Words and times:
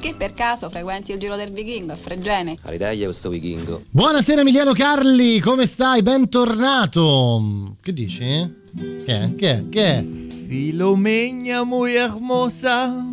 Che 0.00 0.14
per 0.16 0.32
caso 0.32 0.70
frequenti 0.70 1.12
il 1.12 1.18
giro 1.18 1.36
del 1.36 1.50
vichingo 1.50 1.92
a 1.92 1.96
Fregene? 1.96 2.56
All'Italia 2.62 3.04
questo 3.04 3.28
vichingo. 3.28 3.82
Buonasera 3.90 4.40
Emiliano 4.40 4.72
Carli, 4.72 5.40
come 5.40 5.66
stai? 5.66 6.00
Bentornato. 6.00 7.76
Che 7.82 7.92
dici? 7.92 8.18
Che 8.24 9.04
è? 9.04 9.34
Che 9.34 9.50
è? 9.50 9.68
Che 9.68 9.84
è? 9.84 10.06
Filomena 10.46 11.64
muy 11.64 11.96
hermosa 11.96 13.04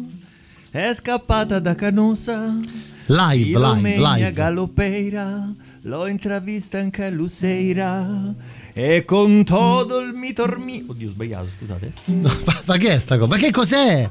è 0.71 0.93
scappata 0.93 1.59
da 1.59 1.75
Canosa. 1.75 2.55
Live, 3.07 3.35
live, 3.35 3.45
Filomena 3.47 4.15
live. 4.15 4.31
Galopeira 4.31 5.53
l'ho 5.81 6.07
intravista 6.07 6.77
anche 6.77 7.03
a 7.03 7.09
Luceira 7.09 8.33
e 8.73 9.03
con 9.03 9.43
todo 9.43 9.99
il 9.99 10.13
mi 10.13 10.31
tormi... 10.31 10.85
Oddio, 10.87 11.09
ho 11.09 11.11
sbagliato, 11.11 11.47
scusate. 11.57 11.91
Ma, 12.05 12.31
ma 12.65 12.77
che 12.77 12.93
è 12.93 12.99
sta 12.99 13.17
cosa? 13.17 13.27
Ma 13.27 13.35
che 13.35 13.51
cos'è? 13.51 14.09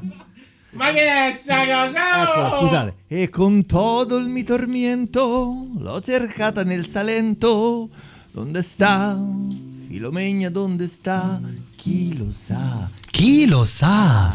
Ma 0.71 0.91
che 0.91 1.27
è 1.27 1.31
sta 1.31 1.65
cosa? 1.65 2.23
Ecco, 2.23 2.59
scusate. 2.59 2.95
E 3.07 3.29
con 3.29 3.65
todo 3.65 4.17
il 4.17 4.27
mi 4.27 4.43
tormento 4.43 5.67
l'ho 5.77 6.01
cercata 6.01 6.63
nel 6.63 6.85
Salento. 6.85 7.89
Dove 8.31 8.61
sta? 8.61 9.17
Filomena, 9.87 10.49
dove 10.49 10.85
sta? 10.87 11.39
Chi 11.75 12.17
lo 12.17 12.31
sa? 12.31 12.89
Chi 13.09 13.47
lo 13.47 13.63
sa? 13.65 14.29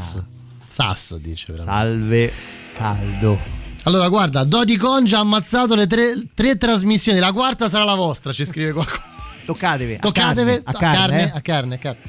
Sasso 0.66 1.18
dice 1.18 1.52
veramente. 1.52 1.88
Salve, 1.88 2.32
caldo. 2.74 3.38
Allora, 3.84 4.08
guarda, 4.08 4.44
Dodi 4.44 4.76
Congia 4.76 5.18
ha 5.18 5.20
ammazzato 5.20 5.74
le 5.74 5.86
tre, 5.86 6.14
tre 6.34 6.56
trasmissioni. 6.56 7.18
La 7.18 7.32
quarta 7.32 7.68
sarà 7.68 7.84
la 7.84 7.94
vostra, 7.94 8.32
ci 8.32 8.44
scrive 8.44 8.72
qualcuno. 8.72 9.10
Toccatevi. 9.44 9.94
a 9.94 9.98
Toccatevi 9.98 10.62
carne, 10.62 10.62
a 10.64 10.72
carne, 10.72 11.22
eh. 11.24 11.30
a 11.34 11.40
carne, 11.40 11.74
a 11.74 11.78
carne. 11.78 12.00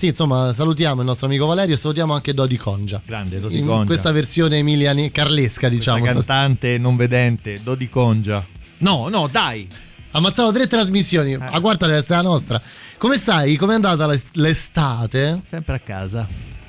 Sì, 0.00 0.06
insomma, 0.06 0.50
salutiamo 0.54 1.02
il 1.02 1.06
nostro 1.06 1.26
amico 1.26 1.44
Valerio 1.44 1.74
e 1.74 1.76
salutiamo 1.76 2.14
anche 2.14 2.32
Dodi 2.32 2.56
Congia. 2.56 3.02
Grande 3.04 3.38
Dodi 3.38 3.58
In 3.58 3.66
Congia. 3.66 3.84
questa 3.84 4.12
versione 4.12 4.56
emiliani 4.56 5.10
carlesca, 5.10 5.68
Questa 5.68 5.92
diciamo. 5.98 6.06
sta- 6.22 6.32
cantante 6.32 6.78
non 6.78 6.96
vedente, 6.96 7.60
Dodi 7.62 7.90
Congia. 7.90 8.42
No, 8.78 9.08
no, 9.10 9.28
dai. 9.30 9.68
Ha 10.12 10.16
ammazzato 10.16 10.52
tre 10.52 10.66
trasmissioni. 10.66 11.36
La 11.36 11.60
quarta 11.60 11.84
deve 11.84 11.98
essere 11.98 12.22
la 12.22 12.22
nostra. 12.22 12.62
Come 12.96 13.18
stai? 13.18 13.56
Com'è 13.56 13.74
andata 13.74 14.06
l'es- 14.06 14.30
l'estate? 14.32 15.38
Sempre 15.44 15.74
a 15.74 15.78
casa. 15.80 16.26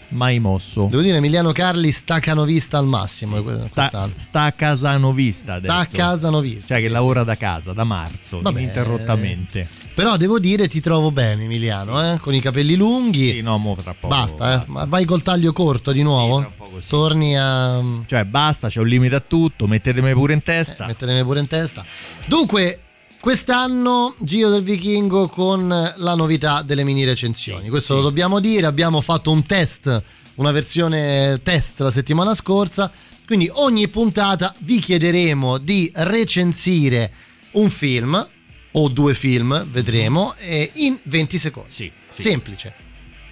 Mai 0.10 0.40
mosso. 0.40 0.88
Devo 0.90 1.02
dire, 1.02 1.16
Emiliano 1.16 1.54
Carli 1.54 1.90
sta 1.90 2.20
canovista 2.20 2.78
al 2.80 2.86
massimo. 2.86 3.38
Sta, 3.66 3.88
quest'anno. 3.88 4.12
sta 4.18 4.44
a 4.44 4.52
casanovista 4.52 5.54
adesso. 5.54 5.74
Sta 5.74 5.82
a 5.84 5.88
casanovista. 5.90 6.68
Cioè 6.68 6.78
che 6.80 6.88
sì, 6.88 6.90
lavora 6.90 7.24
da 7.24 7.36
casa, 7.38 7.72
da 7.72 7.86
marzo, 7.86 8.42
Vabbè. 8.42 8.60
ininterrottamente. 8.60 9.68
Sì. 9.92 9.96
Però 9.96 10.18
devo 10.18 10.40
dire, 10.40 10.68
ti 10.68 10.80
trovo 10.80 11.12
bene, 11.12 11.44
Emiliano, 11.44 12.14
eh? 12.14 12.20
con 12.20 12.34
i 12.34 12.40
capelli 12.40 12.76
lunghi. 12.76 13.30
Sì, 13.30 13.42
no, 13.42 13.58
mo 13.58 13.76
tra 13.76 13.94
poco. 13.94 14.14
basta, 14.14 14.62
eh? 14.62 14.64
Ma 14.68 14.86
vai 14.86 15.06
col 15.06 15.22
taglio 15.22 15.54
corto 15.54 15.92
di 15.92 16.02
nuovo? 16.04 16.52
sì. 16.80 16.90
Torni 16.90 17.38
a. 17.38 17.82
Cioè 18.06 18.24
basta, 18.24 18.70
c'è 18.70 18.80
un 18.80 18.88
limite 18.88 19.16
a 19.16 19.20
tutto, 19.20 19.68
mettetemi 19.68 20.14
pure 20.14 20.34
in 20.34 20.44
testa. 20.44 20.86
Mettetemi 20.86 21.24
pure 21.24 21.40
in 21.40 21.48
testa. 21.48 21.86
Dunque, 22.26 22.80
quest'anno 23.20 24.16
Giro 24.20 24.50
del 24.50 24.64
Vichingo 24.64 25.28
con 25.28 25.68
la 25.68 26.16
novità 26.16 26.62
delle 26.62 26.84
mini 26.84 27.04
recensioni. 27.04 27.70
Questo 27.70 27.96
lo 27.96 28.02
dobbiamo 28.02 28.40
dire. 28.40 28.66
Abbiamo 28.66 29.02
fatto 29.02 29.32
un 29.32 29.44
test, 29.44 30.04
una 30.36 30.52
versione 30.52 31.42
test 31.44 31.82
la 31.82 31.92
settimana 31.92 32.34
scorsa. 32.34 32.92
Quindi 33.26 33.50
ogni 33.54 33.88
puntata 33.88 34.54
vi 34.60 34.80
chiederemo 34.80 35.58
di 35.58 35.90
recensire 35.94 37.14
un 37.52 37.70
film 37.70 38.28
o 38.72 38.88
due 38.90 39.14
film, 39.14 39.66
vedremo, 39.70 40.34
eh, 40.38 40.70
in 40.76 40.98
20 41.04 41.38
secondi. 41.38 41.72
Sì, 41.74 41.92
sì. 42.10 42.22
Semplice. 42.22 42.74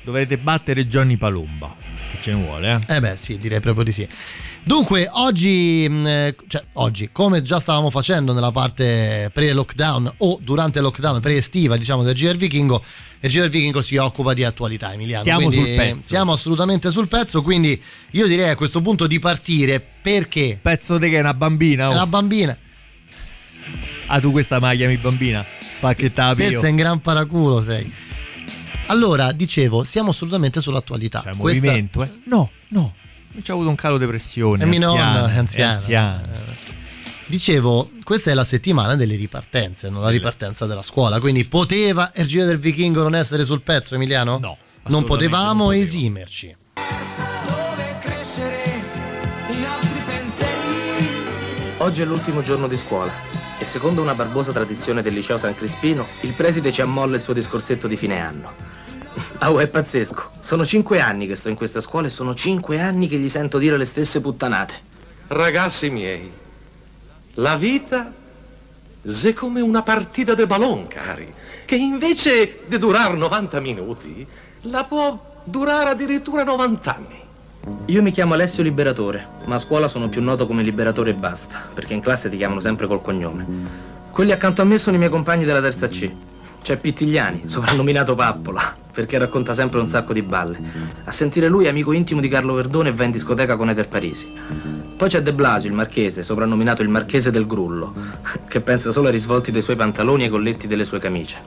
Dovete 0.04 0.38
battere 0.38 0.88
Johnny 0.88 1.18
Palumba. 1.18 1.76
Che 2.12 2.18
ce 2.22 2.34
ne 2.34 2.44
vuole, 2.44 2.80
eh? 2.88 2.96
Eh 2.96 3.00
beh, 3.00 3.16
sì, 3.18 3.38
direi 3.38 3.60
proprio 3.60 3.84
di 3.84 3.92
sì. 3.92 4.08
Dunque, 4.64 5.08
oggi, 5.12 5.86
eh, 5.86 6.36
cioè 6.48 6.64
oggi, 6.74 7.10
come 7.12 7.42
già 7.44 7.60
stavamo 7.60 7.90
facendo 7.90 8.34
nella 8.34 8.52
parte 8.52 9.30
pre-lockdown 9.34 10.14
o 10.18 10.40
durante 10.42 10.80
il 10.80 10.86
lockdown 10.86 11.20
pre-estiva, 11.20 11.78
diciamo, 11.78 12.04
del 12.04 12.14
GR 12.14 12.36
Vichingo, 12.36 12.84
il 13.22 13.30
GR 13.30 13.48
Vichingo 13.50 13.82
si 13.82 13.98
occupa 13.98 14.34
di 14.34 14.44
attualità, 14.44 14.94
Emiliano. 14.94 15.24
Siamo 15.24 15.46
quindi 15.48 15.66
sul 15.66 15.76
pezzo. 15.76 16.02
Siamo 16.02 16.32
assolutamente 16.34 16.92
sul 16.92 17.08
pezzo, 17.08 17.42
quindi 17.42 17.80
io 18.12 18.28
direi 18.28 18.50
a 18.50 18.56
questo 18.56 18.82
punto 18.82 19.06
di 19.08 19.20
partire 19.20 19.86
perché 20.02 20.58
Pezzo 20.62 20.98
di 20.98 21.10
che 21.10 21.18
è 21.18 21.20
una 21.20 21.34
bambina. 21.34 21.86
è 21.86 21.88
Oh. 21.90 21.92
una 21.92 22.08
bambina, 22.08 22.58
Ah, 24.12 24.20
tu 24.20 24.32
questa 24.32 24.60
maglia 24.60 24.88
mi 24.88 24.98
bambina. 24.98 25.44
Fa 25.44 25.94
che 25.94 26.08
te 26.10 26.14
tapio. 26.14 26.60
sei 26.60 26.72
un 26.72 26.76
gran 26.78 27.00
paraculo, 27.00 27.62
sei. 27.62 27.92
Allora, 28.88 29.32
dicevo, 29.32 29.84
siamo 29.84 30.10
assolutamente 30.10 30.62
sull'attualità. 30.62 31.22
C'è 31.24 31.36
Questa- 31.36 31.64
movimento, 31.66 32.04
eh? 32.04 32.10
No, 32.26 32.50
no. 32.70 32.94
C'è 33.42 33.52
avuto 33.52 33.70
un 33.70 33.76
calo 33.76 33.98
depressione. 34.00 34.64
È 34.64 34.68
mia 34.68 34.80
nonna, 34.80 35.26
anziana, 35.26 35.72
è 35.72 35.76
anziana. 35.76 36.22
Dicevo, 37.28 37.92
questa 38.04 38.32
è 38.32 38.34
la 38.34 38.44
settimana 38.44 38.96
delle 38.96 39.16
ripartenze, 39.16 39.90
non 39.92 40.02
la 40.02 40.10
ripartenza 40.10 40.66
della 40.66 40.82
scuola, 40.82 41.20
quindi 41.20 41.46
poteva 41.46 42.12
il 42.16 42.26
Giro 42.26 42.46
del 42.46 42.58
Vichingo 42.58 43.04
non 43.04 43.14
essere 43.14 43.46
sul 43.46 43.62
pezzo, 43.62 43.94
Emiliano? 43.94 44.40
No, 44.40 44.58
Non 44.88 45.04
potevamo 45.04 45.66
non 45.66 45.76
esimerci. 45.76 46.56
Oggi 51.78 52.02
è 52.02 52.06
l'ultimo 52.06 52.42
giorno 52.42 52.68
di 52.68 52.76
scuola 52.76 53.12
e 53.60 53.66
secondo 53.66 54.02
una 54.02 54.16
barbosa 54.16 54.54
tradizione 54.54 55.02
del 55.02 55.14
liceo 55.14 55.38
San 55.38 55.54
Crispino, 55.54 56.08
il 56.22 56.34
preside 56.34 56.72
ci 56.72 56.82
ammolla 56.82 57.18
il 57.18 57.22
suo 57.22 57.34
discorsetto 57.34 57.88
di 57.88 57.98
fine 57.98 58.22
anno. 58.22 58.78
Ah, 59.40 59.52
oh, 59.52 59.60
è 59.60 59.68
pazzesco. 59.68 60.32
Sono 60.40 60.66
cinque 60.66 61.02
anni 61.02 61.28
che 61.28 61.36
sto 61.36 61.50
in 61.50 61.56
questa 61.56 61.82
scuola 61.82 62.08
e 62.08 62.10
sono 62.10 62.34
cinque 62.36 62.80
anni 62.80 63.08
che 63.08 63.18
gli 63.18 63.28
sento 63.28 63.58
dire 63.58 63.78
le 63.78 63.86
stesse 63.86 64.22
puttanate. 64.22 64.74
Ragazzi 65.28 65.90
miei, 65.90 66.32
la 67.36 67.56
vita 67.56 68.14
è 69.02 69.34
come 69.34 69.62
una 69.62 69.82
partita 69.82 70.36
de 70.36 70.46
ballon, 70.46 70.88
cari, 70.88 71.34
che 71.66 71.76
invece 71.76 72.60
di 72.68 72.78
durare 72.78 73.16
90 73.16 73.60
minuti, 73.60 74.26
la 74.62 74.84
può 74.86 75.42
durare 75.44 75.90
addirittura 75.90 76.44
90 76.44 76.96
anni. 76.96 77.22
Io 77.86 78.02
mi 78.02 78.12
chiamo 78.12 78.34
Alessio 78.34 78.64
Liberatore, 78.64 79.28
ma 79.46 79.56
a 79.56 79.60
scuola 79.60 79.88
sono 79.88 80.08
più 80.10 80.22
noto 80.22 80.48
come 80.48 80.64
Liberatore 80.64 81.10
e 81.10 81.14
basta, 81.14 81.58
perché 81.74 81.94
in 81.94 82.00
classe 82.00 82.30
ti 82.30 82.38
chiamano 82.38 82.60
sempre 82.60 82.88
col 82.88 83.02
cognome. 83.02 83.46
Quelli 84.12 84.32
accanto 84.32 84.62
a 84.62 84.66
me 84.66 84.78
sono 84.78 84.96
i 84.96 85.00
miei 85.00 85.12
compagni 85.12 85.44
della 85.46 85.62
terza 85.62 85.88
C. 85.88 86.10
C'è 86.62 86.78
Pittigliani, 86.78 87.44
soprannominato 87.46 88.16
Pappola, 88.16 88.76
perché 88.92 89.18
racconta 89.18 89.54
sempre 89.54 89.80
un 89.80 89.88
sacco 89.88 90.14
di 90.14 90.22
balle. 90.22 90.60
A 91.04 91.12
sentire 91.12 91.48
lui 91.48 91.66
è 91.66 91.70
amico 91.70 91.92
intimo 91.92 92.22
di 92.22 92.28
Carlo 92.28 92.54
Verdone 92.54 92.90
e 92.90 92.94
va 92.94 93.04
in 93.04 93.12
discoteca 93.12 93.56
con 93.56 93.70
Eder 93.70 93.88
Parisi. 93.88 94.32
Poi 94.98 95.10
c'è 95.10 95.22
De 95.22 95.34
Blasio, 95.34 95.70
il 95.70 95.76
marchese, 95.76 96.24
soprannominato 96.24 96.82
il 96.82 96.90
marchese 96.90 97.32
del 97.32 97.48
grullo, 97.48 97.94
che 98.48 98.62
pensa 98.62 98.92
solo 98.92 99.08
ai 99.08 99.14
risvolti 99.14 99.52
dei 99.52 99.62
suoi 99.62 99.78
pantaloni 99.78 100.24
e 100.24 100.26
ai 100.26 100.32
colletti 100.32 100.68
delle 100.68 100.84
sue 100.84 101.00
camicie. 101.00 101.38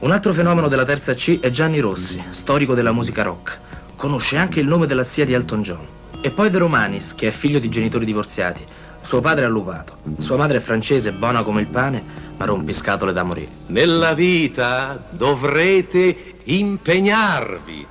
Un 0.00 0.10
altro 0.10 0.32
fenomeno 0.32 0.68
della 0.68 0.84
terza 0.84 1.14
C 1.14 1.38
è 1.40 1.50
Gianni 1.50 1.78
Rossi, 1.78 2.22
storico 2.30 2.74
della 2.74 2.92
musica 2.92 3.22
rock. 3.22 3.58
Conosce 4.04 4.36
anche 4.36 4.60
il 4.60 4.66
nome 4.66 4.86
della 4.86 5.06
zia 5.06 5.24
di 5.24 5.32
Elton 5.32 5.62
John. 5.62 5.86
E 6.20 6.28
poi 6.28 6.50
De 6.50 6.58
Romanis, 6.58 7.14
che 7.14 7.28
è 7.28 7.30
figlio 7.30 7.58
di 7.58 7.70
genitori 7.70 8.04
divorziati. 8.04 8.62
Suo 9.00 9.22
padre 9.22 9.44
è 9.44 9.46
allupato, 9.46 9.96
sua 10.18 10.36
madre 10.36 10.58
è 10.58 10.60
francese, 10.60 11.10
buona 11.12 11.42
come 11.42 11.62
il 11.62 11.68
pane, 11.68 12.02
ma 12.36 12.44
rompiscatole 12.44 13.14
da 13.14 13.22
morire. 13.22 13.48
Nella 13.68 14.12
vita 14.12 15.02
dovrete 15.08 16.34
impegnarvi, 16.44 17.86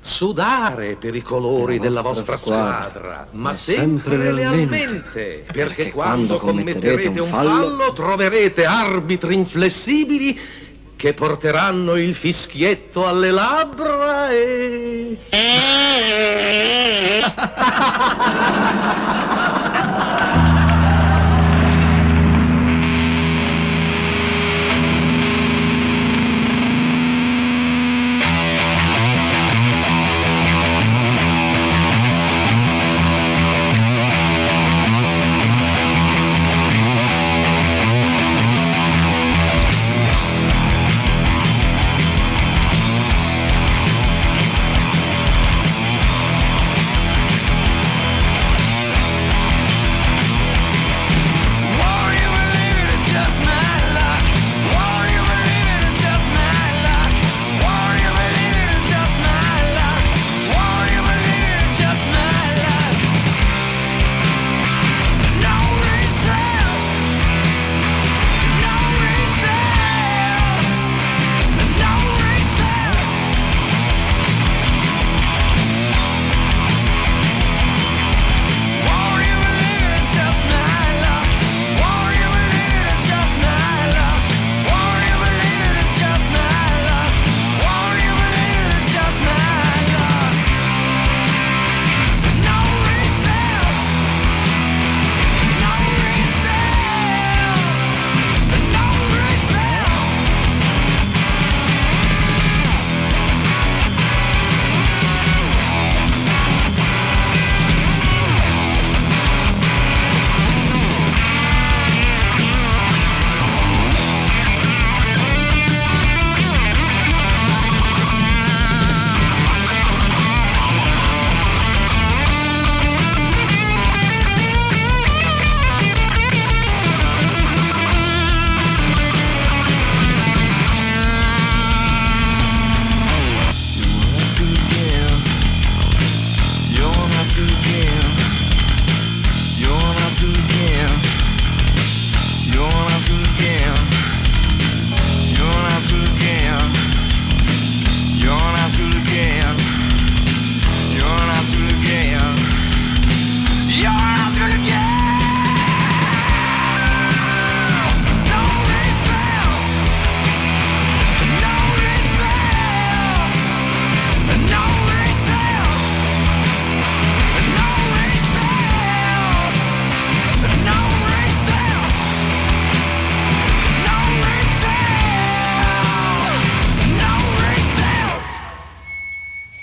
sudare 0.00 0.96
per 0.98 1.14
i 1.14 1.22
colori 1.22 1.76
La 1.76 1.82
della 1.84 2.00
vostra 2.00 2.32
vostra 2.32 2.36
squadra, 2.36 2.88
squadra, 2.88 3.26
ma 3.30 3.52
sempre 3.52 4.16
sempre 4.16 4.32
lealmente, 4.32 4.76
lealmente, 4.76 5.44
perché, 5.46 5.52
perché 5.52 5.90
quando 5.92 6.38
quando 6.38 6.38
commetterete 6.38 7.04
commetterete 7.04 7.20
un 7.20 7.26
un 7.26 7.32
fallo, 7.32 7.76
fallo, 7.76 7.92
troverete 7.92 8.64
arbitri 8.64 9.34
inflessibili 9.36 10.40
che 11.00 11.14
porteranno 11.14 11.96
il 11.96 12.14
fischietto 12.14 13.06
alle 13.06 13.30
labbra 13.30 14.30
e... 14.30 15.16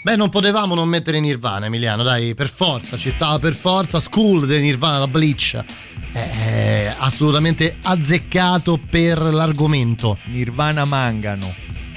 Beh, 0.08 0.16
non 0.16 0.30
potevamo 0.30 0.74
non 0.74 0.88
mettere 0.88 1.20
Nirvana, 1.20 1.66
Emiliano, 1.66 2.02
dai, 2.02 2.34
per 2.34 2.48
forza, 2.48 2.96
ci 2.96 3.10
stava 3.10 3.40
per 3.40 3.54
forza. 3.54 4.00
School 4.00 4.48
di 4.48 4.58
Nirvana, 4.62 5.00
la 5.00 5.08
Bleach. 5.10 5.62
È 6.14 6.96
assolutamente 6.98 7.76
azzeccato 7.82 8.80
per 8.90 9.20
l'argomento. 9.20 10.18
Nirvana 10.28 10.86
Mangano. 10.86 11.54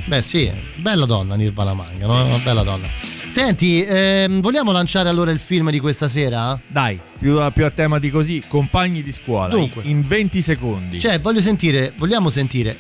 Beh, 0.07 0.23
sì, 0.23 0.51
bella 0.75 1.05
donna 1.05 1.37
Nirvana 1.37 1.73
Mangano, 1.73 2.25
una 2.25 2.39
bella 2.39 2.65
donna. 2.65 2.89
Senti, 3.29 3.85
ehm, 3.85 4.41
vogliamo 4.41 4.73
lanciare 4.73 5.09
allora 5.09 5.31
il 5.31 5.39
film 5.39 5.71
di 5.71 5.79
questa 5.79 6.09
sera? 6.09 6.59
Dai, 6.67 6.99
più 7.17 7.39
a, 7.39 7.53
più 7.53 7.65
a 7.65 7.71
tema 7.71 8.01
di 8.01 8.11
così, 8.11 8.43
compagni 8.45 9.05
di 9.05 9.13
scuola. 9.13 9.55
Dunque. 9.55 9.83
in 9.85 10.05
20 10.05 10.43
secondi. 10.43 10.99
Cioè, 10.99 11.21
voglio 11.21 11.41
sentire, 11.41 11.93
vogliamo 11.97 12.29
sentire. 12.29 12.77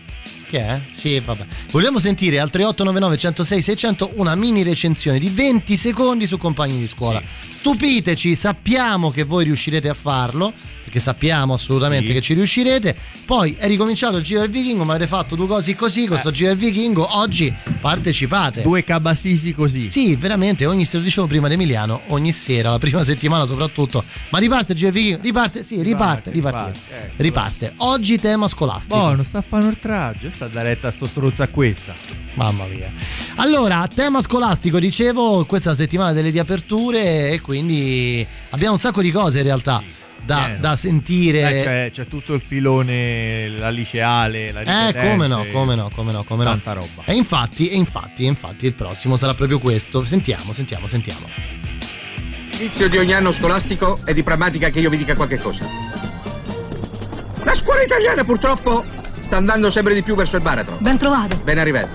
Che 0.50 0.58
è? 0.58 0.81
Sì, 0.91 1.20
vabbè. 1.20 1.47
Vogliamo 1.70 2.00
sentire 2.00 2.41
al 2.41 2.50
3899 2.50 3.17
106 3.17 3.62
600 3.62 4.11
una 4.14 4.35
mini 4.35 4.64
recensione 4.64 5.20
di 5.20 5.29
20 5.29 5.76
secondi 5.76 6.26
su 6.26 6.38
compagni 6.38 6.76
di 6.76 6.88
scuola. 6.88 7.23
Stupiteci, 7.25 8.35
sappiamo 8.35 9.12
che 9.12 9.23
voi 9.23 9.44
riuscirete 9.44 9.88
a 9.88 9.94
farlo, 9.94 10.52
perché 10.82 10.99
sappiamo 10.99 11.55
assolutamente 11.55 12.08
Sì. 12.08 12.12
che 12.14 12.20
ci 12.20 12.35
riuscirete. 12.35 12.97
Poi 13.25 13.55
è 13.56 13.69
ricominciato 13.69 14.17
il 14.17 14.25
Giro 14.25 14.41
del 14.41 14.50
Vichingo, 14.50 14.82
ma 14.82 14.94
avete 14.94 15.06
fatto 15.08 15.37
due 15.37 15.47
cose 15.47 15.76
così 15.76 16.06
con 16.06 16.19
sto 16.19 16.32
Giro 16.32 16.49
del 16.49 16.58
Vichingo. 16.58 17.17
Oggi 17.19 17.55
partecipate. 17.81 18.62
Due 18.62 18.82
cabasisi 18.82 19.55
così. 19.55 19.88
Sì, 19.88 20.17
veramente, 20.17 20.67
ogni 20.67 20.85
se 20.85 20.97
lo 20.97 21.05
dicevo 21.05 21.29
prima 21.29 21.47
di 21.47 21.55
Emiliano, 21.55 22.00
ogni 22.08 22.32
sera, 22.32 22.70
la 22.70 22.79
prima 22.79 23.05
settimana 23.05 23.47
soprattutto. 23.47 24.02
Ma 24.31 24.38
riparte 24.38 24.73
il 24.73 24.79
Giro 24.79 24.91
del 24.91 25.00
Vichingo? 25.00 25.23
Riparte, 25.23 25.62
sì, 25.62 25.81
riparte, 25.81 26.31
riparte. 26.32 26.58
riparte, 26.73 27.05
ecco. 27.05 27.23
Riparte. 27.23 27.73
Oggi 27.76 28.19
tema 28.19 28.49
scolastico. 28.49 28.99
Boh, 28.99 29.14
non 29.14 29.25
sta 29.25 29.38
a 29.38 29.43
fare 29.47 29.62
un 29.62 29.69
oltraggio, 29.69 30.29
sta 30.40 30.46
da 30.46 30.62
retta 30.62 30.88
a 30.88 30.90
sto 30.90 31.04
stronzo 31.06 31.42
a 31.42 31.49
questa. 31.49 31.94
Mamma 32.35 32.64
mia. 32.64 32.90
Allora, 33.37 33.87
tema 33.94 34.23
scolastico, 34.23 34.78
dicevo, 34.78 35.44
questa 35.44 35.68
è 35.68 35.73
la 35.73 35.78
settimana 35.78 36.12
delle 36.12 36.30
riaperture 36.30 37.30
e 37.30 37.40
quindi 37.42 38.26
abbiamo 38.50 38.75
un 38.75 38.78
sacco 38.78 39.02
di 39.02 39.11
cose 39.11 39.38
in 39.38 39.44
realtà 39.44 39.82
da, 40.25 40.42
Pieno. 40.44 40.61
da 40.61 40.76
sentire. 40.76 41.40
Eh, 41.59 41.62
c'è, 41.62 41.90
c'è 41.92 42.06
tutto 42.06 42.32
il 42.32 42.40
filone, 42.40 43.49
la 43.50 43.68
liceale, 43.68 44.50
la 44.52 44.61
Eh, 44.61 44.87
ripetente, 44.87 45.11
come 45.11 45.26
no, 45.26 45.44
come 45.52 45.75
no, 45.75 45.90
come 45.94 46.12
no, 46.12 46.23
come 46.25 46.44
no. 46.44 46.50
Tanta 46.50 46.73
roba. 46.73 47.02
E 47.04 47.14
infatti, 47.14 47.68
e 47.68 47.76
infatti, 47.76 48.25
e 48.25 48.28
infatti 48.28 48.64
il 48.64 48.75
prossimo 48.75 49.18
sarà 49.18 49.35
proprio 49.35 49.59
questo. 49.59 50.04
Sentiamo, 50.06 50.54
sentiamo, 50.54 50.87
sentiamo. 50.87 51.26
L'inizio 52.52 52.88
di 52.88 52.97
ogni 52.97 53.12
anno 53.12 53.32
scolastico 53.32 53.99
è 54.04 54.14
di 54.14 54.23
pragmatica 54.23 54.70
che 54.70 54.80
io 54.80 54.88
vi 54.88 54.97
dica 54.97 55.14
qualche 55.14 55.37
cosa. 55.37 55.66
La 57.42 57.54
scuola 57.54 57.82
italiana 57.82 58.23
purtroppo 58.25 58.85
sta 59.30 59.38
andando 59.38 59.70
sempre 59.70 59.94
di 59.94 60.02
più 60.02 60.16
verso 60.16 60.34
il 60.34 60.42
baratro. 60.42 60.76
Ben 60.80 60.99
trovato. 60.99 61.37
Ben 61.44 61.56
arrivato. 61.56 61.88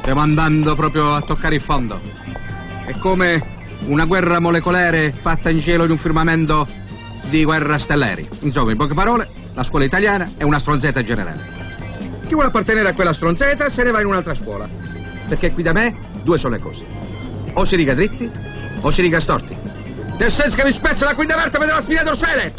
Stiamo 0.00 0.20
andando 0.20 0.74
proprio 0.74 1.14
a 1.14 1.22
toccare 1.22 1.54
il 1.54 1.62
fondo. 1.62 1.98
È 2.84 2.92
come 2.98 3.42
una 3.86 4.04
guerra 4.04 4.40
molecolare 4.40 5.10
fatta 5.18 5.48
in 5.48 5.62
cielo 5.62 5.86
di 5.86 5.92
un 5.92 5.96
firmamento 5.96 6.68
di 7.30 7.44
guerra 7.44 7.78
stellari. 7.78 8.28
Insomma, 8.40 8.72
in 8.72 8.76
poche 8.76 8.92
parole, 8.92 9.26
la 9.54 9.64
scuola 9.64 9.86
italiana 9.86 10.32
è 10.36 10.42
una 10.42 10.58
stronzetta 10.58 11.02
generale. 11.02 11.40
Chi 12.26 12.34
vuole 12.34 12.48
appartenere 12.48 12.90
a 12.90 12.92
quella 12.92 13.14
stronzetta 13.14 13.70
se 13.70 13.82
ne 13.82 13.90
va 13.90 14.00
in 14.00 14.06
un'altra 14.06 14.34
scuola. 14.34 14.68
Perché 15.26 15.50
qui 15.50 15.62
da 15.62 15.72
me 15.72 15.96
due 16.24 16.36
sono 16.36 16.56
le 16.56 16.60
cose. 16.60 16.84
O 17.54 17.64
si 17.64 17.74
riga 17.74 17.94
dritti 17.94 18.30
o 18.82 18.90
si 18.90 19.00
riga 19.00 19.18
storti. 19.18 19.56
Nel 20.18 20.30
senso 20.30 20.58
che 20.58 20.64
vi 20.64 20.72
spezza 20.72 21.06
la 21.06 21.14
quinta 21.14 21.36
vertebra 21.36 21.66
della 21.66 21.80
spina 21.80 22.02
dorsale. 22.02 22.52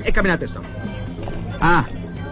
E 0.00 0.10
camminate 0.12 0.46
storti. 0.46 0.76
Ah, 1.58 1.84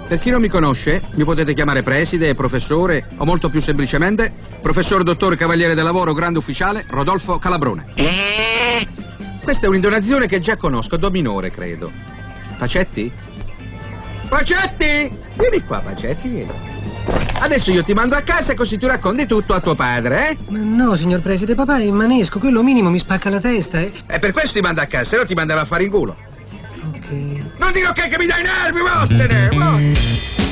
per 0.06 0.18
chi 0.18 0.30
non 0.30 0.40
mi 0.40 0.48
conosce, 0.48 1.02
mi 1.14 1.25
potete 1.25 1.52
chiamare 1.52 1.82
preside, 1.82 2.34
professore 2.34 3.06
o 3.16 3.25
molto 3.25 3.48
più 3.48 3.60
semplicemente 3.60 4.32
professor 4.62 5.02
dottore 5.02 5.36
cavaliere 5.36 5.75
del 5.75 5.84
lavoro 5.84 6.12
grande 6.12 6.38
ufficiale 6.38 6.84
Rodolfo 6.88 7.38
Calabrone. 7.38 7.86
Questa 9.42 9.66
è 9.66 9.68
un'intonazione 9.68 10.26
che 10.26 10.40
già 10.40 10.56
conosco, 10.56 10.96
do 10.96 11.10
minore 11.10 11.50
credo. 11.50 11.90
Pacetti? 12.58 13.12
Pacetti! 14.28 15.10
Vieni 15.34 15.64
qua, 15.64 15.80
Pacetti. 15.80 16.46
Adesso 17.38 17.70
io 17.70 17.84
ti 17.84 17.92
mando 17.92 18.16
a 18.16 18.22
casa 18.22 18.54
così 18.54 18.78
tu 18.78 18.86
racconti 18.86 19.26
tutto 19.26 19.54
a 19.54 19.60
tuo 19.60 19.75
padre, 19.75 20.30
eh? 20.30 20.36
Ma 20.48 20.58
no, 20.58 20.96
signor 20.96 21.20
preside, 21.20 21.54
papà 21.54 21.78
è 21.78 21.90
manesco, 21.90 22.38
quello 22.38 22.62
minimo 22.62 22.90
mi 22.90 22.98
spacca 22.98 23.30
la 23.30 23.40
testa, 23.40 23.80
eh. 23.80 23.92
E 24.06 24.18
per 24.18 24.32
questo 24.32 24.54
ti 24.54 24.60
manda 24.60 24.82
a 24.82 24.86
casa, 24.86 25.04
se 25.04 25.16
no 25.16 25.25
ti 25.25 25.34
mandava 25.34 25.60
a 25.60 25.64
fare 25.64 25.84
in 25.84 25.90
culo. 25.90 26.16
Ok. 26.92 27.45
Non 27.66 27.75
dire 27.75 27.88
ok 27.88 28.08
che 28.08 28.16
mi 28.16 28.26
dai 28.26 28.42
i 28.42 28.44
nervi, 28.44 28.80
vattene! 28.80 30.45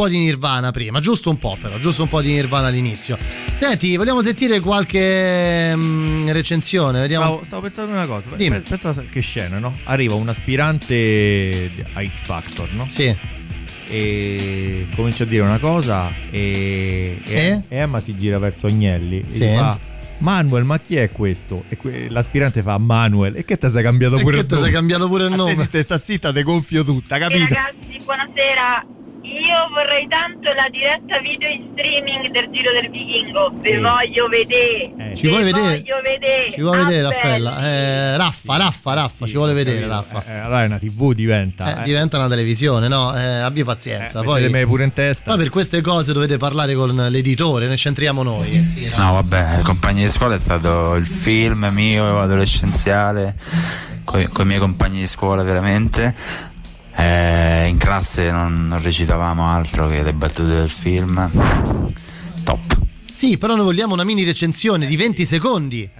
Po' 0.00 0.08
di 0.08 0.16
Nirvana 0.18 0.70
prima, 0.70 0.98
giusto 1.00 1.28
un 1.28 1.36
po' 1.38 1.58
però, 1.60 1.76
giusto 1.78 2.02
un 2.02 2.08
po' 2.08 2.22
di 2.22 2.32
Nirvana 2.32 2.68
all'inizio. 2.68 3.18
Senti, 3.52 3.96
vogliamo 3.98 4.22
sentire 4.22 4.58
qualche 4.60 5.74
mm, 5.76 6.30
recensione? 6.30 7.00
Vediamo. 7.00 7.24
Stavo, 7.26 7.44
stavo 7.44 7.62
pensando 7.62 7.92
una 7.92 8.06
cosa. 8.06 8.30
Dimmi. 8.34 8.60
Pe- 8.62 8.76
Pensa 8.78 8.94
che 9.10 9.20
scena, 9.20 9.58
no? 9.58 9.76
Arriva 9.84 10.14
un 10.14 10.28
aspirante 10.30 11.70
a 11.92 12.02
X 12.02 12.22
Factor, 12.22 12.72
no? 12.72 12.86
Sì. 12.88 13.14
E 13.88 14.86
comincia 14.94 15.24
a 15.24 15.26
dire 15.26 15.42
una 15.42 15.58
cosa 15.58 16.10
e, 16.30 17.20
e- 17.24 17.62
e 17.68 17.76
Emma 17.76 18.00
si 18.00 18.16
gira 18.16 18.38
verso 18.38 18.68
Agnelli 18.68 19.24
Sì. 19.28 19.44
e 19.44 19.56
fa 19.56 19.78
Manuel, 20.18 20.64
ma 20.64 20.78
chi 20.78 20.96
è 20.96 21.10
questo? 21.10 21.64
E 21.68 21.76
que- 21.76 22.06
l'aspirante 22.08 22.62
fa 22.62 22.78
Manuel. 22.78 23.36
E 23.36 23.44
che 23.44 23.58
te 23.58 23.68
sei 23.68 23.82
cambiato 23.82 24.16
E 24.16 24.20
pure 24.22 24.36
che 24.36 24.40
il 24.42 24.46
te 24.46 24.54
nome? 24.54 24.66
sei 24.66 24.74
cambiato 24.74 25.08
pure 25.08 25.22
il 25.24 25.28
A 25.28 25.30
te 25.32 25.36
nome? 25.36 25.54
se 25.56 25.68
te 25.68 25.82
sta 25.82 25.98
zitta, 25.98 26.32
te 26.32 26.42
gonfio 26.42 26.84
tutta, 26.84 27.18
capito? 27.18 27.52
Ragazzi, 27.54 28.00
buonasera. 28.04 28.86
Io 29.30 29.68
vorrei 29.72 30.08
tanto 30.08 30.50
la 30.50 30.66
diretta 30.72 31.20
video 31.20 31.48
in 31.48 31.70
streaming 31.70 32.32
del 32.32 32.50
Giro 32.50 32.72
del 32.72 32.90
Vichingo. 32.90 33.50
Vi 33.60 33.76
voglio 33.76 34.26
vedere. 34.26 35.14
Ci 35.14 35.28
vuoi 35.28 35.44
vedere? 35.44 35.78
Voglio 35.78 36.00
vedere. 36.02 36.50
Ci 36.50 36.60
vuoi 36.60 36.78
vedere, 36.78 37.02
Raffaella? 37.02 37.64
Eh, 37.64 38.16
Raffa, 38.16 38.56
Raffa, 38.56 38.94
Raffa, 38.94 39.26
ci 39.26 39.36
vuole 39.36 39.52
vedere, 39.52 39.86
Raffa. 39.86 40.24
Eh, 40.26 40.36
allora 40.36 40.64
è 40.64 40.66
una 40.66 40.78
TV 40.78 41.14
diventa. 41.14 41.82
Eh, 41.82 41.84
diventa 41.84 42.16
una 42.18 42.26
televisione, 42.26 42.88
no? 42.88 43.16
Eh, 43.16 43.22
abbi 43.22 43.62
pazienza. 43.62 44.20
Eh, 44.20 44.24
poi, 44.24 44.48
me 44.48 44.66
pure 44.66 44.82
in 44.82 44.92
testa. 44.92 45.30
poi 45.30 45.38
per 45.38 45.50
queste 45.50 45.80
cose 45.80 46.12
dovete 46.12 46.36
parlare 46.36 46.74
con 46.74 46.92
l'editore, 46.92 47.68
ne 47.68 47.76
centriamo 47.76 48.24
noi. 48.24 48.60
No, 48.96 49.12
vabbè, 49.12 49.60
Compagni 49.62 50.00
di 50.00 50.08
scuola 50.08 50.34
è 50.34 50.38
stato 50.38 50.96
il 50.96 51.06
film 51.06 51.68
mio 51.72 52.20
adolescenziale 52.20 53.36
con 54.04 54.20
i 54.20 54.44
miei 54.44 54.58
compagni 54.58 54.98
di 54.98 55.06
scuola 55.06 55.42
veramente. 55.44 56.14
Eh, 57.00 57.66
in 57.68 57.78
classe 57.78 58.30
non, 58.30 58.66
non 58.66 58.82
recitavamo 58.82 59.48
altro 59.48 59.88
che 59.88 60.02
le 60.02 60.12
battute 60.12 60.52
del 60.52 60.70
film. 60.70 61.30
Top. 62.44 62.78
Sì, 63.10 63.38
però 63.38 63.54
noi 63.56 63.64
vogliamo 63.64 63.94
una 63.94 64.04
mini 64.04 64.24
recensione 64.24 64.86
di 64.86 64.96
20 64.96 65.24
secondi. 65.24 65.90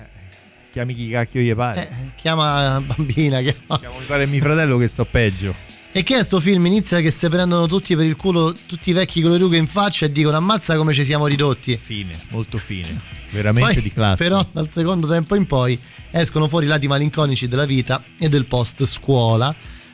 Chiami 0.71 0.95
chi 0.95 1.09
cacchio 1.09 1.41
gli 1.41 1.55
pare. 1.55 1.89
Eh, 1.89 2.11
chiama 2.17 2.81
bambina, 2.81 3.41
chiama. 3.41 3.79
Chiamo 3.79 3.99
mi 3.99 4.05
pare 4.05 4.27
mio 4.27 4.41
fratello 4.41 4.77
che 4.77 4.89
sto 4.89 5.05
peggio. 5.05 5.55
E 5.93 6.05
che 6.05 6.19
è 6.19 6.23
sto 6.23 6.39
film? 6.39 6.65
Inizia 6.67 7.01
che 7.01 7.11
si 7.11 7.29
prendono 7.29 7.67
tutti 7.67 7.97
per 7.97 8.07
il 8.07 8.15
culo, 8.15 8.55
tutti 8.67 8.91
i 8.91 8.93
vecchi 8.93 9.21
con 9.21 9.33
le 9.33 9.39
rughe 9.39 9.57
in 9.57 9.67
faccia 9.67 10.07
e 10.07 10.13
dicono 10.13 10.37
ammazza 10.37 10.77
come 10.77 10.93
ci 10.93 11.05
siamo 11.05 11.27
ridotti. 11.27 11.77
Fine, 11.77 12.17
molto 12.29 12.59
fine. 12.59 12.89
Veramente 13.31 13.75
Poi, 13.75 13.83
di 13.83 13.93
classe. 13.93 14.23
Però 14.23 14.47
dal 14.53 14.71
secondo 14.71 15.09
tempo 15.09 15.35
in 15.35 15.47
poi 15.47 15.77
escono 16.13 16.47
fuori 16.47 16.67
i 16.67 16.69
lati 16.69 16.87
malinconici 16.87 17.49
della 17.49 17.65
vita 17.65 18.03
e 18.19 18.29
del 18.29 18.47
post 18.47 18.85
scuola, 18.85 19.53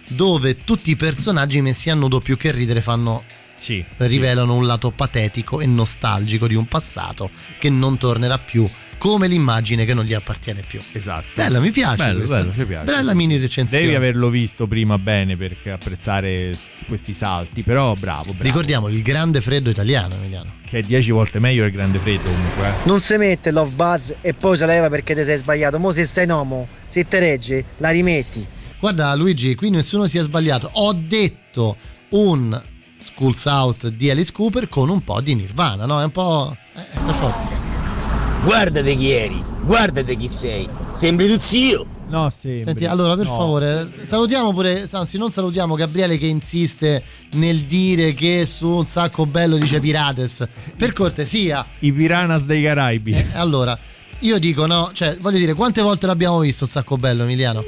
dove 0.08 0.64
tutti 0.64 0.90
i 0.90 0.96
personaggi 0.96 1.60
messi 1.60 1.90
a 1.90 1.94
nudo 1.94 2.20
più 2.20 2.36
che 2.36 2.50
ridere 2.52 2.80
fanno 2.80 3.24
Sì. 3.56 3.84
rivelano 3.98 4.54
un 4.54 4.66
lato 4.66 4.90
patetico 4.90 5.60
e 5.60 5.66
nostalgico 5.66 6.46
di 6.46 6.54
un 6.54 6.66
passato 6.66 7.30
che 7.58 7.70
non 7.70 7.96
tornerà 7.98 8.38
più 8.38 8.68
come 8.98 9.28
l'immagine 9.28 9.84
che 9.84 9.92
non 9.92 10.04
gli 10.04 10.14
appartiene 10.14 10.62
più. 10.66 10.80
Esatto. 10.92 11.26
Bella, 11.34 11.60
mi 11.60 11.70
piace. 11.70 11.96
Bello, 11.96 12.26
bello, 12.26 12.52
ci 12.56 12.64
piace. 12.64 12.84
Bella 12.86 13.14
mini 13.14 13.36
recensione. 13.36 13.84
Devi 13.84 13.94
averlo 13.94 14.30
visto 14.30 14.66
prima 14.66 14.96
bene 14.98 15.36
per 15.36 15.54
apprezzare 15.70 16.54
st- 16.54 16.86
questi 16.86 17.12
salti, 17.12 17.62
però 17.62 17.92
bravo, 17.94 18.30
bravo. 18.32 18.42
Ricordiamo 18.42 18.88
il 18.88 19.02
grande 19.02 19.42
freddo 19.42 19.68
italiano, 19.68 20.14
Emiliano. 20.14 20.50
Che 20.64 20.78
è 20.78 20.82
10 20.82 21.10
volte 21.12 21.38
meglio 21.38 21.62
del 21.62 21.72
grande 21.72 21.98
freddo 21.98 22.28
comunque. 22.30 22.68
eh. 22.68 22.72
Non 22.84 22.98
si 22.98 23.16
mette 23.16 23.50
Love 23.50 23.70
Buzz 23.74 24.12
e 24.22 24.32
poi 24.32 24.56
se 24.56 24.64
leva 24.64 24.88
perché 24.88 25.14
ti 25.14 25.24
sei 25.24 25.36
sbagliato. 25.36 25.78
Mo 25.78 25.92
se 25.92 26.06
sei 26.06 26.26
nomo, 26.26 26.66
se 26.88 27.06
te 27.06 27.18
reggi, 27.18 27.62
la 27.76 27.90
rimetti. 27.90 28.44
Guarda 28.78 29.14
Luigi, 29.14 29.54
qui 29.54 29.70
nessuno 29.70 30.06
si 30.06 30.18
è 30.18 30.22
sbagliato. 30.22 30.68
Ho 30.74 30.92
detto 30.92 31.76
un 32.10 32.60
Schools 32.98 33.44
Out 33.46 33.88
di 33.88 34.10
Alice 34.10 34.32
Cooper 34.32 34.68
con 34.68 34.88
un 34.88 35.02
po' 35.02 35.20
di 35.20 35.34
Nirvana, 35.34 35.86
no? 35.86 36.00
È 36.00 36.04
un 36.04 36.10
po'... 36.10 36.56
eh, 36.74 36.82
per 37.04 37.14
forza. 37.14 37.44
Guardate 38.44 38.94
chi 38.96 39.10
eri, 39.10 39.42
guardate 39.64 40.14
chi 40.16 40.28
sei. 40.28 40.68
Sembri 40.92 41.26
tu 41.26 41.38
zio. 41.38 41.86
No, 42.08 42.30
sì. 42.30 42.62
Senti, 42.64 42.84
allora 42.84 43.16
per 43.16 43.24
No. 43.26 43.34
favore, 43.36 43.90
salutiamo 44.04 44.52
pure, 44.52 44.86
anzi 44.92 45.18
non 45.18 45.32
salutiamo 45.32 45.74
Gabriele 45.74 46.16
che 46.18 46.26
insiste 46.26 47.02
nel 47.32 47.62
dire 47.64 48.14
che 48.14 48.46
su 48.46 48.68
un 48.68 48.86
sacco 48.86 49.26
bello 49.26 49.56
dice 49.56 49.80
Pirates. 49.80 50.46
Per 50.76 50.92
cortesia. 50.92 51.66
I 51.80 51.92
Piranhas 51.92 52.42
dei 52.44 52.62
Caraibi. 52.62 53.12
Eh, 53.12 53.26
allora, 53.34 53.76
io 54.20 54.38
dico 54.38 54.66
no, 54.66 54.90
cioè 54.92 55.16
voglio 55.20 55.38
dire, 55.38 55.54
quante 55.54 55.82
volte 55.82 56.06
l'abbiamo 56.06 56.38
visto 56.40 56.64
un 56.64 56.70
sacco 56.70 56.96
bello 56.96 57.22
Emiliano? 57.24 57.64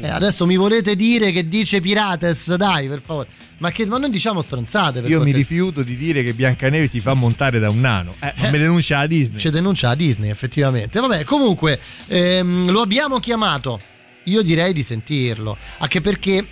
Eh, 0.00 0.08
adesso 0.08 0.46
mi 0.46 0.56
volete 0.56 0.96
dire 0.96 1.30
che 1.30 1.46
dice 1.48 1.80
Pirates, 1.80 2.54
dai, 2.54 2.88
per 2.88 3.00
favore. 3.00 3.28
Ma 3.58 3.70
che 3.70 3.86
ma 3.86 3.98
non 3.98 4.10
diciamo 4.10 4.42
stronzate 4.42 4.98
Io 5.00 5.04
mi 5.04 5.10
cortesia. 5.14 5.36
rifiuto 5.36 5.82
di 5.82 5.96
dire 5.96 6.24
che 6.24 6.32
Biancaneve 6.34 6.88
si 6.88 6.98
fa 6.98 7.14
montare 7.14 7.58
da 7.60 7.68
un 7.70 7.78
nano. 7.80 8.14
Eh, 8.18 8.32
ma 8.36 8.50
me 8.50 8.58
denuncia 8.58 8.98
la 8.98 9.06
Disney. 9.06 9.38
Ci 9.38 9.50
denuncia 9.50 9.88
la 9.88 9.94
Disney, 9.94 10.30
effettivamente. 10.30 10.98
Vabbè, 10.98 11.22
comunque, 11.24 11.78
ehm, 12.08 12.70
lo 12.70 12.80
abbiamo 12.80 13.18
chiamato. 13.18 13.80
Io 14.24 14.42
direi 14.42 14.72
di 14.72 14.82
sentirlo. 14.82 15.56
Anche 15.78 16.00
perché 16.00 16.38
eh, 16.38 16.46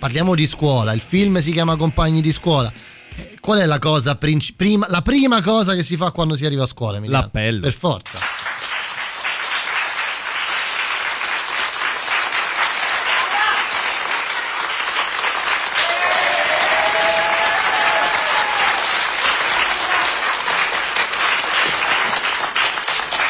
parliamo 0.00 0.34
di 0.34 0.46
scuola, 0.46 0.92
il 0.92 1.00
film 1.00 1.38
si 1.38 1.52
chiama 1.52 1.76
Compagni 1.76 2.20
di 2.20 2.32
scuola. 2.32 2.72
Eh, 3.14 3.36
Qual 3.40 3.60
è 3.60 3.66
la 3.66 3.78
cosa 3.78 4.16
princi- 4.16 4.54
prima, 4.56 4.86
la 4.88 5.02
prima 5.02 5.40
cosa 5.42 5.74
che 5.74 5.84
si 5.84 5.96
fa 5.96 6.10
quando 6.10 6.34
si 6.34 6.44
arriva 6.46 6.64
a 6.64 6.66
scuola? 6.66 6.96
Emiliano? 6.96 7.22
L'appello. 7.22 7.60
Per 7.60 7.72
forza. 7.72 8.18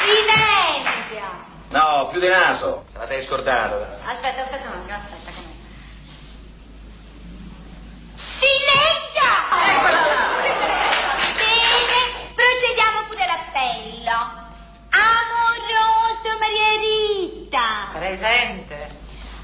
Silenzio! 0.01 1.21
No, 1.69 2.07
più 2.11 2.19
di 2.19 2.27
sei 3.21 3.27
scordato. 3.27 3.85
Aspetta, 4.05 4.41
aspetta 4.41 4.67
un 4.67 4.79
attimo, 4.81 4.95
aspetta. 4.95 5.31
com'è? 5.31 5.45
Silenzio! 8.15 9.29
Bene, 11.37 12.01
procediamo 12.33 13.03
pure 13.07 13.23
all'appello. 13.23 14.17
Amoroso 14.89 16.37
Maria 16.39 16.73
Rita. 16.81 17.67
Presente. 17.93 18.99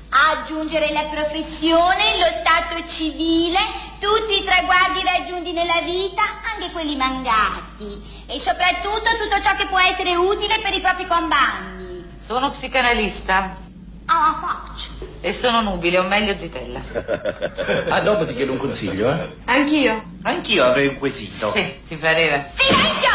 Aggiungere 0.09 0.91
la 0.91 1.03
professione, 1.03 2.17
lo 2.17 2.27
stato 2.31 2.87
civile, 2.87 3.59
tutti 3.99 4.41
i 4.41 4.43
traguardi 4.43 5.03
raggiunti 5.03 5.51
nella 5.51 5.81
vita, 5.81 6.23
anche 6.53 6.71
quelli 6.71 6.95
mancati. 6.95 8.25
E 8.25 8.39
soprattutto 8.39 9.09
tutto 9.19 9.39
ciò 9.41 9.55
che 9.55 9.67
può 9.67 9.79
essere 9.79 10.15
utile 10.15 10.59
per 10.59 10.73
i 10.73 10.81
propri 10.81 11.05
compagni. 11.05 12.15
Sono 12.19 12.49
psicanalista 12.49 13.65
Ah, 14.09 14.37
faccio. 14.39 14.89
e 15.19 15.33
sono 15.33 15.61
nubile, 15.61 15.97
o 15.97 16.03
meglio 16.03 16.37
zitella. 16.37 16.79
ah, 17.89 17.99
dopo 17.99 18.25
ti 18.25 18.33
chiedo 18.33 18.53
un 18.53 18.57
consiglio, 18.57 19.11
eh? 19.11 19.35
Anch'io. 19.45 20.01
Anch'io 20.21 20.63
avrei 20.63 20.87
un 20.87 20.97
quesito. 20.97 21.51
Sì, 21.51 21.81
ti 21.85 21.97
pareva. 21.97 22.45
Silenzio! 22.47 23.09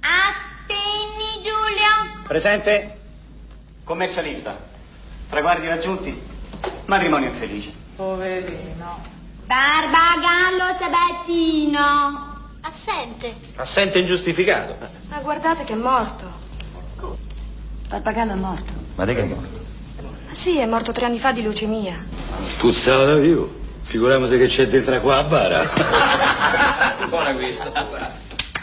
Attenni 0.00 1.42
Giulio. 1.42 2.22
Presente? 2.26 2.98
Commercialista. 3.82 4.56
Traguardi 5.30 5.66
raggiunti. 5.68 6.22
Matrimonio 6.84 7.28
infelice. 7.28 7.72
Poverino. 7.96 9.02
Barbagallo 9.46 10.76
Sabattino. 10.78 12.34
Assente. 12.60 13.34
Assente 13.56 14.00
ingiustificato. 14.00 14.76
Ma 15.08 15.18
guardate 15.20 15.64
che 15.64 15.72
è 15.72 15.76
morto. 15.76 16.30
Barbagallo 17.88 18.32
è 18.32 18.36
morto. 18.36 18.85
Ma 18.96 19.04
te 19.04 19.14
che 19.14 19.20
è 19.20 19.26
morto? 19.26 19.60
Ma 20.26 20.34
sì, 20.34 20.58
è 20.58 20.66
morto 20.66 20.90
tre 20.92 21.04
anni 21.04 21.18
fa 21.18 21.32
di 21.32 21.42
leucemia. 21.42 21.94
Puzzava 22.56 23.04
da 23.04 23.16
più. 23.16 23.64
Figuriamoci 23.82 24.38
che 24.38 24.46
c'è 24.46 24.66
dentro 24.66 24.98
qua 25.00 25.18
a 25.18 25.22
bara. 25.22 25.64
Buona 27.08 27.34
questa. 27.34 27.70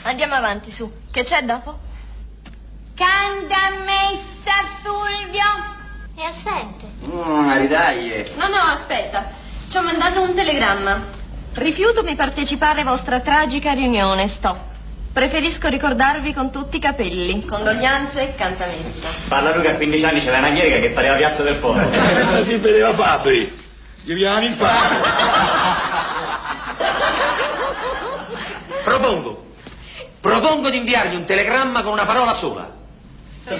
Andiamo 0.01 0.33
avanti, 0.33 0.71
su. 0.71 0.91
Che 1.11 1.23
c'è 1.23 1.43
dopo? 1.43 1.77
Candamessa 2.95 4.51
Fulvio. 4.81 5.71
È 6.15 6.23
assente. 6.23 6.85
Mm, 7.05 7.57
ridaglie. 7.59 8.31
No, 8.35 8.47
no, 8.47 8.57
aspetta. 8.73 9.31
Ci 9.69 9.77
ho 9.77 9.83
mandato 9.83 10.21
un 10.21 10.33
telegramma. 10.33 10.99
Rifiutomi 11.53 12.15
partecipare 12.15 12.81
a 12.81 12.85
vostra 12.85 13.19
tragica 13.19 13.71
riunione, 13.73 14.27
sto. 14.27 14.71
Preferisco 15.13 15.67
ricordarvi 15.67 16.33
con 16.33 16.51
tutti 16.51 16.77
i 16.77 16.79
capelli. 16.79 17.45
Condoglianze, 17.45 18.33
cantamessa. 18.35 19.09
Parla 19.27 19.53
lui 19.53 19.61
che 19.61 19.69
a 19.69 19.75
15 19.75 20.05
anni 20.05 20.19
c'era 20.19 20.39
una 20.39 20.51
chierica 20.51 20.79
che 20.79 20.89
pareva 20.89 21.15
Piazza 21.17 21.43
del 21.43 21.53
Polo. 21.57 21.87
Questa 21.87 22.43
si 22.43 22.57
vedeva 22.57 22.91
Fabri. 22.93 23.61
Gli 24.01 24.15
piano 24.15 24.43
in 24.43 24.53
faccia. 24.55 25.01
Propongo. 28.83 29.45
Propongo 30.19 30.71
di 30.71 30.77
inviargli 30.77 31.13
un 31.13 31.25
telegramma 31.25 31.83
con 31.83 31.91
una 31.93 32.05
parola 32.05 32.33
sola. 32.33 32.67
Vabbè, 33.45 33.59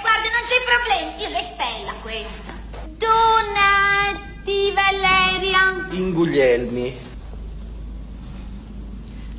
guarda, 0.00 0.28
non 0.32 0.42
c'è 0.44 0.60
problema, 0.66 1.12
il 1.18 1.28
respella 1.32 1.92
questa. 2.02 2.50
Donati 2.98 4.72
Valeria. 4.74 5.86
Inguglielmi. 5.90 7.12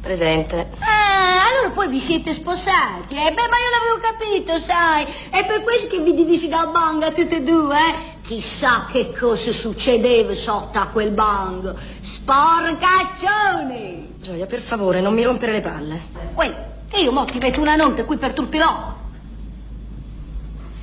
Presente. 0.05 0.69
Ah, 0.81 1.49
allora 1.49 1.71
poi 1.73 1.87
vi 1.87 1.99
siete 1.99 2.31
sposati, 2.31 3.15
eh? 3.15 3.33
Beh, 3.33 3.47
ma 3.47 3.57
io 3.57 3.71
l'avevo 3.71 3.97
capito, 3.99 4.55
sai. 4.59 5.03
È 5.31 5.43
per 5.47 5.63
questo 5.63 5.87
che 5.87 5.99
vi 5.99 6.13
divisi 6.13 6.47
dal 6.47 6.69
bang 6.69 7.01
a 7.01 7.11
tutte 7.11 7.37
e 7.37 7.41
due, 7.41 7.75
eh? 7.75 7.95
Chissà 8.21 8.85
che 8.85 9.11
cosa 9.11 9.51
succedeva 9.51 10.35
sotto 10.35 10.77
a 10.77 10.85
quel 10.89 11.09
bang. 11.09 11.73
Sporcaccione! 11.99 14.09
Gioia, 14.21 14.45
per 14.45 14.61
favore, 14.61 15.01
non 15.01 15.15
mi 15.15 15.23
rompere 15.23 15.53
le 15.53 15.61
palle. 15.61 15.99
Uè, 16.35 16.67
che 16.87 16.97
io 16.97 17.11
mo 17.11 17.25
ti 17.25 17.39
metto 17.39 17.59
una 17.59 17.75
nota 17.75 18.05
qui 18.05 18.17
per 18.17 18.33
turpilò. 18.33 18.93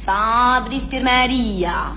Fabris 0.03 0.83
per 0.83 1.03
Maria. 1.03 1.95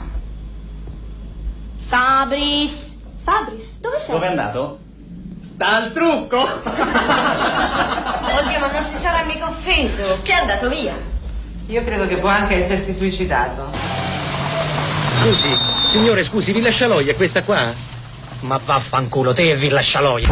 Fabris. 1.88 2.98
Fabris, 3.24 3.80
dove 3.80 4.00
sei? 4.00 4.14
Dove 4.14 4.28
è 4.28 4.30
andato? 4.30 4.84
Sta 5.56 5.78
al 5.78 5.94
trucco! 5.94 6.38
Oddio, 6.42 6.60
ma 8.60 8.70
non 8.74 8.84
si 8.84 8.98
sarà 8.98 9.24
mica 9.24 9.48
offeso. 9.48 10.20
Che 10.22 10.34
è 10.34 10.36
andato 10.36 10.68
via. 10.68 10.94
Io 11.68 11.82
credo 11.86 12.06
che 12.08 12.18
può 12.18 12.28
anche 12.28 12.56
essersi 12.56 12.94
suicidato. 12.94 13.72
Scusi, 15.22 15.58
signore, 15.88 16.26
scusi, 16.26 16.52
Villa 16.52 16.72
Scialoia 16.72 17.14
è 17.14 17.16
questa 17.16 17.44
qua? 17.44 17.74
Ma 18.42 18.60
vaffanculo, 18.64 19.34
te 19.34 19.52
e 19.52 19.56
Villa 19.56 19.80
Scialoia. 19.80 20.28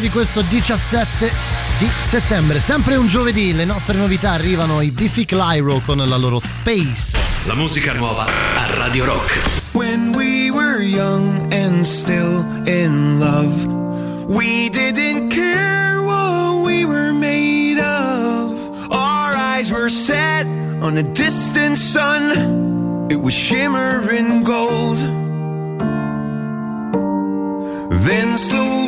Di 0.00 0.08
questo 0.08 0.42
17 0.42 1.32
di 1.78 1.88
settembre. 2.02 2.60
Sempre 2.60 2.96
un 2.96 3.06
giovedì, 3.06 3.52
le 3.52 3.64
nostre 3.64 3.96
novità 3.96 4.30
arrivano 4.30 4.80
i 4.80 4.90
Biffy 4.90 5.24
Clyro 5.24 5.80
con 5.84 5.98
la 5.98 6.16
loro 6.16 6.38
Space. 6.38 7.16
La 7.44 7.54
musica 7.54 7.92
nuova 7.92 8.24
a 8.24 8.74
Radio 8.76 9.04
Rock. 9.04 9.38
When 9.72 10.14
we 10.14 10.50
were 10.50 10.82
young 10.82 11.52
and 11.52 11.84
still 11.84 12.44
in 12.66 13.18
love, 13.18 13.66
we 14.26 14.70
didn't 14.70 15.28
care 15.28 16.00
what 16.02 16.64
we 16.64 16.84
were 16.84 17.12
made 17.12 17.78
of. 17.78 18.52
Our 18.90 19.34
eyes 19.36 19.70
were 19.70 19.90
set 19.90 20.46
on 20.80 20.96
a 20.96 21.02
distant 21.12 21.76
sun, 21.76 23.08
it 23.10 23.20
was 23.20 23.34
shimmering 23.34 24.42
gold. 24.42 24.98
Then 28.02 28.38
slowly 28.38 28.79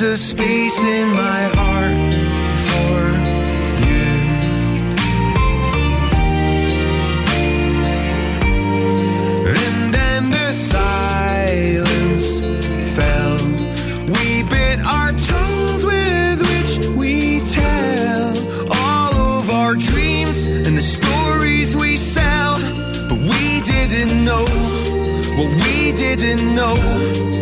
always 0.00 0.12
a 0.12 0.18
space 0.18 0.78
in 0.82 1.08
my 1.08 1.50
heart 1.54 1.96
for 2.68 2.98
you. 3.86 4.08
And 9.46 9.94
then 9.94 10.30
the 10.30 10.52
silence 10.52 12.40
fell. 12.94 13.38
We 14.06 14.42
bit 14.44 14.78
our 14.80 15.12
tongues 15.12 15.84
with 15.84 16.40
which 16.50 16.86
we 16.96 17.40
tell 17.40 18.32
all 18.70 19.14
of 19.40 19.50
our 19.50 19.74
dreams 19.74 20.46
and 20.46 20.76
the 20.76 20.82
stories 20.82 21.76
we 21.76 21.96
sell. 21.96 22.56
But 23.08 23.18
we 23.18 23.60
didn't 23.62 24.24
know 24.24 24.46
what 25.36 25.50
we 25.64 25.92
didn't 25.92 26.54
know. 26.54 27.37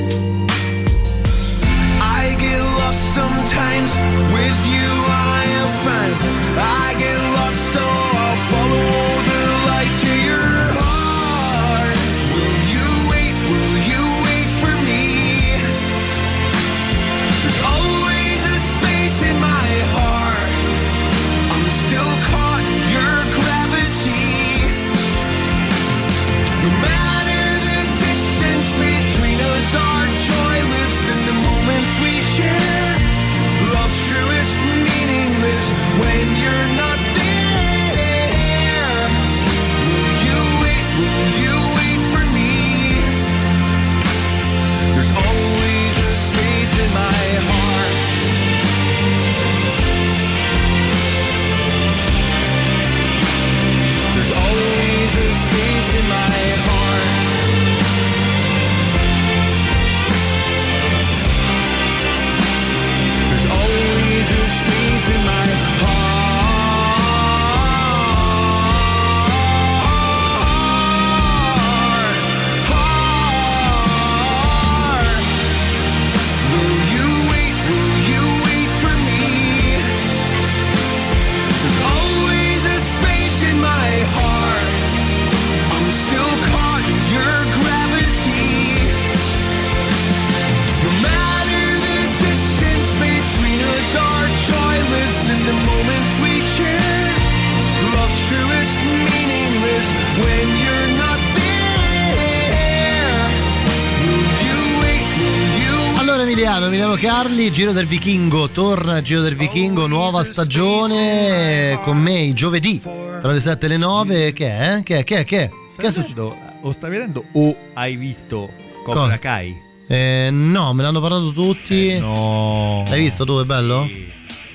Emiliano, 106.37 106.67
Emiliano 106.67 106.97
Carli, 106.97 107.51
Giro 107.51 107.73
del 107.73 107.87
Vichingo, 107.87 108.51
torna 108.51 109.01
Giro 109.01 109.23
del 109.23 109.35
Vichingo, 109.35 109.87
nuova 109.87 110.23
stagione 110.23 111.81
con 111.83 111.97
me 111.97 112.25
il 112.25 112.35
giovedì 112.35 112.79
tra 112.79 113.33
le 113.33 113.41
7 113.41 113.65
e 113.65 113.69
le 113.71 113.77
9. 113.79 114.35
Che 114.35 114.47
è? 114.47 114.83
Che 114.83 114.99
è? 114.99 115.03
Che 115.03 115.17
è? 115.21 115.25
Che 115.25 115.45
è? 115.45 115.49
Che 115.49 115.87
è 115.87 115.91
successo? 115.91 116.37
o 116.61 116.73
stai 116.73 116.91
vedendo 116.91 117.25
o 117.33 117.57
hai 117.73 117.97
visto 117.97 118.51
Cobra? 118.85 119.17
Kai? 119.17 119.59
Eh, 119.89 120.29
no, 120.31 120.75
me 120.75 120.83
l'hanno 120.83 121.01
parlato 121.01 121.33
tutti. 121.33 121.99
no. 121.99 122.85
L'hai 122.87 123.01
visto 123.01 123.25
tu? 123.25 123.41
È 123.41 123.45
bello? 123.45 123.89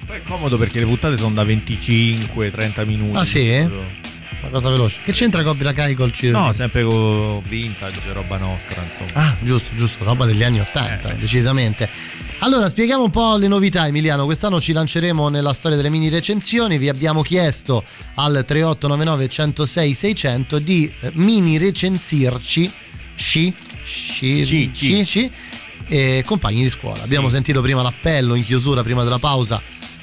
Poi 0.06 0.18
è 0.18 0.22
comodo 0.22 0.60
perché 0.60 0.78
le 0.78 0.86
puntate 0.86 1.18
sono 1.18 1.34
da 1.34 1.44
25-30 1.44 2.86
minuti. 2.86 3.18
Ah 3.18 3.24
sì? 3.24 3.68
Una 4.42 4.50
cosa 4.50 4.70
veloce. 4.70 5.00
Che 5.04 5.12
c'entra 5.12 5.44
Cobra 5.44 5.72
Kai 5.72 5.94
col 5.94 6.12
Giro? 6.12 6.40
No, 6.40 6.52
sempre 6.52 6.84
con 6.84 7.42
vintage, 7.48 8.12
roba 8.12 8.38
nostra, 8.38 8.84
insomma. 8.84 9.10
Ah, 9.14 9.36
giusto, 9.42 9.74
giusto, 9.76 10.04
roba 10.04 10.26
degli 10.26 10.44
anni 10.44 10.60
80, 10.60 11.14
decisamente. 11.14 11.90
Allora, 12.40 12.68
spieghiamo 12.70 13.04
un 13.04 13.12
po' 13.12 13.38
le 13.38 13.48
novità, 13.48 13.86
Emiliano. 13.86 14.26
Quest'anno 14.26 14.60
ci 14.60 14.74
lanceremo 14.74 15.30
nella 15.30 15.54
storia 15.54 15.78
delle 15.78 15.90
mini 15.90 16.10
recensioni. 16.10 16.80
Vi 16.80 16.90
abbiamo 16.90 17.22
chiesto 17.22 17.84
al 18.16 18.44
3899 18.46 19.28
106 19.28 19.94
600 19.94 20.60
di 20.60 20.92
eh, 21.02 21.12
mini 21.14 21.58
recensirci 21.60 22.72
sci, 23.16 23.54
sci, 23.84 24.46
Ci, 24.46 24.72
ci, 24.74 25.06
ci, 25.06 25.32
e 25.88 26.24
compagni 26.26 26.64
di 26.64 26.70
scuola. 26.70 27.04
Abbiamo 27.04 27.30
sentito 27.30 27.62
prima 27.62 27.82
l'appello 27.84 28.34
in 28.34 28.44
chiusura, 28.44 28.82
prima 28.82 29.04
della 29.04 29.20
pausa. 29.20 29.62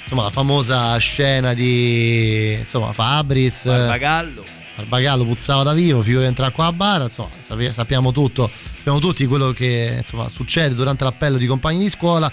Insomma, 0.09 0.23
la 0.23 0.31
famosa 0.31 0.97
scena 0.97 1.53
di 1.53 2.57
insomma, 2.59 2.94
Fabris. 2.94 3.66
Barbagallo. 3.66 4.42
Barbagallo 4.79 5.25
puzzava 5.25 5.64
da 5.64 5.73
vivo, 5.73 6.01
figura 6.03 6.27
entrare 6.27 6.53
qua 6.53 6.67
a 6.67 6.73
bara, 6.73 7.05
insomma, 7.05 7.31
sappiamo 7.73 8.12
tutto, 8.12 8.49
sappiamo 8.77 9.01
tutti 9.01 9.27
quello 9.27 9.51
che 9.51 9.97
insomma, 9.99 10.29
succede 10.29 10.77
durante 10.77 11.03
l'appello 11.03 11.37
di 11.37 11.47
compagni 11.47 11.79
di 11.81 11.88
scuola. 11.88 12.31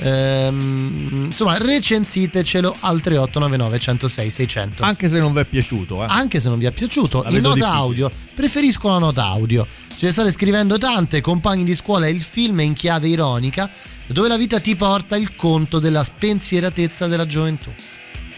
Ehm, 0.00 1.24
insomma, 1.24 1.56
recensitecelo 1.58 2.76
al 2.80 3.00
3899 3.00 3.78
106 3.80 4.30
600. 4.30 4.82
Anche 4.84 5.08
se 5.08 5.18
non 5.18 5.32
vi 5.32 5.40
è 5.40 5.44
piaciuto, 5.44 6.04
eh. 6.04 6.06
Anche 6.08 6.38
se 6.38 6.48
non 6.48 6.58
vi 6.58 6.66
è 6.66 6.70
piaciuto, 6.70 7.22
La 7.24 7.30
nota 7.30 7.48
difficile. 7.54 7.66
audio, 7.66 8.10
preferisco 8.32 8.88
la 8.90 8.98
nota 8.98 9.24
audio. 9.24 9.66
Ce 9.96 10.06
ne 10.06 10.12
state 10.12 10.30
scrivendo 10.30 10.78
tante, 10.78 11.20
compagni 11.20 11.64
di 11.64 11.74
scuola 11.74 12.06
è 12.06 12.10
il 12.10 12.22
film 12.22 12.60
in 12.60 12.74
chiave 12.74 13.08
ironica, 13.08 13.68
dove 14.06 14.28
la 14.28 14.36
vita 14.36 14.60
ti 14.60 14.76
porta 14.76 15.16
il 15.16 15.34
conto 15.34 15.80
della 15.80 16.04
spensieratezza 16.04 17.08
della 17.08 17.26
gioventù. 17.26 17.72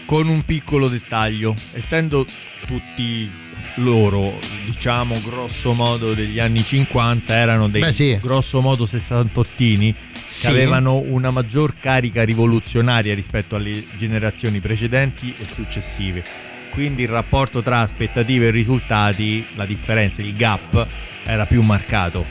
Con 0.07 0.27
un 0.27 0.43
piccolo 0.43 0.87
dettaglio, 0.89 1.53
essendo 1.73 2.25
tutti 2.65 3.29
loro, 3.75 4.37
diciamo 4.65 5.19
grosso 5.25 5.73
modo 5.73 6.13
degli 6.13 6.39
anni 6.39 6.63
50, 6.63 7.33
erano 7.33 7.67
dei 7.67 7.81
Beh, 7.81 7.91
sì. 7.91 8.17
grosso 8.21 8.61
modo 8.61 8.85
sessantottini 8.85 9.93
Sì. 10.23 10.45
che 10.45 10.51
avevano 10.51 10.97
una 10.97 11.31
maggior 11.31 11.73
carica 11.79 12.23
rivoluzionaria 12.23 13.13
rispetto 13.15 13.55
alle 13.55 13.83
generazioni 13.97 14.59
precedenti 14.59 15.33
e 15.37 15.45
successive. 15.45 16.23
Quindi 16.71 17.01
il 17.03 17.09
rapporto 17.09 17.61
tra 17.61 17.79
aspettative 17.81 18.47
e 18.47 18.51
risultati, 18.51 19.45
la 19.55 19.65
differenza, 19.65 20.21
il 20.21 20.33
gap 20.33 20.87
era 21.25 21.45
più 21.45 21.61
marcato. 21.61 22.25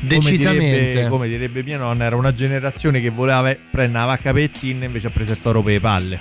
Decisamente. 0.00 0.64
Come 0.64 0.80
direbbe, 0.90 1.08
come 1.08 1.28
direbbe 1.28 1.62
mia 1.62 1.78
nonna, 1.78 2.04
era 2.04 2.16
una 2.16 2.32
generazione 2.32 3.00
che 3.00 3.10
voleva 3.10 3.54
prendere 3.70 4.00
la 4.00 4.04
vacca 4.06 4.32
pezzin 4.32 4.82
e 4.82 4.86
invece 4.86 5.06
ha 5.08 5.10
preso 5.10 5.32
il 5.32 5.40
toro 5.40 5.62
per 5.62 5.74
le 5.74 5.80
palle. 5.80 6.20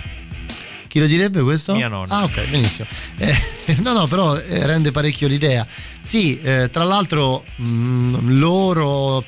Chi 0.92 1.00
lo 1.00 1.06
direbbe 1.06 1.42
questo? 1.42 1.74
Mia 1.74 1.88
nonna. 1.88 2.14
Ah, 2.14 2.24
ok, 2.26 2.50
benissimo. 2.50 2.86
Eh, 3.16 3.34
no, 3.80 3.94
no, 3.94 4.08
però 4.08 4.36
eh, 4.36 4.66
rende 4.66 4.92
parecchio 4.92 5.30
l'idea. 5.30 5.66
Sì, 6.02 6.38
eh, 6.42 6.70
tra 6.70 6.84
l'altro 6.84 7.46
mh, 7.56 8.38
loro 8.38 9.24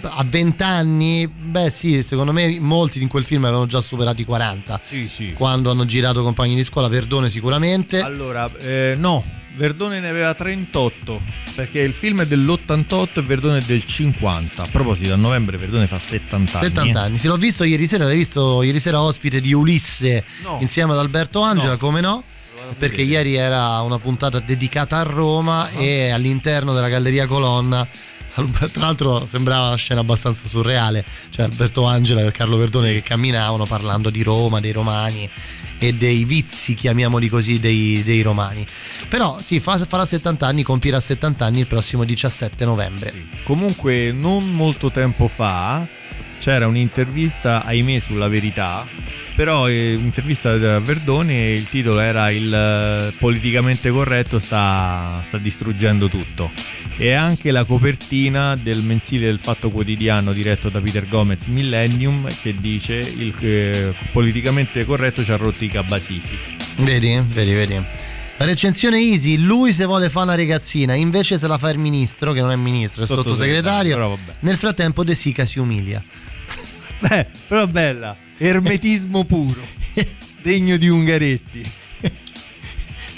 a 0.00 0.24
20 0.26 0.62
anni, 0.62 1.28
beh 1.28 1.68
sì, 1.68 2.02
secondo 2.02 2.32
me 2.32 2.58
molti 2.58 3.02
in 3.02 3.08
quel 3.08 3.22
film 3.22 3.44
avevano 3.44 3.66
già 3.66 3.82
superato 3.82 4.22
i 4.22 4.24
40. 4.24 4.80
Sì, 4.82 5.06
sì. 5.10 5.34
Quando 5.34 5.70
hanno 5.70 5.84
girato 5.84 6.22
Compagni 6.22 6.54
di 6.54 6.64
scuola, 6.64 6.88
Verdone 6.88 7.28
sicuramente. 7.28 8.00
Allora, 8.00 8.50
eh, 8.60 8.94
no, 8.96 9.22
Verdone 9.56 10.00
ne 10.00 10.08
aveva 10.08 10.32
38 10.34 11.20
perché 11.54 11.80
il 11.80 11.92
film 11.92 12.22
è 12.22 12.26
dell'88 12.26 13.08
e 13.14 13.22
Verdone 13.22 13.58
è 13.58 13.62
del 13.62 13.84
50. 13.84 14.62
A 14.62 14.66
proposito, 14.70 15.12
a 15.12 15.16
novembre 15.16 15.56
Verdone 15.58 15.86
fa 15.86 15.98
70 15.98 16.58
anni. 16.58 16.66
70 16.66 16.98
eh. 17.00 17.04
anni. 17.04 17.18
Sì, 17.18 17.26
l'ho 17.26 17.36
visto 17.36 17.64
ieri 17.64 17.86
sera, 17.86 18.04
l'hai 18.04 18.16
visto 18.16 18.62
ieri 18.62 18.78
sera 18.80 19.00
ospite 19.02 19.40
di 19.40 19.52
Ulisse 19.52 20.24
No. 20.42 20.58
insieme 20.60 20.92
ad 20.92 20.98
Alberto 20.98 21.40
Angela, 21.42 21.72
No. 21.72 21.78
come 21.78 22.00
no? 22.00 22.22
Perché 22.78 23.02
ieri 23.02 23.34
era 23.34 23.80
una 23.80 23.98
puntata 23.98 24.38
dedicata 24.38 24.98
a 24.98 25.02
Roma 25.02 25.64
Ah. 25.64 25.70
e 25.80 26.10
all'interno 26.10 26.72
della 26.72 26.88
Galleria 26.88 27.26
Colonna 27.26 27.86
Tra 28.48 28.80
l'altro 28.80 29.26
sembrava 29.26 29.68
una 29.68 29.76
scena 29.76 30.00
abbastanza 30.00 30.46
surreale, 30.46 31.04
cioè 31.30 31.46
Alberto 31.46 31.84
Angela 31.84 32.22
e 32.22 32.30
Carlo 32.30 32.56
Verdone 32.56 32.92
che 32.92 33.02
camminavano 33.02 33.64
parlando 33.64 34.10
di 34.10 34.22
Roma, 34.22 34.60
dei 34.60 34.72
romani 34.72 35.28
e 35.78 35.94
dei 35.94 36.24
vizi, 36.24 36.74
chiamiamoli 36.74 37.28
così, 37.28 37.58
dei, 37.58 38.02
dei 38.04 38.22
romani. 38.22 38.64
Però 39.08 39.38
sì, 39.40 39.60
fa- 39.60 39.84
farà 39.84 40.04
70 40.04 40.46
anni, 40.46 40.62
compirà 40.62 41.00
70 41.00 41.44
anni 41.44 41.60
il 41.60 41.66
prossimo 41.66 42.04
17 42.04 42.64
novembre. 42.64 43.28
Comunque, 43.44 44.12
non 44.12 44.52
molto 44.54 44.90
tempo 44.90 45.26
fa 45.26 45.98
c'era 46.40 46.66
un'intervista, 46.66 47.62
ahimè, 47.64 47.98
sulla 47.98 48.26
verità. 48.26 48.84
Però 49.36 49.68
eh, 49.68 49.94
un'intervista 49.94 50.56
da 50.56 50.80
Verdone 50.80 51.52
il 51.52 51.68
titolo 51.68 52.00
era 52.00 52.30
il 52.30 52.52
eh, 52.52 53.12
politicamente 53.18 53.90
corretto 53.90 54.38
sta, 54.38 55.20
sta 55.22 55.38
distruggendo 55.38 56.08
tutto. 56.08 56.50
E 56.96 57.12
anche 57.12 57.50
la 57.50 57.64
copertina 57.64 58.56
del 58.56 58.82
mensile 58.82 59.26
del 59.26 59.38
Fatto 59.38 59.70
Quotidiano 59.70 60.32
diretto 60.32 60.68
da 60.68 60.80
Peter 60.80 61.06
Gomez 61.06 61.46
Millennium 61.46 62.28
che 62.42 62.54
dice 62.58 62.94
il 62.94 63.34
eh, 63.40 63.94
politicamente 64.12 64.84
corretto 64.84 65.22
ci 65.22 65.30
ha 65.30 65.36
rotto 65.36 65.62
i 65.62 65.68
cabasisi. 65.68 66.36
Vedi, 66.78 67.22
vedi, 67.28 67.52
vedi. 67.52 67.84
La 68.36 68.46
recensione 68.46 68.98
easy, 68.98 69.36
lui 69.36 69.70
se 69.74 69.84
vuole 69.84 70.08
fa 70.08 70.22
una 70.22 70.34
ragazzina, 70.34 70.94
invece 70.94 71.36
se 71.36 71.46
la 71.46 71.58
fa 71.58 71.68
il 71.68 71.78
ministro, 71.78 72.32
che 72.32 72.40
non 72.40 72.50
è 72.50 72.56
ministro, 72.56 73.04
è 73.04 73.06
Sottosegretario, 73.06 73.92
sottosegretario. 73.96 74.36
Nel 74.40 74.56
frattempo 74.56 75.04
De 75.04 75.14
Sica 75.14 75.44
si 75.44 75.58
umilia. 75.58 76.02
Beh, 77.00 77.26
però 77.48 77.66
bella, 77.66 78.16
ermetismo 78.36 79.24
puro, 79.24 79.60
degno 80.42 80.76
di 80.76 80.88
Ungaretti. 80.88 81.72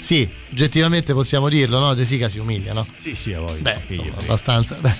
Sì, 0.03 0.29
oggettivamente 0.51 1.13
possiamo 1.13 1.47
dirlo, 1.47 1.79
no? 1.79 1.93
De 1.93 2.03
Sica 2.03 2.27
si 2.27 2.37
umilia, 2.39 2.73
no? 2.73 2.85
Sì, 2.99 3.15
sì, 3.15 3.31
a 3.33 3.39
voi. 3.39 3.59
Beh, 3.61 3.79
insomma, 3.87 4.15
abbastanza. 4.19 4.75
Beh, 4.75 4.93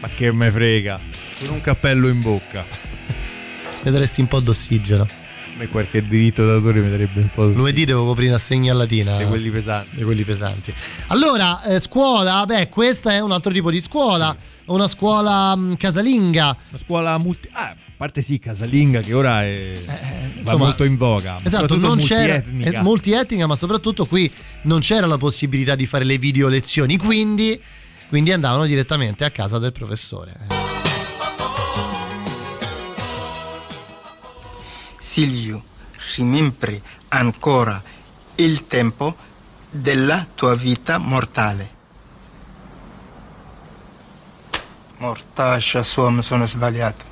Ma 0.00 0.08
che 0.08 0.32
me 0.32 0.50
frega, 0.50 0.98
con 1.38 1.50
un 1.50 1.60
cappello 1.60 2.08
in 2.08 2.20
bocca. 2.20 2.66
vedresti 3.84 4.20
un 4.20 4.26
po' 4.28 4.40
d'ossigeno. 4.40 5.08
Me 5.60 5.68
qualche 5.68 6.06
diritto 6.06 6.46
d'autore 6.46 6.80
mi 6.80 6.88
darebbe 6.88 7.20
un 7.20 7.28
po' 7.28 7.46
di... 7.46 7.54
Lunedì 7.54 7.84
devo 7.84 8.06
coprire 8.06 8.32
assegni 8.32 8.70
a 8.70 8.72
latina. 8.72 9.18
Di 9.18 9.24
quelli 9.26 9.50
pesanti. 9.50 9.96
Di 9.96 10.04
quelli 10.04 10.24
pesanti. 10.24 10.72
Allora, 11.08 11.62
eh, 11.64 11.78
scuola, 11.80 12.46
beh, 12.46 12.70
questa 12.70 13.12
è 13.12 13.20
un 13.20 13.30
altro 13.30 13.52
tipo 13.52 13.70
di 13.70 13.78
scuola, 13.82 14.34
una 14.66 14.88
scuola 14.88 15.54
mh, 15.54 15.76
casalinga. 15.76 16.56
Una 16.70 16.78
scuola 16.82 17.18
multi... 17.18 17.46
Ah, 17.52 17.68
a 17.68 17.76
parte 17.94 18.22
sì, 18.22 18.38
casalinga 18.38 19.00
che 19.00 19.12
ora 19.12 19.42
è... 19.42 19.78
va 19.84 19.98
Eh, 20.00 20.38
insomma, 20.38 20.64
molto 20.64 20.84
in 20.84 20.96
voga. 20.96 21.38
Esatto, 21.42 21.76
non 21.76 21.98
c'era 21.98 22.42
multietnica. 22.42 22.78
eh, 22.78 22.82
multietnica, 22.82 23.46
ma 23.46 23.54
soprattutto 23.54 24.06
qui 24.06 24.32
non 24.62 24.80
c'era 24.80 25.06
la 25.06 25.18
possibilità 25.18 25.74
di 25.74 25.84
fare 25.84 26.04
le 26.04 26.16
video 26.16 26.48
lezioni, 26.48 26.96
quindi, 26.96 27.60
quindi 28.08 28.32
andavano 28.32 28.64
direttamente 28.64 29.26
a 29.26 29.30
casa 29.30 29.58
del 29.58 29.72
professore. 29.72 30.89
Silvio, 35.20 35.62
rimembri 36.16 36.82
ancora 37.08 37.82
il 38.36 38.66
tempo 38.66 39.14
della 39.68 40.26
tua 40.34 40.54
vita 40.54 40.96
mortale. 40.96 41.70
Mortaccia 44.96 45.82
sua, 45.82 46.08
mi 46.08 46.22
sono 46.22 46.46
sbagliato. 46.46 47.04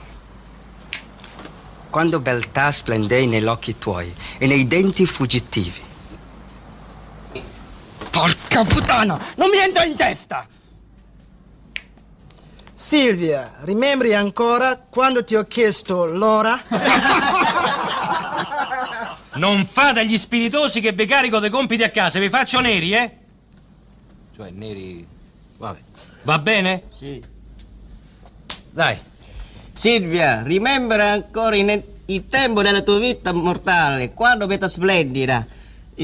Quando 1.90 2.18
beltà 2.18 2.72
splendei 2.72 3.26
negli 3.26 3.44
occhi 3.44 3.76
tuoi 3.76 4.10
e 4.38 4.46
nei 4.46 4.66
denti 4.66 5.04
fuggitivi. 5.04 5.82
Porca 8.08 8.64
puttana, 8.64 9.20
non 9.36 9.50
mi 9.50 9.58
entra 9.58 9.84
in 9.84 9.96
testa! 9.96 10.48
Silvia, 12.74 13.54
rimembri 13.64 14.14
ancora 14.14 14.78
quando 14.78 15.24
ti 15.24 15.34
ho 15.34 15.42
chiesto 15.42 16.06
l'ora? 16.06 16.58
Non 19.38 19.64
fate 19.66 20.04
gli 20.04 20.18
spiritosi 20.18 20.80
che 20.80 20.92
vi 20.92 21.06
carico 21.06 21.38
dei 21.38 21.48
compiti 21.48 21.84
a 21.84 21.90
casa, 21.90 22.18
vi 22.18 22.28
faccio 22.28 22.58
neri, 22.60 22.92
eh? 22.92 23.16
Cioè, 24.34 24.50
neri. 24.50 25.06
Vabbè. 25.56 25.78
Va 26.24 26.38
bene? 26.40 26.82
Sì. 26.88 27.22
Dai. 28.70 28.98
Silvia, 29.72 30.42
rimembra 30.42 31.12
ancora 31.12 31.54
in- 31.54 31.82
il 32.06 32.28
tempo 32.28 32.62
della 32.62 32.80
tua 32.82 32.98
vita 32.98 33.32
mortale, 33.32 34.12
quando 34.12 34.48
vita 34.48 34.66
splendida, 34.66 35.46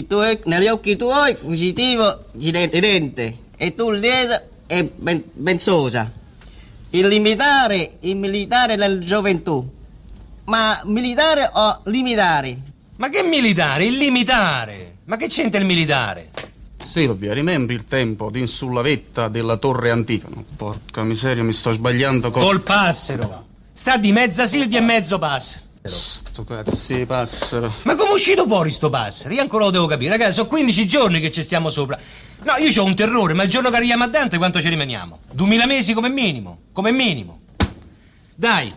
tuoi- 0.06 0.40
negli 0.44 0.68
occhi 0.68 0.96
tuoi 0.96 1.34
fuggitivo 1.34 2.26
ridente, 2.38 3.38
e 3.56 3.74
tu 3.74 3.90
lieta 3.90 4.42
e 4.66 4.84
ben- 4.94 5.24
benzosa. 5.32 6.08
Il 6.90 7.08
limitare, 7.08 7.96
il 8.00 8.14
militare 8.14 8.76
della 8.76 8.98
gioventù. 9.00 9.68
Ma 10.44 10.80
militare 10.84 11.50
o 11.52 11.80
limitare? 11.84 12.72
Ma 12.96 13.08
che 13.08 13.24
militare? 13.24 13.86
Il 13.86 13.96
limitare! 13.96 14.98
Ma 15.06 15.16
che 15.16 15.26
c'entra 15.26 15.58
il 15.58 15.66
militare? 15.66 16.30
Silvia, 16.76 17.32
rimembri 17.32 17.74
il 17.74 17.82
tempo 17.84 18.30
di 18.30 18.46
sulla 18.46 18.82
vetta 18.82 19.26
della 19.26 19.56
torre 19.56 19.90
antica? 19.90 20.28
No, 20.32 20.44
porca 20.56 21.02
miseria, 21.02 21.42
mi 21.42 21.52
sto 21.52 21.72
sbagliando 21.72 22.30
con... 22.30 22.42
Col 22.42 22.60
passero! 22.60 23.46
Sta 23.72 23.96
di 23.96 24.12
mezza 24.12 24.46
Silvia 24.46 24.78
e 24.78 24.82
mezzo 24.82 25.18
passero. 25.18 25.64
Sto 25.82 26.44
cazzo 26.44 26.94
di 26.94 27.04
passero. 27.04 27.72
Ma 27.82 27.96
come 27.96 28.10
è 28.10 28.14
uscito 28.14 28.46
fuori 28.46 28.70
sto 28.70 28.90
passero? 28.90 29.34
Io 29.34 29.40
ancora 29.40 29.64
lo 29.64 29.70
devo 29.70 29.86
capire, 29.86 30.10
ragazzi, 30.10 30.34
sono 30.34 30.46
15 30.46 30.86
giorni 30.86 31.20
che 31.20 31.32
ci 31.32 31.42
stiamo 31.42 31.70
sopra. 31.70 31.98
No, 32.42 32.52
io 32.64 32.80
ho 32.80 32.84
un 32.84 32.94
terrore, 32.94 33.34
ma 33.34 33.42
il 33.42 33.50
giorno 33.50 33.70
che 33.70 33.76
arriviamo 33.76 34.04
a 34.04 34.06
Dante 34.08 34.38
quanto 34.38 34.62
ci 34.62 34.68
rimaniamo? 34.68 35.18
2000 35.32 35.66
mesi 35.66 35.92
come 35.94 36.08
minimo, 36.08 36.58
come 36.72 36.92
minimo. 36.92 37.40
Dai, 38.36 38.70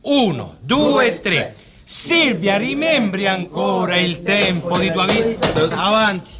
uno, 0.00 0.56
due, 0.60 1.20
tre. 1.20 1.54
Silvia, 1.90 2.58
rimembri 2.58 3.26
ancora 3.26 3.96
il 3.96 4.20
tempo 4.20 4.78
di 4.78 4.92
tua 4.92 5.06
vita? 5.06 5.54
Avanti. 5.54 6.30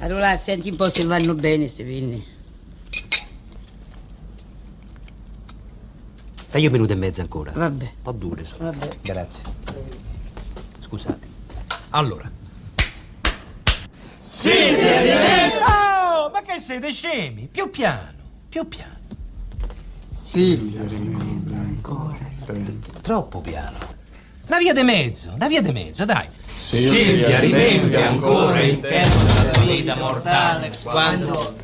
Allora 0.00 0.36
senti 0.36 0.68
un 0.68 0.76
po' 0.76 0.90
se 0.90 1.02
vanno 1.04 1.32
bene 1.32 1.64
questi 1.64 1.82
pinni. 1.82 2.22
Dai 6.50 6.66
un 6.66 6.72
minuto 6.72 6.92
e 6.92 6.96
mezzo 6.96 7.22
ancora. 7.22 7.52
Vabbè. 7.52 7.84
Un 7.84 8.02
po' 8.02 8.12
dure 8.12 8.44
sono. 8.44 8.70
Vabbè. 8.70 8.98
Grazie. 9.00 9.42
Scusate. 10.80 11.26
Allora. 11.88 12.30
Silvia, 14.18 16.16
Oh, 16.16 16.28
ma 16.28 16.42
che 16.42 16.60
siete 16.60 16.92
scemi? 16.92 17.48
Più 17.50 17.70
piano, 17.70 18.12
più 18.46 18.68
piano. 18.68 18.98
Silvia, 20.12 20.82
Troppo 23.00 23.40
piano. 23.40 23.99
Una 24.50 24.58
via 24.58 24.74
di 24.74 24.82
mezzo, 24.82 25.30
una 25.32 25.46
via 25.46 25.62
di 25.62 25.70
mezzo, 25.70 26.04
dai. 26.04 26.26
Silvia, 26.52 27.38
rimembri 27.38 28.02
ancora 28.02 28.60
il 28.60 28.80
tempo 28.80 29.16
della 29.18 29.50
tua 29.50 29.62
vita 29.62 29.94
mortale, 29.94 30.76
quando... 30.82 31.54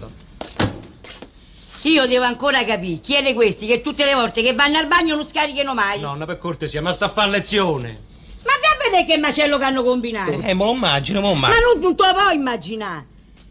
Io 1.83 2.07
devo 2.07 2.25
ancora 2.25 2.64
capire 2.64 3.01
chi 3.01 3.16
è 3.16 3.25
di 3.25 3.35
questi 3.35 3.66
che 3.66 3.83
tutte 3.83 4.05
le 4.05 4.14
volte 4.14 4.40
che 4.40 4.55
vanno 4.55 4.79
al 4.79 4.87
bagno 4.87 5.16
non 5.16 5.27
scarichino 5.27 5.75
mai. 5.75 5.99
Nonna, 5.99 6.27
per 6.27 6.38
cortesia, 6.38 6.81
ma 6.81 6.92
sta 6.92 7.07
a 7.07 7.09
fare 7.09 7.31
lezione. 7.31 7.99
Ma 8.44 8.53
vai 8.61 8.70
a 8.72 8.85
vedere 8.85 9.05
che 9.05 9.18
macello 9.18 9.59
che 9.59 9.64
hanno 9.64 9.83
combinato. 9.83 10.31
Eh, 10.31 10.55
me 10.55 10.64
lo 10.64 10.70
immagino, 10.70 11.20
me 11.20 11.27
lo 11.27 11.35
Ma 11.35 11.49
immagino. 11.49 11.72
non, 11.72 11.81
non 11.83 11.96
te 11.96 12.07
lo 12.07 12.12
puoi 12.14 12.35
immaginare. 12.37 13.07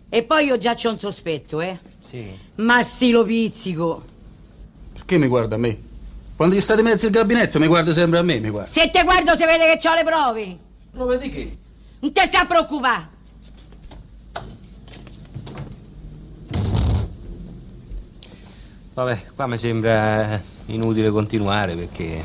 E 0.08 0.24
poi 0.24 0.46
io 0.46 0.58
già 0.58 0.76
c'ho 0.76 0.92
un 0.92 1.00
sospetto, 1.00 1.60
eh. 1.60 1.78
Sì. 2.00 2.26
Ma 2.56 2.82
sì, 2.84 3.12
lo 3.12 3.26
pizzico. 3.26 4.02
Perché 4.94 5.18
mi 5.18 5.28
guarda 5.28 5.56
a 5.56 5.58
me? 5.58 5.78
Quando 6.36 6.56
gli 6.56 6.60
sta 6.60 6.76
di 6.76 6.82
mezzo 6.82 7.06
il 7.06 7.14
gabinetto 7.14 7.60
mi 7.60 7.68
guarda 7.68 7.94
sempre 7.94 8.20
a 8.20 8.22
me, 8.22 8.40
mi 8.40 8.50
guarda. 8.50 8.70
Se 8.70 8.90
te 8.90 9.04
guardo 9.04 9.36
se 9.38 9.46
vede 9.46 9.78
che 9.78 9.88
ho 9.88 9.96
le 9.96 10.04
prove. 10.04 10.58
Prove 10.92 11.18
di 11.18 11.30
che? 11.30 11.58
Non 12.00 12.12
te 12.12 12.26
sta 12.26 12.42
a 12.42 12.46
preoccupare. 12.46 13.14
Vabbè, 18.96 19.22
qua 19.34 19.48
mi 19.48 19.58
sembra 19.58 20.42
inutile 20.68 21.10
continuare 21.10 21.76
perché. 21.76 22.24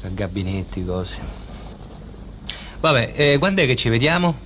Tra 0.00 0.08
gabinetti, 0.10 0.84
cose. 0.84 1.18
Vabbè, 2.80 3.12
eh, 3.14 3.38
quando 3.38 3.62
è 3.62 3.66
che 3.66 3.76
ci 3.76 3.88
vediamo? 3.88 4.36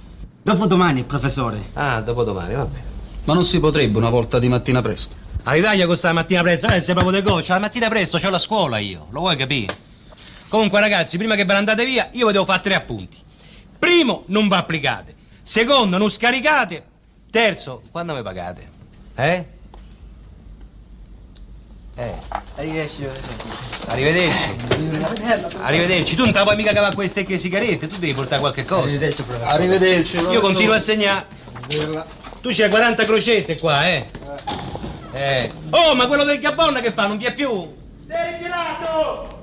Dopodomani, 0.42 1.04
professore. 1.04 1.70
Ah, 1.72 2.00
dopodomani, 2.02 2.54
vabbè. 2.54 2.78
Ma 3.24 3.34
non 3.34 3.44
si 3.44 3.58
potrebbe 3.58 3.98
una 3.98 4.11
volta 4.11 4.38
di 4.38 4.48
mattina 4.48 4.80
presto? 4.80 5.17
All'Italia 5.44 5.87
questa 5.87 6.12
mattina 6.12 6.42
presto, 6.42 6.66
eh, 6.68 6.81
sei 6.81 6.94
proprio 6.94 7.20
del 7.20 7.22
goccia. 7.22 7.55
La 7.55 7.61
mattina 7.61 7.88
presto 7.88 8.18
c'ho 8.18 8.31
la 8.31 8.38
scuola 8.38 8.79
io, 8.79 9.07
lo 9.11 9.20
vuoi 9.20 9.37
capire? 9.37 9.74
Comunque, 10.48 10.81
ragazzi, 10.81 11.16
prima 11.18 11.35
che 11.35 11.44
ve 11.44 11.53
ne 11.53 11.59
andate 11.59 11.85
via, 11.85 12.09
io 12.12 12.27
vi 12.27 12.33
devo 12.33 12.44
fare 12.44 12.61
tre 12.61 12.74
appunti. 12.74 13.16
Primo, 13.79 14.24
non 14.27 14.48
vi 14.48 14.55
applicate. 14.55 15.14
Secondo, 15.42 15.98
non 15.98 16.09
scaricate. 16.09 16.85
Terzo, 17.31 17.83
quando 17.90 18.14
mi 18.14 18.22
pagate? 18.22 18.68
Eh? 19.14 19.44
Eh. 21.94 22.14
Arrivederci, 22.57 23.07
Arrivederci. 23.88 24.57
Arrivederci. 25.62 26.14
Tu 26.14 26.22
non 26.22 26.33
te 26.33 26.39
la 26.39 26.45
puoi 26.45 26.57
mica 26.57 26.72
cavare 26.72 26.95
queste 26.95 27.24
che 27.24 27.36
sigarette, 27.39 27.89
tu 27.89 27.99
devi 27.99 28.14
portare 28.14 28.41
qualche 28.41 28.64
cosa. 28.64 28.84
Arrivederci, 28.84 29.22
professore. 29.22 29.53
Arrivederci. 29.53 30.16
Io 30.16 30.41
continuo 30.41 30.74
a 30.74 30.78
segnare. 30.78 31.26
Tu 32.41 32.51
c'hai 32.53 32.70
40 32.70 33.05
crocette 33.05 33.59
qua, 33.59 33.89
eh. 33.89 34.07
Eh. 35.19 35.51
Oh, 35.71 35.97
ma 35.97 36.07
quello 36.07 36.23
del 36.23 36.39
Gabon 36.39 36.79
che 36.81 36.93
fa? 36.93 37.09
Non 37.09 37.16
vi 37.16 37.25
è 37.25 37.35
più? 37.35 37.75
Sei 38.07 38.35
ritirato! 38.35 39.38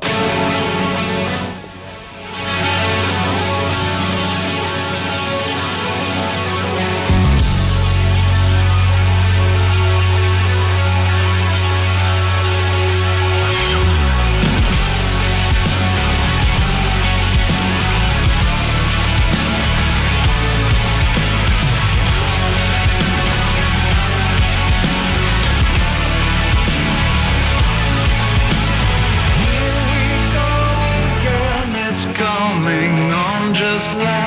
last 33.93 34.24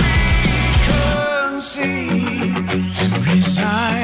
we 0.00 0.16
can 0.86 1.60
see 1.60 2.08
and 3.00 3.26
resign. 3.26 4.03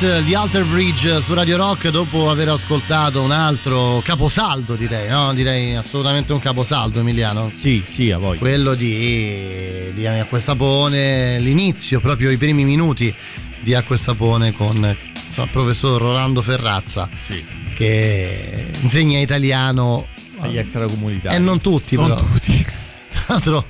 Light, 0.00 0.22
gli 0.24 0.34
Alter 0.34 0.64
Bridge 0.64 1.20
su 1.22 1.34
Radio 1.34 1.56
Rock 1.56 1.88
dopo 1.88 2.30
aver 2.30 2.48
ascoltato 2.48 3.22
un 3.22 3.30
altro 3.30 4.00
caposaldo 4.04 4.74
direi, 4.74 5.08
no? 5.08 5.32
Direi 5.34 5.74
assolutamente 5.74 6.32
un 6.32 6.38
caposaldo 6.38 7.00
Emiliano. 7.00 7.50
Sì, 7.54 7.82
sì, 7.86 8.10
a 8.10 8.18
voi. 8.18 8.38
Quello 8.38 8.74
di, 8.74 9.92
di 9.94 10.06
Acqua 10.06 10.38
e 10.38 10.40
Sapone, 10.40 11.40
l'inizio, 11.40 12.00
proprio 12.00 12.30
i 12.30 12.36
primi 12.36 12.64
minuti 12.64 13.14
di 13.60 13.74
Acqua 13.74 13.94
e 13.96 13.98
Sapone 13.98 14.52
con 14.52 14.76
insomma, 14.76 15.46
il 15.46 15.52
professor 15.52 16.00
Rolando 16.00 16.42
Ferrazza 16.42 17.08
Sì. 17.26 17.44
che 17.74 18.66
insegna 18.80 19.18
italiano 19.18 20.06
Agli 20.40 20.58
extracomunitari. 20.58 21.34
e 21.34 21.38
non 21.38 21.60
tutti 21.60 21.96
Non 21.96 22.08
però. 22.08 22.20
tutti. 22.20 22.64
Tra 23.10 23.22
l'altro 23.28 23.64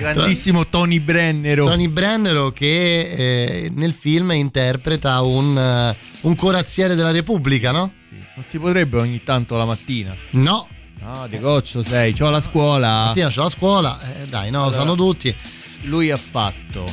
Grandissimo 0.00 0.66
Tony 0.66 0.98
Brennero. 0.98 1.66
Tony 1.66 1.88
Brennero 1.88 2.50
che 2.50 3.00
eh, 3.00 3.70
nel 3.74 3.92
film 3.92 4.32
interpreta 4.32 5.20
un, 5.20 5.56
eh, 5.56 5.96
un 6.22 6.34
corazziere 6.34 6.94
della 6.94 7.10
Repubblica, 7.10 7.70
no? 7.70 7.92
Non 8.34 8.44
si 8.46 8.58
potrebbe 8.58 8.98
ogni 8.98 9.22
tanto 9.22 9.56
la 9.56 9.66
mattina? 9.66 10.16
No. 10.30 10.66
No, 11.02 11.26
di 11.28 11.38
goccio 11.38 11.82
sei, 11.82 12.12
c'ho 12.12 12.30
la 12.30 12.40
scuola. 12.40 13.04
Mattina 13.06 13.28
c'è 13.28 13.40
la 13.40 13.48
scuola, 13.48 14.00
eh, 14.00 14.26
dai, 14.26 14.50
no, 14.50 14.58
lo 14.58 14.64
Allora, 14.64 14.78
sanno 14.78 14.94
tutti. 14.94 15.34
Lui 15.82 16.10
ha 16.10 16.16
fatto 16.18 16.84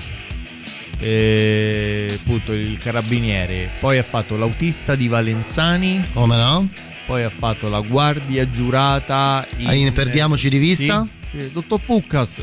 eh, 0.99 2.17
appunto 2.19 2.53
il 2.53 2.77
carabiniere, 2.77 3.69
poi 3.79 3.97
ha 3.97 4.03
fatto 4.03 4.37
l'autista 4.37 4.95
di 4.95 5.07
Valenzani. 5.07 6.09
Come 6.13 6.35
no? 6.35 6.67
Poi 7.05 7.23
ha 7.23 7.29
fatto 7.29 7.69
la 7.69 7.79
guardia 7.79 8.49
giurata 8.49 9.45
Ah, 9.63 9.73
in 9.73 9.93
Perdiamoci 9.93 10.49
di 10.49 10.57
vista? 10.57 11.03
Sì. 11.03 11.16
Eh, 11.33 11.49
Dottor 11.51 11.79
Fuccas 11.81 12.41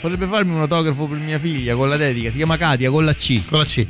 vorrebbe 0.00 0.26
farmi 0.26 0.52
un 0.52 0.60
autografo 0.60 1.06
per 1.06 1.18
mia 1.18 1.38
figlia 1.38 1.74
con 1.74 1.88
la 1.88 1.96
dedica. 1.96 2.30
Si 2.30 2.36
chiama 2.36 2.56
Katia 2.56 2.90
con 2.90 3.04
la 3.04 3.14
C. 3.14 3.44
Con 3.48 3.58
la 3.58 3.64
C. 3.64 3.86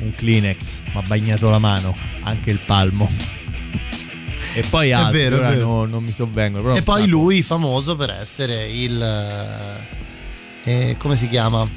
Un 0.00 0.12
Kleenex, 0.14 0.80
mi 0.84 0.92
ha 0.94 1.02
bagnato 1.06 1.48
la 1.48 1.58
mano, 1.58 1.96
anche 2.22 2.50
il 2.50 2.58
palmo. 2.64 3.10
E 4.54 4.62
poi 4.70 4.92
altri, 4.92 5.18
vero, 5.18 5.36
è 5.36 5.40
vero. 5.50 5.66
no- 5.66 5.84
non 5.84 6.02
mi 6.04 6.12
sovvengono. 6.12 6.74
E 6.74 6.82
poi 6.82 7.06
lui 7.06 7.42
famoso 7.42 7.96
per 7.96 8.10
essere 8.10 8.68
il... 8.68 9.00
eh, 10.64 10.90
eh, 10.90 10.96
come 10.98 11.14
si 11.16 11.28
chiama? 11.28 11.68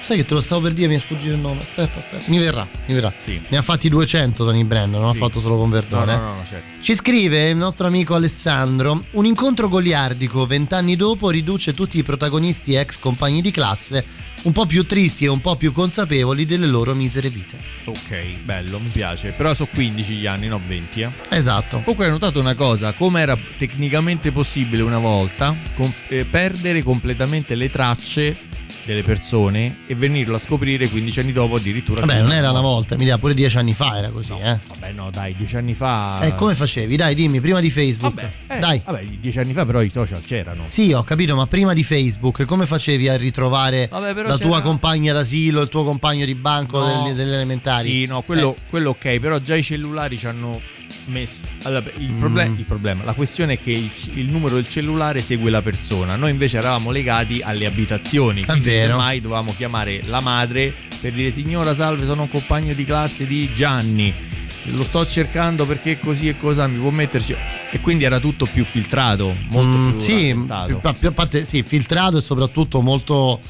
Sai 0.00 0.16
che 0.16 0.24
te 0.24 0.34
lo 0.34 0.40
stavo 0.40 0.62
per 0.62 0.72
dire, 0.72 0.88
mi 0.88 0.94
è 0.96 0.98
sfuggito 0.98 1.34
il 1.34 1.40
nome. 1.40 1.60
Aspetta, 1.60 1.98
aspetta. 1.98 2.24
Mi 2.30 2.38
verrà, 2.38 2.66
mi 2.86 2.94
verrà. 2.94 3.12
Ne 3.48 3.56
ha 3.56 3.62
fatti 3.62 3.88
200 3.88 4.44
Tony 4.44 4.64
Brandon, 4.64 5.00
non 5.02 5.12
Sì. 5.12 5.18
ha 5.18 5.20
fatto 5.20 5.40
solo 5.40 5.56
con 5.56 5.70
Verdone. 5.70 6.12
No, 6.14 6.18
no, 6.20 6.28
no, 6.28 6.34
no, 6.36 6.44
certo. 6.48 6.82
Ci 6.82 6.94
scrive 6.94 7.48
il 7.50 7.56
nostro 7.56 7.86
amico 7.86 8.14
Alessandro: 8.14 9.00
Un 9.12 9.26
incontro 9.26 9.68
goliardico 9.68 10.46
vent'anni 10.46 10.96
dopo 10.96 11.30
riduce 11.30 11.74
tutti 11.74 11.98
i 11.98 12.02
protagonisti 12.02 12.74
ex 12.74 12.98
compagni 12.98 13.40
di 13.42 13.50
classe 13.50 14.04
un 14.42 14.52
po' 14.52 14.64
più 14.64 14.86
tristi 14.86 15.26
e 15.26 15.28
un 15.28 15.40
po' 15.42 15.56
più 15.56 15.70
consapevoli 15.70 16.46
delle 16.46 16.64
loro 16.66 16.94
misere 16.94 17.28
vite. 17.28 17.58
Ok, 17.84 18.36
bello, 18.42 18.78
mi 18.78 18.88
piace. 18.88 19.32
Però 19.36 19.52
sono 19.52 19.68
15 19.72 20.14
gli 20.14 20.24
anni, 20.26 20.48
no 20.48 20.58
20, 20.66 21.02
eh. 21.02 21.10
Esatto. 21.28 21.76
Comunque 21.80 22.06
hai 22.06 22.10
notato 22.10 22.40
una 22.40 22.54
cosa, 22.54 22.92
come 22.94 23.20
era 23.20 23.36
tecnicamente 23.58 24.32
possibile 24.32 24.82
una 24.82 24.96
volta 24.98 25.54
com- 25.74 25.92
eh, 26.08 26.24
perdere 26.24 26.82
completamente 26.82 27.54
le 27.54 27.68
tracce 27.70 28.34
delle 28.90 29.02
persone 29.04 29.76
e 29.86 29.94
venirlo 29.94 30.34
a 30.34 30.38
scoprire 30.38 30.88
15 30.88 31.20
anni 31.20 31.32
dopo 31.32 31.54
addirittura. 31.54 32.00
Vabbè, 32.04 32.22
non 32.22 32.32
era 32.32 32.46
no. 32.48 32.52
una 32.54 32.60
volta, 32.62 32.94
Emilia, 32.94 33.18
pure 33.18 33.34
dieci 33.34 33.56
anni 33.56 33.72
fa 33.72 33.96
era 33.98 34.10
così, 34.10 34.32
eh. 34.32 34.58
Vabbè, 34.66 34.92
no, 34.92 35.10
dai, 35.10 35.34
10 35.36 35.56
anni 35.56 35.74
fa. 35.74 36.20
E 36.22 36.34
come 36.34 36.54
facevi? 36.56 36.96
Dai, 36.96 37.14
dimmi, 37.14 37.40
prima 37.40 37.60
di 37.60 37.70
Facebook. 37.70 38.18
Eh, 38.48 38.58
Dai. 38.58 38.80
Vabbè, 38.84 39.04
10 39.20 39.38
anni 39.38 39.52
fa 39.52 39.64
però 39.64 39.80
i 39.80 39.90
social 39.90 40.20
c'erano. 40.24 40.62
Sì, 40.66 40.92
ho 40.92 41.04
capito, 41.04 41.36
ma 41.36 41.46
prima 41.46 41.72
di 41.72 41.84
Facebook 41.84 42.44
come 42.44 42.66
facevi 42.66 43.08
a 43.08 43.16
ritrovare 43.16 43.86
Vabbè, 43.90 44.22
la 44.22 44.36
tua 44.36 44.48
c'era- 44.56 44.60
compagna 44.62 45.12
d'asilo, 45.12 45.60
il 45.62 45.68
tuo 45.68 45.84
compagno 45.84 46.24
di 46.24 46.34
banco 46.34 46.78
No. 46.80 47.02
delle, 47.04 47.14
delle 47.14 47.34
elementari? 47.34 47.88
Sì, 47.88 48.06
no, 48.06 48.22
quello, 48.22 48.54
Eh. 48.56 48.60
quello 48.68 48.90
ok, 48.90 49.18
però 49.20 49.38
già 49.38 49.54
i 49.54 49.62
cellulari 49.62 50.18
ci 50.18 50.26
hanno 50.26 50.60
messo. 51.06 51.44
Allora, 51.62 51.84
il, 51.98 52.12
Mm. 52.14 52.18
proble- 52.18 52.52
il 52.56 52.64
problema, 52.64 53.04
la 53.04 53.12
questione 53.14 53.54
è 53.54 53.60
che 53.60 53.70
il, 53.72 53.90
il 54.14 54.26
numero 54.30 54.54
del 54.56 54.68
cellulare 54.68 55.20
segue 55.20 55.50
la 55.50 55.62
persona. 55.62 56.14
Noi 56.16 56.30
invece 56.30 56.58
eravamo 56.58 56.90
legati 56.90 57.40
alle 57.42 57.66
abitazioni. 57.66 58.44
Vero. 58.58 58.79
Ormai 58.88 59.20
dovevamo 59.20 59.52
chiamare 59.56 60.02
la 60.06 60.20
madre 60.20 60.72
per 61.00 61.12
dire: 61.12 61.30
Signora, 61.30 61.74
salve, 61.74 62.04
sono 62.06 62.22
un 62.22 62.28
compagno 62.28 62.72
di 62.74 62.84
classe 62.84 63.26
di 63.26 63.52
Gianni. 63.54 64.12
Lo 64.72 64.82
sto 64.84 65.04
cercando 65.06 65.64
perché 65.66 65.98
così 65.98 66.28
e 66.28 66.36
cosa 66.36 66.66
mi 66.66 66.78
può 66.78 66.90
metterci. 66.90 67.34
E 67.72 67.80
quindi 67.80 68.04
era 68.04 68.20
tutto 68.20 68.46
più 68.46 68.64
filtrato, 68.64 69.34
molto 69.48 69.68
Mm, 69.78 69.90
più 69.90 69.98
sì, 70.00 70.34
più- 70.98 71.08
a 71.08 71.12
parte 71.12 71.44
sì, 71.44 71.62
filtrato 71.62 72.18
e 72.18 72.20
soprattutto 72.20 72.80
molto 72.80 73.40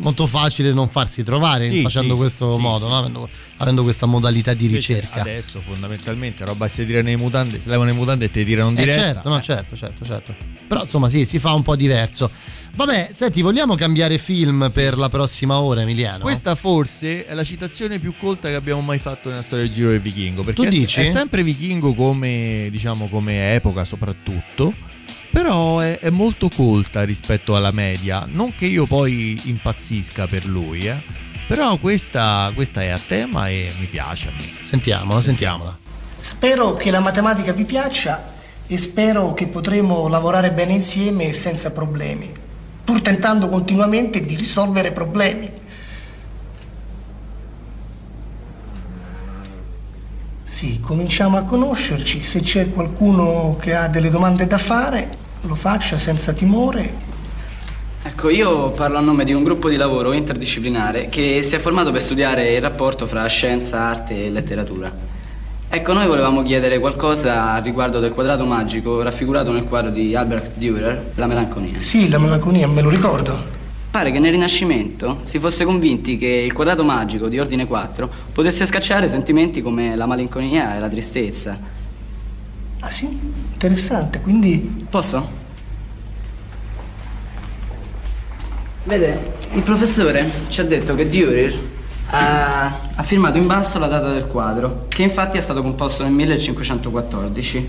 molto 0.00 0.26
facile 0.26 0.72
non 0.72 0.88
farsi 0.88 1.22
trovare 1.22 1.68
Sì, 1.68 1.82
facendo 1.82 2.14
sì, 2.14 2.18
questo 2.20 2.54
sì, 2.56 2.60
modo, 2.60 2.88
no? 2.88 2.98
avendo, 2.98 3.28
avendo 3.58 3.82
questa 3.82 4.06
modalità 4.06 4.52
di 4.54 4.66
ricerca. 4.66 5.20
Adesso 5.20 5.60
fondamentalmente 5.60 6.44
roba 6.44 6.68
si 6.68 6.84
tirano 6.84 7.08
le 7.08 7.16
mutande, 7.16 7.60
si 7.60 7.68
levano 7.68 7.90
le 7.90 7.96
mutande 7.96 8.24
e 8.26 8.30
ti 8.30 8.44
tirano 8.44 8.70
Eh, 8.70 8.74
diretta. 8.74 9.00
certo, 9.02 9.28
no, 9.28 9.40
certo, 9.40 9.76
certo, 9.76 10.04
certo. 10.04 10.34
Però 10.66 10.82
insomma 10.82 11.08
sì, 11.08 11.24
si 11.24 11.38
fa 11.38 11.52
un 11.52 11.62
po' 11.62 11.76
diverso. 11.76 12.30
Vabbè, 12.76 13.10
senti, 13.16 13.42
vogliamo 13.42 13.74
cambiare 13.74 14.16
film 14.18 14.70
per 14.72 14.96
la 14.96 15.08
prossima 15.08 15.58
ora, 15.60 15.82
Emiliano? 15.82 16.20
Questa 16.20 16.54
forse 16.54 17.26
è 17.26 17.34
la 17.34 17.42
citazione 17.42 17.98
più 17.98 18.14
colta 18.16 18.48
che 18.48 18.54
abbiamo 18.54 18.80
mai 18.80 18.98
fatto 18.98 19.28
nella 19.28 19.42
storia 19.42 19.64
del 19.64 19.74
Giro 19.74 19.90
del 19.90 20.00
Vichingo. 20.00 20.42
Perché 20.44 20.62
Tu 20.62 20.68
dici? 20.68 21.00
È 21.00 21.10
sempre 21.10 21.42
vichingo 21.42 21.92
come, 21.94 22.68
diciamo, 22.70 23.08
come 23.08 23.54
epoca 23.54 23.84
soprattutto. 23.84 24.72
Però 25.30 25.78
è, 25.78 25.98
è 25.98 26.10
molto 26.10 26.48
colta 26.48 27.04
rispetto 27.04 27.54
alla 27.54 27.70
media. 27.70 28.26
Non 28.28 28.54
che 28.54 28.66
io 28.66 28.86
poi 28.86 29.40
impazzisca 29.44 30.26
per 30.26 30.44
lui, 30.44 30.86
eh. 30.86 31.00
Però 31.46 31.78
questa, 31.78 32.52
questa 32.54 32.82
è 32.82 32.88
a 32.88 32.98
tema 32.98 33.48
e 33.48 33.72
mi 33.78 33.86
piace 33.86 34.28
a 34.28 34.32
me. 34.32 34.44
Sentiamola, 34.60 35.20
sentiamola. 35.20 35.78
Spero 36.16 36.74
che 36.74 36.90
la 36.90 37.00
matematica 37.00 37.52
vi 37.52 37.64
piaccia 37.64 38.32
e 38.66 38.76
spero 38.76 39.34
che 39.34 39.46
potremo 39.46 40.06
lavorare 40.06 40.52
bene 40.52 40.74
insieme 40.74 41.32
senza 41.32 41.72
problemi, 41.72 42.30
pur 42.84 43.00
tentando 43.00 43.48
continuamente 43.48 44.20
di 44.20 44.36
risolvere 44.36 44.92
problemi. 44.92 45.50
Sì, 50.50 50.80
cominciamo 50.80 51.36
a 51.36 51.42
conoscerci, 51.42 52.20
se 52.20 52.40
c'è 52.40 52.70
qualcuno 52.70 53.56
che 53.60 53.72
ha 53.72 53.86
delle 53.86 54.10
domande 54.10 54.48
da 54.48 54.58
fare, 54.58 55.08
lo 55.42 55.54
faccia 55.54 55.96
senza 55.96 56.32
timore. 56.32 56.92
Ecco, 58.02 58.28
io 58.30 58.72
parlo 58.72 58.98
a 58.98 59.00
nome 59.00 59.22
di 59.22 59.32
un 59.32 59.44
gruppo 59.44 59.68
di 59.68 59.76
lavoro 59.76 60.10
interdisciplinare 60.10 61.08
che 61.08 61.44
si 61.44 61.54
è 61.54 61.60
formato 61.60 61.92
per 61.92 62.00
studiare 62.00 62.52
il 62.52 62.60
rapporto 62.60 63.06
fra 63.06 63.24
scienza, 63.26 63.78
arte 63.78 64.26
e 64.26 64.28
letteratura. 64.28 64.92
Ecco, 65.68 65.92
noi 65.92 66.08
volevamo 66.08 66.42
chiedere 66.42 66.80
qualcosa 66.80 67.56
riguardo 67.58 68.00
del 68.00 68.12
quadrato 68.12 68.44
magico 68.44 69.02
raffigurato 69.02 69.52
nel 69.52 69.64
quadro 69.64 69.92
di 69.92 70.16
Albert 70.16 70.54
Dürer, 70.56 71.12
La 71.14 71.26
melanconia. 71.28 71.78
Sì, 71.78 72.08
la 72.08 72.18
melanconia, 72.18 72.66
me 72.66 72.82
lo 72.82 72.90
ricordo. 72.90 73.59
Pare 73.90 74.12
che 74.12 74.20
nel 74.20 74.30
Rinascimento 74.30 75.18
si 75.22 75.40
fosse 75.40 75.64
convinti 75.64 76.16
che 76.16 76.26
il 76.26 76.52
quadrato 76.52 76.84
magico 76.84 77.26
di 77.26 77.40
ordine 77.40 77.66
4 77.66 78.08
potesse 78.32 78.64
scacciare 78.64 79.08
sentimenti 79.08 79.62
come 79.62 79.96
la 79.96 80.06
malinconia 80.06 80.76
e 80.76 80.78
la 80.78 80.88
tristezza. 80.88 81.58
Ah 82.78 82.90
sì? 82.90 83.06
Interessante, 83.52 84.20
quindi... 84.20 84.86
Posso? 84.88 85.28
Vede, 88.84 89.34
il 89.54 89.62
professore 89.62 90.30
ci 90.46 90.60
ha 90.60 90.64
detto 90.64 90.94
che 90.94 91.08
Dürer 91.08 91.58
ha, 92.10 92.66
ha 92.94 93.02
firmato 93.02 93.38
in 93.38 93.46
basso 93.48 93.80
la 93.80 93.88
data 93.88 94.12
del 94.12 94.28
quadro, 94.28 94.86
che 94.86 95.02
infatti 95.02 95.36
è 95.36 95.40
stato 95.40 95.62
composto 95.62 96.04
nel 96.04 96.12
1514. 96.12 97.68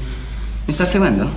Mi 0.65 0.73
sta 0.73 0.85
seguendo? 0.85 1.27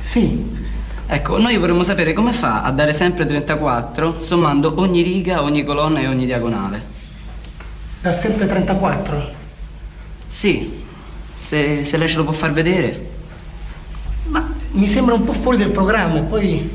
Sì. 0.00 0.76
Ecco, 1.10 1.38
noi 1.38 1.56
vorremmo 1.56 1.82
sapere 1.82 2.12
come 2.12 2.34
fa 2.34 2.62
a 2.62 2.70
dare 2.70 2.92
sempre 2.92 3.24
34 3.24 4.20
sommando 4.20 4.74
ogni 4.76 5.00
riga, 5.00 5.42
ogni 5.42 5.64
colonna 5.64 6.00
e 6.00 6.06
ogni 6.06 6.26
diagonale. 6.26 6.82
Da 8.02 8.12
sempre 8.12 8.46
34. 8.46 9.30
Sì, 10.28 10.82
se, 11.38 11.82
se 11.82 11.96
lei 11.96 12.08
ce 12.08 12.16
lo 12.18 12.24
può 12.24 12.32
far 12.34 12.52
vedere. 12.52 13.08
Ma 14.26 14.46
mi 14.72 14.86
sembra 14.86 15.14
un 15.14 15.24
po' 15.24 15.32
fuori 15.32 15.56
del 15.56 15.70
programma 15.70 16.20
poi 16.20 16.70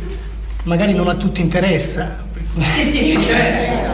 magari 0.63 0.95
non 0.95 1.09
a 1.09 1.13
tutti 1.13 1.41
interessa. 1.41 2.23
Sì, 2.73 2.83
sì, 2.83 3.01
mi 3.01 3.13
interessa. 3.13 3.93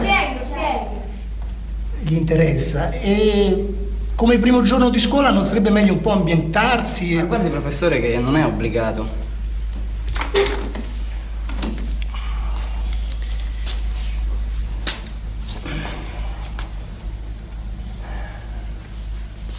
Gli 2.00 2.14
interessa. 2.14 2.90
E 2.92 3.74
come 4.14 4.38
primo 4.38 4.62
giorno 4.62 4.88
di 4.88 4.98
scuola 4.98 5.30
non 5.30 5.44
sarebbe 5.44 5.68
meglio 5.68 5.92
un 5.92 6.00
po' 6.00 6.12
ambientarsi? 6.12 7.12
Ma 7.16 7.24
guardi 7.24 7.50
professore 7.50 8.00
che 8.00 8.16
non 8.16 8.38
è 8.38 8.44
obbligato. 8.46 9.28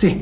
Sì. 0.02 0.20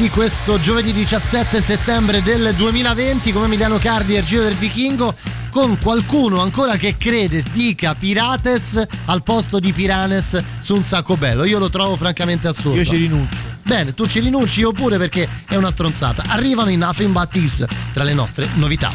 Di 0.00 0.08
questo 0.08 0.58
giovedì 0.58 0.92
17 0.92 1.60
settembre 1.60 2.22
del 2.22 2.54
2020 2.56 3.32
come 3.32 3.44
Emiliano 3.44 3.76
Cardi 3.76 4.16
e 4.16 4.22
Giro 4.22 4.44
del 4.44 4.54
Vichingo 4.54 5.14
con 5.50 5.78
qualcuno 5.78 6.40
ancora 6.40 6.76
che 6.76 6.96
crede 6.96 7.44
dica 7.52 7.94
Pirates 7.94 8.82
al 9.04 9.22
posto 9.22 9.58
di 9.58 9.74
Piranes 9.74 10.42
su 10.58 10.74
un 10.74 10.84
sacco 10.84 11.18
bello. 11.18 11.44
Io 11.44 11.58
lo 11.58 11.68
trovo 11.68 11.96
francamente 11.96 12.48
assurdo. 12.48 12.78
Io 12.78 12.84
ci 12.86 12.96
rinuncio. 12.96 13.36
Bene, 13.62 13.92
tu 13.92 14.06
ci 14.06 14.20
rinunci 14.20 14.62
oppure 14.62 14.96
perché 14.96 15.28
è 15.46 15.56
una 15.56 15.70
stronzata. 15.70 16.22
Arrivano 16.28 16.70
i 16.70 16.76
Nothing 16.78 17.12
But 17.12 17.28
Thieves 17.28 17.66
tra 17.92 18.02
le 18.02 18.14
nostre 18.14 18.48
novità. 18.54 18.90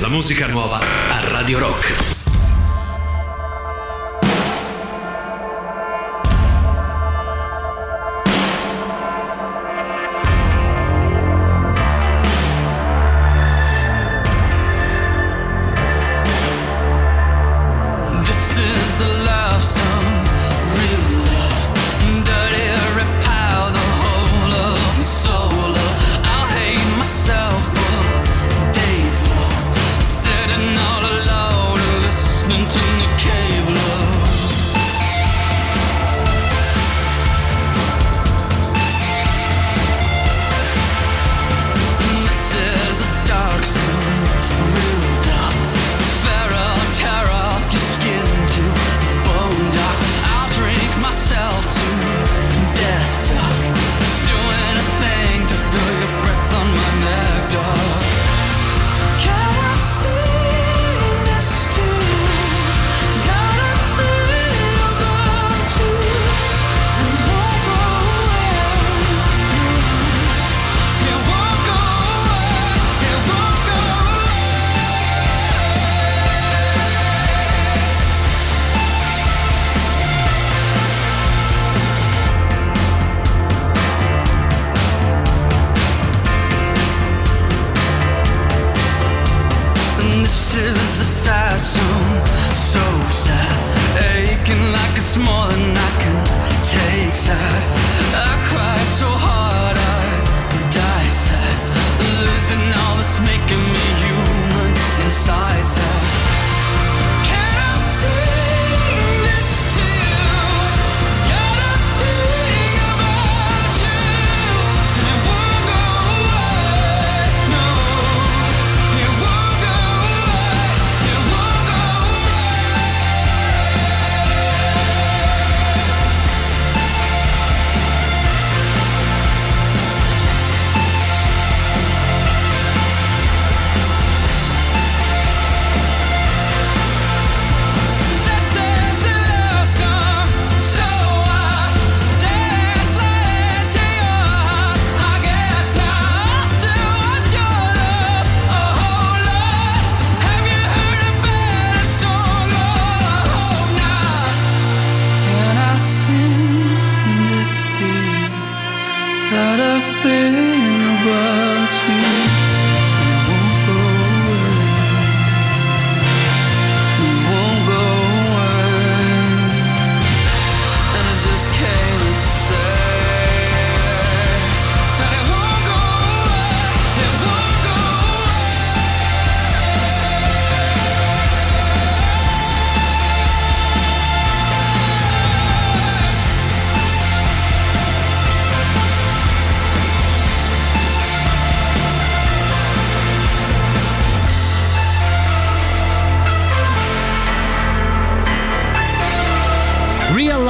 La 0.00 0.08
musica 0.08 0.48
nuova 0.48 0.80
a 0.80 1.20
Radio 1.30 1.60
Rock. 1.60 2.17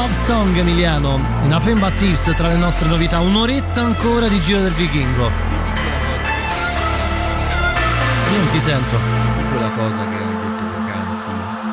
Love 0.09 0.21
Song 0.21 0.57
Emiliano, 0.57 1.19
Nothing 1.49 1.79
But 1.79 1.93
Thieves 1.97 2.33
tra 2.35 2.49
le 2.49 2.57
nostre 2.57 2.89
novità, 2.89 3.21
un'oretta 3.21 3.83
ancora 3.83 4.27
di 4.27 4.41
Giro 4.41 4.63
del 4.63 4.73
Vichingo. 4.73 5.27
Io 8.33 8.39
non 8.39 8.49
ti 8.49 8.59
sento. 8.59 8.97
Quella 9.51 9.71
cosa 9.73 10.09
che 10.09 10.15
hai 10.15 10.27
detto 10.27 10.65
poc'anzi. 10.73 11.29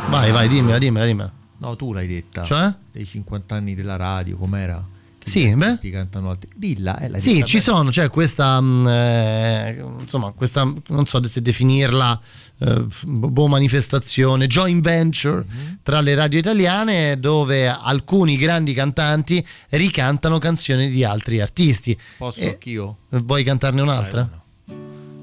Vai, 0.10 0.32
vai, 0.34 0.48
dimmela, 0.50 0.78
dimmela, 0.78 1.06
dimmela. 1.06 1.32
No, 1.60 1.76
tu 1.78 1.94
l'hai 1.94 2.08
detta. 2.08 2.44
Cioè? 2.44 2.76
Dei 2.92 3.06
50 3.06 3.56
anni 3.56 3.74
della 3.74 3.96
radio, 3.96 4.36
com'era? 4.36 4.86
Sì, 5.26 5.54
beh. 5.56 5.80
cantano 5.92 6.30
altri. 6.30 6.50
Dilla, 6.56 7.00
eh, 7.00 7.20
Sì, 7.20 7.38
ci 7.44 7.58
bene. 7.58 7.60
sono, 7.60 7.90
c'è 7.90 8.10
questa, 8.10 8.62
mh, 8.62 8.88
eh, 8.88 9.84
insomma, 10.02 10.32
questa, 10.32 10.72
non 10.88 11.06
so 11.08 11.22
se 11.28 11.42
definirla 11.42 12.20
eh, 12.60 12.86
boh, 13.06 13.48
manifestazione, 13.48 14.48
joint 14.48 14.82
venture 14.84 15.44
Mhm. 15.48 15.80
tra 15.84 16.00
le 16.00 16.16
radio 16.16 16.40
italiane 16.40 17.20
dove 17.20 17.68
alcuni 17.68 18.38
grandi 18.38 18.74
cantanti 18.74 19.46
ricantano 19.72 20.38
canzoni 20.38 20.90
di 20.90 21.04
altri 21.04 21.42
artisti. 21.42 21.98
Posso 22.18 22.40
E- 22.40 22.48
anch'io? 22.50 22.98
Vuoi 23.10 23.44
cantarne 23.44 23.82
un'altra? 23.82 24.30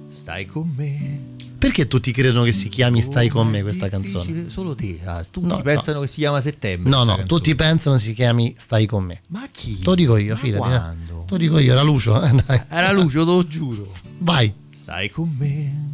Stai 0.08 0.44
con 0.44 0.70
me. 0.76 1.30
Perché 1.62 1.86
tutti 1.86 2.10
credono 2.10 2.42
che 2.44 2.50
si 2.50 2.68
chiami 2.68 3.00
Stai 3.00 3.28
con 3.28 3.46
me 3.48 3.62
questa 3.62 3.88
canzone? 3.88 4.24
Difficile, 4.24 4.50
Solo 4.50 4.74
te. 4.74 4.98
ah, 5.04 5.22
tutti 5.30 5.46
No, 5.46 5.62
pensano 5.62 6.00
che 6.00 6.08
si 6.08 6.16
chiama 6.16 6.40
settembre. 6.40 6.90
No, 6.90 6.98
no, 6.98 7.04
canzone. 7.14 7.28
tutti 7.28 7.54
pensano 7.54 7.98
si 7.98 8.12
chiami 8.14 8.52
Stai 8.56 8.84
con 8.86 9.04
me. 9.04 9.20
Ma 9.28 9.46
chi? 9.50 9.78
Te 9.78 9.84
lo 9.84 9.94
dico 9.94 10.16
io, 10.16 10.34
fidati. 10.34 10.64
eh. 10.64 10.68
quando? 10.68 11.22
Te 11.26 11.32
lo 11.32 11.36
dico 11.36 11.58
io, 11.60 11.70
era 11.72 11.82
Lucio. 11.82 12.20
eh, 12.20 12.30
dai. 12.46 12.62
Era 12.68 12.90
Lucio, 12.90 13.24
te 13.24 13.30
lo 13.30 13.46
giuro. 13.46 13.88
Vai. 14.18 14.52
Stai 14.72 15.08
con 15.08 15.32
me. 15.38 15.90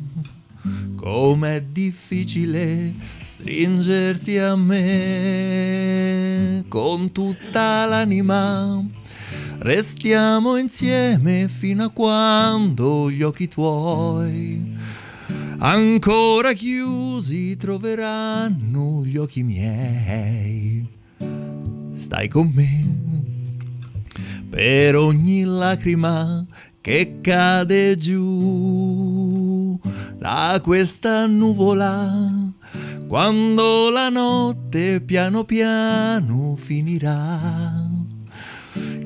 Com'è 0.96 1.62
difficile 1.62 2.94
stringerti 3.22 4.38
a 4.38 4.56
me 4.56 6.64
con 6.68 7.12
tutta 7.12 7.84
l'anima. 7.86 8.82
Restiamo 9.58 10.56
insieme 10.56 11.46
fino 11.48 11.84
a 11.84 11.90
quando 11.90 13.10
gli 13.10 13.22
occhi 13.22 13.48
tuoi 13.48 14.76
ancora 15.58 16.52
chiusi 16.52 17.56
troveranno 17.56 19.04
gli 19.04 19.16
occhi 19.16 19.42
miei. 19.42 20.86
Stai 21.92 22.28
con 22.28 22.52
me 22.54 22.96
per 24.48 24.96
ogni 24.96 25.44
lacrima 25.44 26.46
che 26.80 27.18
cade 27.20 27.96
giù 27.96 29.78
da 30.16 30.58
questa 30.62 31.26
nuvola 31.26 32.54
quando 33.06 33.90
la 33.90 34.08
notte 34.08 35.00
piano 35.00 35.44
piano 35.44 36.56
finirà. 36.56 37.97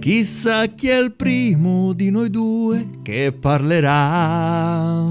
Chissà 0.02 0.66
chi 0.66 0.88
è 0.88 1.00
il 1.00 1.12
primo 1.12 1.92
di 1.92 2.10
noi 2.10 2.28
due 2.28 2.88
che 3.04 3.30
parlerà. 3.30 5.08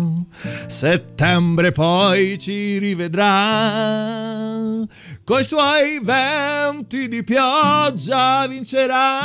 Settembre 0.68 1.72
poi 1.72 2.38
ci 2.38 2.78
rivedrà. 2.78 4.86
Coi 5.24 5.44
suoi 5.46 6.00
venti 6.02 7.08
di 7.08 7.24
pioggia 7.24 8.48
vincerà. 8.48 9.20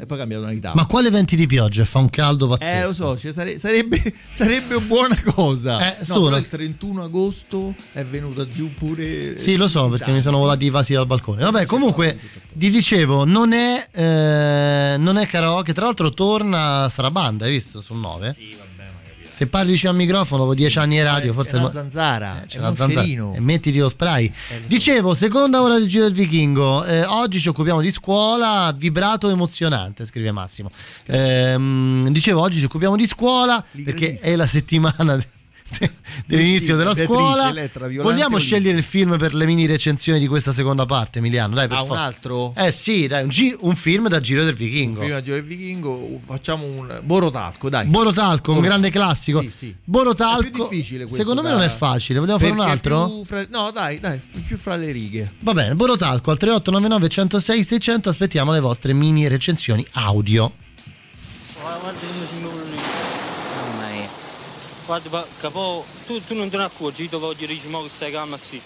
E 0.00 0.06
poi 0.06 0.18
cambia 0.18 0.38
tonalità. 0.38 0.72
Ma 0.74 0.84
quale 0.86 1.10
venti 1.10 1.36
di 1.36 1.46
pioggia? 1.46 1.84
Fa 1.84 2.00
un 2.00 2.10
caldo 2.10 2.48
pazzesco. 2.48 2.76
Eh, 2.76 2.82
lo 2.86 2.92
so, 2.94 3.16
ci 3.18 3.32
sare- 3.32 3.56
sarebbe, 3.58 3.96
sarebbe 4.32 4.74
una 4.74 4.84
buona 4.86 5.22
cosa. 5.22 5.94
Eh, 5.94 5.98
No, 6.00 6.04
solo. 6.04 6.36
il 6.36 6.48
31 6.48 7.04
agosto 7.04 7.74
è 7.92 8.04
venuta 8.04 8.46
giù 8.48 8.74
pure. 8.74 9.38
Sì, 9.38 9.54
lo 9.56 9.68
so 9.68 9.86
perché 9.88 10.10
mi 10.10 10.20
sono 10.20 10.38
volati 10.38 10.64
i 10.66 10.70
vasi 10.70 10.94
dal 10.94 11.06
balcone. 11.06 11.44
Vabbè, 11.44 11.64
comunque, 11.64 12.18
ti 12.52 12.68
dicevo, 12.68 13.24
non 13.24 13.52
è, 13.52 13.88
eh, 13.92 14.96
non 14.98 15.16
è 15.18 15.26
karaoke. 15.28 15.72
Tra 15.72 15.84
l'altro, 15.84 16.10
torna 16.10 16.88
Sarabanda, 16.90 17.44
hai 17.44 17.52
visto 17.52 17.80
sul 17.80 17.98
9? 17.98 18.32
Sì, 18.34 18.56
vabbè, 18.58 18.70
Se 19.32 19.46
parli 19.46 19.70
vicino 19.72 19.92
al 19.92 19.96
microfono 19.96 20.42
dopo 20.42 20.54
dieci 20.54 20.78
anni 20.78 20.96
in 20.96 21.04
radio, 21.04 21.32
forse 21.32 21.52
C'è 21.52 21.56
una 21.58 21.70
zanzara. 21.70 22.42
Eh, 22.42 22.46
c'è 22.46 22.58
un 22.60 22.76
zanzara. 22.76 23.06
E 23.34 23.40
mettiti 23.40 23.78
lo 23.78 23.88
spray. 23.88 24.30
Dicevo, 24.66 25.14
seconda 25.14 25.62
ora 25.62 25.78
del 25.78 25.88
Giro 25.88 26.04
del 26.04 26.12
Vichingo. 26.12 26.84
Eh, 26.84 27.04
oggi 27.04 27.40
ci 27.40 27.48
occupiamo 27.48 27.80
di 27.80 27.90
scuola, 27.90 28.74
vibrato 28.76 29.30
emozionante, 29.30 30.04
scrive 30.04 30.32
Massimo. 30.32 30.70
Ehm, 31.06 32.08
dicevo, 32.10 32.42
oggi 32.42 32.58
ci 32.58 32.64
occupiamo 32.66 32.94
di 32.94 33.06
scuola 33.06 33.64
perché 33.84 34.18
è 34.20 34.36
la 34.36 34.46
settimana 34.46 35.16
de- 35.16 35.26
dell'inizio 36.26 36.76
della 36.76 36.94
scuola. 36.94 37.52
Vogliamo 38.00 38.38
scegliere 38.38 38.76
il 38.78 38.84
film 38.84 39.16
per 39.18 39.34
le 39.34 39.46
mini 39.46 39.66
recensioni 39.66 40.18
di 40.18 40.26
questa 40.26 40.52
seconda 40.52 40.86
parte, 40.86 41.18
Emiliano? 41.18 41.54
Dai, 41.54 41.68
per 41.68 41.78
Ah, 41.78 41.82
un 41.82 41.96
altro? 41.96 42.54
Eh 42.56 42.70
sì, 42.70 43.06
dai, 43.06 43.22
un, 43.22 43.28
gi- 43.28 43.56
un 43.60 43.74
film 43.76 44.08
da 44.08 44.20
Giro 44.20 44.44
del 44.44 44.54
Vichingo. 44.54 45.00
Prima 45.00 45.18
di 45.18 45.24
Giro 45.24 45.36
del 45.36 45.44
Vichingo 45.44 46.16
facciamo 46.24 46.64
un 46.64 47.00
Borotalco, 47.02 47.68
dai. 47.68 47.86
Borotalco, 47.86 48.52
un 48.52 48.60
grande 48.60 48.90
classico. 48.90 49.40
Sì, 49.40 49.50
sì. 49.56 49.70
È 49.70 49.74
Borotalco, 49.84 50.68
più 50.68 50.78
difficile 50.78 50.98
questo 51.00 51.16
secondo 51.16 51.42
me 51.42 51.48
da- 51.50 51.54
non 51.56 51.64
è 51.64 51.68
facile. 51.70 52.18
Vogliamo 52.18 52.38
fare 52.38 52.50
un 52.52 52.60
altro? 52.60 53.22
fra- 53.24 53.46
No, 53.50 53.70
dai, 53.70 54.00
dai, 54.00 54.20
più 54.46 54.56
fra 54.56 54.76
le 54.76 54.90
righe. 54.92 55.32
Va 55.40 55.52
bene, 55.52 55.74
Borotalco 55.74 56.30
al 56.30 56.36
3899 56.38 57.08
106 57.08 57.64
600 57.64 58.08
aspettiamo 58.08 58.52
le 58.52 58.60
vostre 58.60 58.92
mini 58.92 59.28
recensioni 59.28 59.84
audio. 59.92 60.52
Guarda, 64.84 65.28
capo, 65.36 65.86
tu, 66.04 66.20
tu 66.22 66.34
non 66.34 66.50
te 66.50 66.56
ne 66.56 66.64
accorgi, 66.64 67.02
io 67.04 67.08
ti 67.08 67.16
voglio 67.16 67.34
dire 67.34 67.54
che 67.54 67.88
stai 67.88 68.10
calma 68.10 68.36
così. 68.36 68.60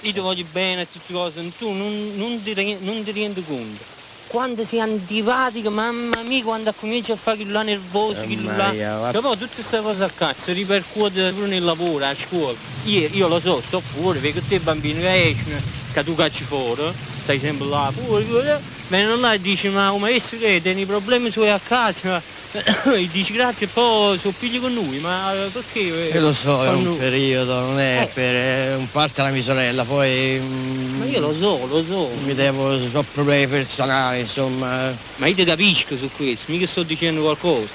Io 0.00 0.12
ti 0.12 0.20
voglio 0.20 0.44
bene 0.44 0.82
e 0.82 0.86
tutte 0.86 1.12
cose, 1.12 1.52
tu 1.56 1.72
non, 1.72 2.12
non 2.14 2.42
ti, 2.42 2.78
non 2.80 3.02
ti 3.04 3.12
rendi 3.12 3.42
conto. 3.44 3.84
Quando 4.26 4.64
sei 4.64 4.80
antipatica, 4.80 5.70
mamma 5.70 6.22
mia, 6.22 6.42
quando 6.42 6.72
cominci 6.74 7.12
a 7.12 7.16
fare 7.16 7.36
quello 7.38 7.52
là 7.52 7.62
nervoso, 7.62 8.24
quello 8.26 8.52
là. 8.54 8.72
mia, 8.72 8.98
va- 8.98 9.10
Capo, 9.12 9.30
tutte 9.36 9.54
queste 9.54 9.80
cose 9.80 10.04
a 10.04 10.10
cazzo 10.10 10.52
ripercuote 10.52 11.32
pure 11.32 11.46
nel 11.46 11.64
lavoro, 11.64 12.04
a 12.04 12.14
scuola. 12.14 12.58
Io, 12.84 13.08
io 13.08 13.26
lo 13.26 13.40
so, 13.40 13.60
sto 13.62 13.80
fuori, 13.80 14.18
vedo 14.18 14.42
te 14.46 14.60
bambini 14.60 15.00
che 15.00 15.30
escono, 15.30 15.58
che 15.92 16.04
tu 16.04 16.14
cacci 16.14 16.44
fuori, 16.44 16.92
stai 17.16 17.38
sempre 17.38 17.66
là 17.68 17.90
fuori, 17.90 18.24
fuori, 18.26 18.48
vengono 18.88 19.16
là 19.16 19.32
e 19.32 19.40
dici 19.40 19.68
ma 19.68 19.96
maestro 19.96 20.36
che 20.38 20.60
tieni 20.60 20.84
problemi 20.84 21.30
suoi 21.30 21.48
a 21.50 21.58
casa, 21.58 22.22
e 22.94 23.08
dici 23.10 23.34
grazie 23.34 23.66
e 23.66 23.68
poi 23.68 24.16
sono 24.16 24.34
figli 24.36 24.58
con 24.58 24.72
noi, 24.72 24.98
ma 25.00 25.34
perché? 25.52 25.80
Io 25.80 26.20
lo 26.20 26.32
so, 26.32 26.64
è 26.64 26.70
un 26.70 26.82
noi? 26.82 26.96
periodo, 26.96 27.60
non 27.60 27.78
è 27.78 28.02
Eh. 28.02 28.06
per 28.06 28.34
è 28.34 28.74
un 28.74 28.88
parte 28.90 29.20
la 29.20 29.28
mia 29.28 29.42
sorella, 29.42 29.84
poi. 29.84 30.40
Ma 30.40 31.04
io 31.04 31.20
lo 31.20 31.34
so, 31.34 31.66
lo 31.66 31.84
so. 31.86 32.08
Mi 32.24 32.34
devo, 32.34 32.72
ho 32.72 33.04
problemi 33.12 33.46
personali, 33.46 34.20
insomma. 34.20 34.96
Ma 35.16 35.26
io 35.26 35.34
ti 35.34 35.44
capisco 35.44 35.96
su 35.96 36.10
questo, 36.16 36.50
mica 36.50 36.66
sto 36.66 36.82
dicendo 36.82 37.20
qualcosa. 37.20 37.68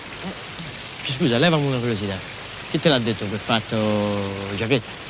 Scusa, 1.03 1.37
levami 1.37 1.67
una 1.67 1.77
curiosità. 1.77 2.17
Chi 2.71 2.79
te 2.79 2.89
l'ha 2.89 2.99
detto 2.99 3.29
che 3.29 3.35
ha 3.35 3.39
fatto 3.39 3.77
giacchetta? 4.55 5.01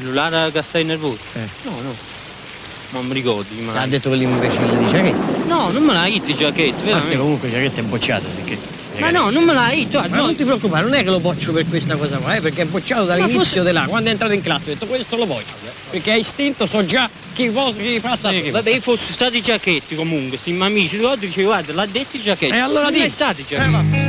Là 0.00 0.50
che 0.52 0.62
stai 0.62 0.84
nervoso? 0.84 1.18
Eh. 1.34 1.48
No, 1.62 1.80
no. 1.80 2.17
Non 2.90 3.06
mi 3.06 3.12
ricordi, 3.14 3.60
ma. 3.60 3.72
Ti 3.72 3.78
ha 3.78 3.86
detto 3.86 4.08
quell'imbecille 4.08 4.76
di 4.78 4.86
giacchetta? 4.88 5.46
No, 5.46 5.70
non 5.70 5.82
me 5.82 5.92
l'ha 5.92 6.04
detto 6.04 6.32
parte 6.34 6.84
veramente. 6.84 7.16
comunque 7.18 7.50
giacchetta 7.50 7.80
è 7.80 7.84
bocciato 7.84 8.26
perché. 8.34 8.76
Ma 8.98 9.10
no, 9.10 9.30
non 9.30 9.44
me 9.44 9.52
l'ha 9.52 9.68
detto. 9.72 10.00
Ma 10.00 10.16
non 10.16 10.34
ti 10.34 10.42
preoccupare, 10.44 10.84
non 10.84 10.94
è 10.94 11.04
che 11.04 11.10
lo 11.10 11.20
boccio 11.20 11.52
per 11.52 11.68
questa 11.68 11.96
cosa 11.96 12.16
qua, 12.16 12.34
eh, 12.34 12.40
perché 12.40 12.62
è 12.62 12.64
bocciato 12.64 13.04
dall'inizio 13.04 13.38
forse- 13.38 13.62
della. 13.62 13.86
Quando 13.86 14.08
è 14.08 14.12
entrato 14.12 14.32
in 14.32 14.40
classe 14.40 14.70
ho 14.70 14.72
detto 14.74 14.86
questo 14.86 15.16
lo 15.16 15.26
boccio. 15.26 15.54
Perché 15.90 16.12
a 16.12 16.16
istinto 16.16 16.66
so 16.66 16.84
già 16.84 17.08
chi, 17.32 17.48
pos- 17.50 17.74
chi 17.76 18.00
passa 18.00 18.30
Sì, 18.30 18.40
prima. 18.40 18.58
vabbè, 18.58 18.80
fosse 18.80 19.12
stati 19.12 19.40
giacchetti 19.40 19.94
comunque, 19.94 20.36
sti 20.38 20.56
amici, 20.58 20.96
ricordo 20.96 21.26
dice 21.26 21.42
guarda, 21.44 21.72
l'ha 21.74 21.86
detto 21.86 22.16
i 22.16 22.20
giacchetti. 22.22 22.52
E 22.54 22.58
allora 22.58 22.84
non 22.84 22.92
di. 22.92 23.00
è 23.00 23.08
stati 23.08 23.42
Eh, 23.42 23.44
giacchetti. 23.46 23.70
vabbè, 23.70 24.07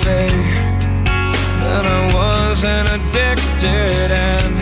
say 0.00 0.28
that 1.60 1.84
I 1.84 2.00
wasn't 2.16 2.88
addicted, 2.88 4.08
and 4.08 4.56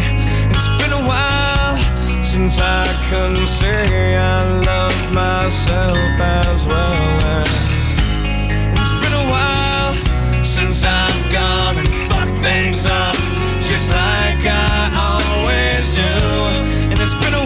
it's 0.50 0.66
been 0.82 0.90
a 0.90 1.04
while 1.06 1.78
since 2.20 2.58
I 2.58 2.82
can 3.08 3.46
say 3.46 4.16
I 4.16 4.42
love 4.66 4.98
myself 5.12 6.10
as 6.42 6.66
well. 6.66 7.46
And 8.66 8.78
it's 8.82 8.96
been 9.02 9.16
a 9.24 9.26
while 9.30 9.94
since 10.42 10.82
I've 10.82 11.22
gone 11.30 11.78
and 11.82 11.90
fucked 12.10 12.38
things 12.42 12.84
up 12.86 13.14
just 13.62 13.90
like 13.90 14.42
I 14.42 14.90
always 15.06 15.86
do. 15.94 16.14
And 16.90 16.98
it's 16.98 17.14
been 17.14 17.37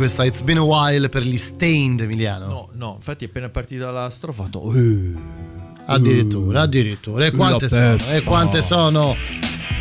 questa 0.00 0.24
It's 0.24 0.40
Been 0.40 0.56
a 0.56 0.62
While 0.62 1.10
per 1.10 1.22
gli 1.22 1.36
Stained, 1.36 2.00
Emiliano? 2.00 2.46
No, 2.46 2.68
no, 2.72 2.94
infatti 2.96 3.26
appena 3.26 3.48
è 3.48 3.50
partita 3.50 3.90
la 3.90 4.08
strofa 4.08 4.40
ho 4.40 4.44
fatto... 4.44 4.72
"Eh". 4.74 5.12
Addirittura, 5.84 6.62
addirittura. 6.62 7.26
E 7.26 7.30
quante 7.30 7.68
sono? 7.68 7.98
E 8.10 8.22
quante 8.22 8.62
sono? 8.62 9.14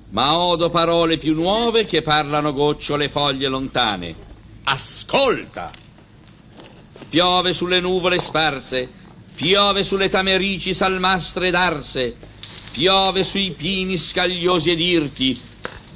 ma 0.10 0.38
odo 0.38 0.70
parole 0.70 1.18
più 1.18 1.34
nuove 1.34 1.86
che 1.86 2.04
parlano 2.04 2.54
gocciole 2.54 3.10
foglie 3.10 3.48
lontane. 3.48 4.14
Ascolta! 4.64 5.72
Piove 7.10 7.54
sulle 7.54 7.80
nuvole 7.80 8.20
sparse, 8.20 9.00
piove 9.36 9.84
sulle 9.84 10.10
tamerici 10.10 10.74
salmastre 10.74 11.52
d'arse, 11.52 12.16
piove 12.72 13.24
sui 13.24 13.52
pini 13.52 13.98
scagliosi 13.98 14.72
ed 14.72 14.80
irti, 14.80 15.40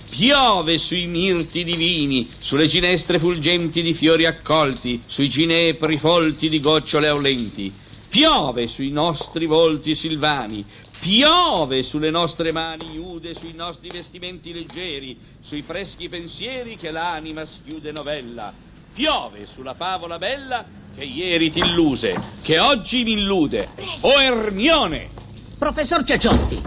piove 0.10 0.78
sui 0.78 1.08
mirti 1.08 1.64
divini, 1.64 2.28
sulle 2.40 2.68
ginestre 2.68 3.20
fulgenti 3.20 3.82
di 3.82 3.94
fiori 3.94 4.26
accolti, 4.26 5.02
sui 5.06 5.30
ginepri 5.30 5.98
folti 5.98 6.50
di 6.50 6.60
gocciole 6.60 7.08
aulenti, 7.08 7.72
piove 8.10 8.68
sui 8.68 8.92
nostri 8.92 9.46
volti 9.46 9.94
silvani, 9.94 10.66
piove 11.00 11.84
sulle 11.84 12.10
nostre 12.10 12.52
mani 12.52 12.94
iude, 12.94 13.34
sui 13.34 13.54
nostri 13.54 13.90
vestimenti 13.90 14.54
leggeri, 14.54 15.18
sui 15.42 15.62
freschi 15.62 16.08
pensieri 16.08 16.78
che 16.78 16.92
l'anima 16.92 17.46
schiude 17.46 17.92
novella, 17.92 18.54
piove 18.94 19.46
sulla 19.46 19.74
favola 19.74 20.18
bella 20.18 20.66
che 20.96 21.04
ieri 21.04 21.52
ti 21.52 21.60
illuse, 21.60 22.16
che 22.42 22.58
oggi 22.58 23.04
mi 23.04 23.12
illude. 23.14 23.68
O 24.02 24.22
Ermione! 24.22 25.10
Professor 25.58 26.04
Cicciotti, 26.04 26.62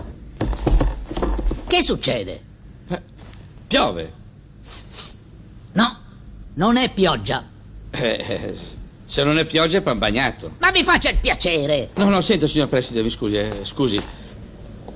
che 1.67 1.83
succede? 1.83 2.41
Piove. 3.67 4.13
No, 5.73 5.99
non 6.55 6.77
è 6.77 6.93
pioggia. 6.93 7.45
Eh, 7.91 8.55
se 9.07 9.23
non 9.23 9.39
è 9.39 9.45
pioggia 9.47 9.79
è 9.79 9.83
pan 9.83 9.99
bagnato. 9.99 10.53
Ma 10.59 10.71
mi 10.71 10.85
faccia 10.85 11.11
il 11.11 11.19
piacere. 11.21 11.91
No, 11.95 12.09
no, 12.09 12.21
senta, 12.21 12.47
signor 12.47 12.69
Preside, 12.69 13.03
mi 13.03 13.11
scusi, 13.11 13.37
eh, 13.37 13.65
scusi. 13.65 13.99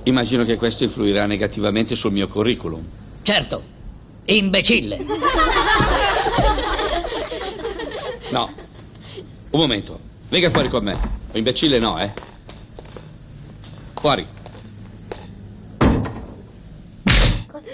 Immagino 0.03 0.43
che 0.43 0.57
questo 0.57 0.83
influirà 0.83 1.25
negativamente 1.25 1.95
sul 1.95 2.11
mio 2.11 2.27
curriculum. 2.27 2.83
Certo, 3.23 3.63
imbecille. 4.25 5.05
No. 8.31 8.49
Un 9.53 9.59
momento, 9.59 9.99
venga 10.31 10.49
fuori 10.49 10.67
con 10.67 10.83
me. 10.83 10.93
O 11.31 11.37
imbecille 11.37 11.77
no, 11.77 11.99
eh. 11.99 12.11
Fuori. 14.01 14.25
Cosa? 17.45 17.67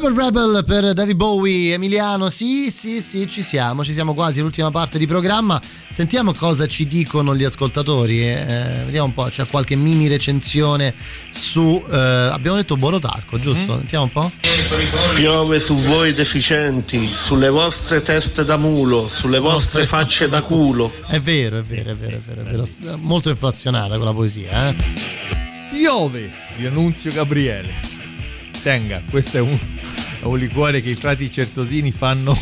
Rebel 0.09 0.25
Rebel 0.25 0.65
per 0.65 0.93
David 0.95 1.17
Bowie, 1.17 1.75
Emiliano, 1.75 2.31
sì, 2.31 2.71
sì, 2.71 3.03
sì, 3.03 3.29
ci 3.29 3.43
siamo, 3.43 3.85
ci 3.85 3.93
siamo 3.93 4.15
quasi, 4.15 4.41
l'ultima 4.41 4.71
parte 4.71 4.97
di 4.97 5.07
programma. 5.07 5.61
Sentiamo 5.89 6.33
cosa 6.33 6.67
ci 6.67 6.87
dicono 6.87 7.37
gli 7.37 7.45
ascoltatori, 7.45 8.23
eh, 8.23 8.83
vediamo 8.85 9.07
un 9.07 9.13
po', 9.13 9.25
c'è 9.25 9.47
qualche 9.47 9.77
mini 9.77 10.09
recensione 10.09 10.95
su, 11.31 11.85
eh, 11.91 11.97
abbiamo 11.97 12.57
detto 12.57 12.77
Borotarco, 12.77 13.39
giusto? 13.39 13.73
Mm-hmm. 13.73 13.79
Sentiamo 13.79 14.05
un 14.05 14.13
po'. 14.13 14.31
Piove 15.15 15.61
su 15.61 15.77
voi 15.77 16.15
deficienti, 16.15 17.13
sulle 17.15 17.51
vostre 17.51 18.01
teste 18.01 18.45
da 18.45 18.57
mulo, 18.57 19.09
sulle 19.09 19.39
vostre 19.39 19.85
facce 19.85 20.29
da 20.29 20.41
culo. 20.41 20.91
È 21.07 21.21
vero, 21.21 21.59
è 21.59 21.63
vero, 21.63 21.91
è 21.91 21.95
vero, 21.95 22.17
è 22.17 22.21
vero, 22.21 22.41
è 22.41 22.45
vero. 22.45 22.97
molto 22.99 23.29
inflazionata 23.29 23.97
quella 23.97 24.15
poesia, 24.15 24.69
eh. 24.69 24.77
Piove 25.71 26.33
di 26.57 26.67
Annunzio 26.67 27.13
Gabriele. 27.13 27.97
Tenga, 28.63 29.03
questo 29.09 29.37
è 29.37 29.41
un, 29.41 29.57
un 30.27 30.39
liquore 30.39 30.81
che 30.83 30.91
i 30.91 30.95
frati 30.95 31.31
certosini 31.31 31.93
fanno 31.93 32.37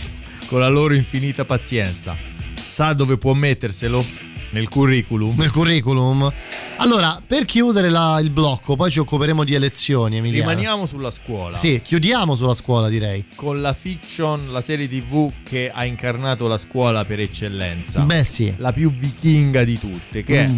con 0.47 0.61
la 0.61 0.69
loro 0.69 0.95
infinita 0.95 1.45
pazienza. 1.45 2.17
Sa 2.55 2.93
dove 2.93 3.19
può 3.19 3.35
metterselo? 3.35 4.05
Nel 4.51 4.69
curriculum. 4.69 5.35
Nel 5.37 5.51
curriculum. 5.51 6.33
Allora, 6.79 7.21
per 7.27 7.45
chiudere 7.47 7.89
la- 7.89 8.19
il 8.21 8.31
blocco, 8.31 8.77
poi 8.77 8.91
ci 8.91 8.99
occuperemo 9.01 9.45
di 9.45 9.55
elezioni, 9.55 10.17
Emiliano. 10.17 10.49
Rimaniamo 10.51 10.87
sulla 10.87 11.11
scuola. 11.11 11.57
Sì, 11.57 11.81
chiudiamo 11.83 12.37
sulla 12.37 12.55
scuola, 12.55 12.89
direi. 12.89 13.25
Con 13.35 13.61
la 13.61 13.73
fiction, 13.73 14.53
la 14.53 14.61
serie 14.61 14.89
tv 14.89 15.31
che 15.43 15.71
ha 15.73 15.85
incarnato 15.85 16.47
la 16.47 16.59
scuola 16.59 17.05
per 17.05 17.21
eccellenza. 17.21 18.01
Beh, 18.03 18.25
sì. 18.25 18.55
La 18.59 18.73
più 18.73 18.93
vichinga 18.93 19.65
di 19.65 19.79
tutte, 19.79 20.23
che 20.23 20.45
è 20.45 20.51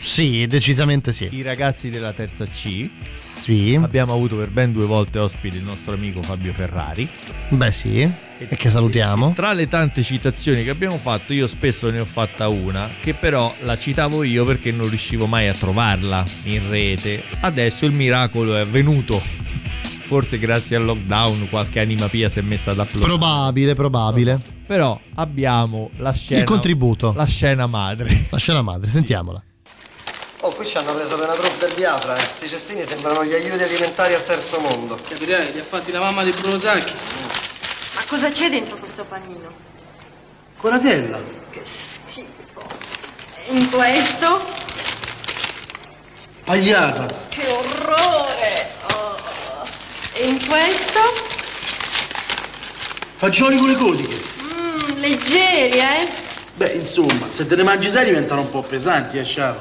Sì, 0.00 0.46
decisamente 0.46 1.12
sì. 1.12 1.28
I 1.30 1.42
ragazzi 1.42 1.90
della 1.90 2.12
terza 2.12 2.44
C. 2.46 2.88
Sì. 3.12 3.78
Abbiamo 3.80 4.14
avuto 4.14 4.36
per 4.36 4.48
ben 4.48 4.72
due 4.72 4.86
volte 4.86 5.18
ospite 5.18 5.56
il 5.58 5.62
nostro 5.64 5.94
amico 5.94 6.22
Fabio 6.22 6.52
Ferrari. 6.52 7.08
Beh, 7.50 7.70
sì. 7.70 8.10
E 8.38 8.54
che 8.54 8.68
salutiamo. 8.68 9.32
Tra 9.34 9.52
le 9.52 9.66
tante 9.66 10.02
citazioni 10.02 10.62
che 10.62 10.70
abbiamo 10.70 10.98
fatto, 10.98 11.32
io 11.32 11.46
spesso 11.46 11.88
ne 11.90 12.00
ho 12.00 12.04
fatta 12.04 12.48
una, 12.48 12.90
che 13.00 13.14
però 13.14 13.52
la 13.60 13.78
citavo 13.78 14.22
io 14.22 14.44
perché 14.44 14.70
non 14.72 14.88
riuscivo 14.88 15.26
mai 15.26 15.48
a 15.48 15.54
trovarla 15.54 16.24
in 16.44 16.68
rete. 16.68 17.22
Adesso 17.40 17.86
il 17.86 17.92
miracolo 17.92 18.56
è 18.56 18.60
avvenuto. 18.60 19.20
Forse 20.06 20.38
grazie 20.38 20.76
al 20.76 20.84
lockdown 20.84 21.48
qualche 21.48 21.80
anima 21.80 22.06
pia 22.08 22.28
si 22.28 22.38
è 22.38 22.42
messa 22.42 22.72
ad 22.72 22.78
upload. 22.78 23.04
Probabile, 23.04 23.74
probabile. 23.74 24.38
Però 24.66 25.00
abbiamo 25.14 25.90
la 25.96 26.12
scena. 26.12 26.40
Il 26.40 26.46
contributo. 26.46 27.12
La 27.16 27.26
scena 27.26 27.66
madre. 27.66 28.26
La 28.30 28.38
scena 28.38 28.62
madre, 28.62 28.88
sentiamola. 28.88 29.42
Oh, 30.42 30.50
qui 30.50 30.66
ci 30.66 30.76
hanno 30.76 30.94
preso 30.94 31.16
per 31.16 31.24
una 31.24 31.34
troupe 31.34 31.66
del 31.66 31.74
Biafra, 31.74 32.16
eh. 32.18 32.26
Sti 32.30 32.48
cestini 32.48 32.84
sembrano 32.84 33.24
gli 33.24 33.32
aiuti 33.32 33.62
alimentari 33.62 34.14
al 34.14 34.24
terzo 34.24 34.60
mondo. 34.60 34.96
Capirei, 35.08 35.52
li 35.52 35.60
ha 35.60 35.64
fatti 35.64 35.90
la 35.90 35.98
mamma 35.98 36.22
di 36.22 36.30
Bruno 36.30 36.58
Sacchi. 36.58 36.92
Cosa 38.06 38.30
c'è 38.30 38.48
dentro 38.48 38.76
questo 38.76 39.04
panino? 39.04 39.50
Coratella. 40.58 41.18
Che 41.50 41.62
schifo. 41.64 42.64
E 43.44 43.52
in 43.52 43.68
questo? 43.68 44.44
Pagliata. 46.44 47.06
Che 47.28 47.46
orrore! 47.48 48.74
Oh. 48.92 49.16
E 50.12 50.24
in 50.24 50.46
questo? 50.46 51.00
Fagioli 53.16 53.56
con 53.56 53.68
le 53.68 53.76
codiche. 53.76 54.22
Mmm, 54.40 54.98
leggeri, 55.00 55.78
eh? 55.78 56.08
Beh, 56.54 56.72
insomma, 56.74 57.32
se 57.32 57.44
te 57.44 57.56
ne 57.56 57.64
mangi 57.64 57.90
sei 57.90 58.04
diventano 58.04 58.42
un 58.42 58.50
po' 58.50 58.62
pesanti, 58.62 59.18
eh, 59.18 59.24
Sciaro. 59.24 59.60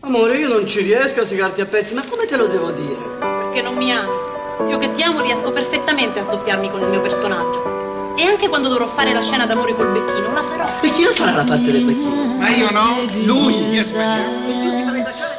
Amore, 0.00 0.36
io 0.36 0.48
non 0.48 0.66
ci 0.66 0.82
riesco 0.82 1.20
a 1.20 1.24
segarti 1.24 1.62
a 1.62 1.66
pezzi, 1.66 1.94
ma 1.94 2.04
come 2.06 2.26
te 2.26 2.36
lo 2.36 2.48
devo 2.48 2.70
dire? 2.70 3.00
Perché 3.18 3.62
non 3.62 3.76
mi 3.76 3.90
ami. 3.90 4.27
Io 4.66 4.78
che 4.78 4.92
ti 4.94 5.02
amo 5.02 5.20
riesco 5.20 5.52
perfettamente 5.52 6.18
a 6.18 6.24
sdoppiarmi 6.24 6.70
con 6.70 6.80
il 6.80 6.88
mio 6.88 7.00
personaggio. 7.00 8.14
E 8.16 8.24
anche 8.24 8.48
quando 8.48 8.68
dovrò 8.68 8.88
fare 8.88 9.12
la 9.12 9.22
scena 9.22 9.46
d'amore 9.46 9.74
col 9.74 9.92
becchino, 9.92 10.32
la 10.32 10.42
farò. 10.42 10.66
E 10.80 10.90
chi 10.90 11.06
sarà 11.14 11.36
la 11.36 11.44
parte 11.44 11.70
del 11.70 11.84
becchino? 11.84 12.34
Ma 12.38 12.48
io 12.48 12.70
no, 12.70 13.04
lui, 13.24 13.68
chi 13.70 13.82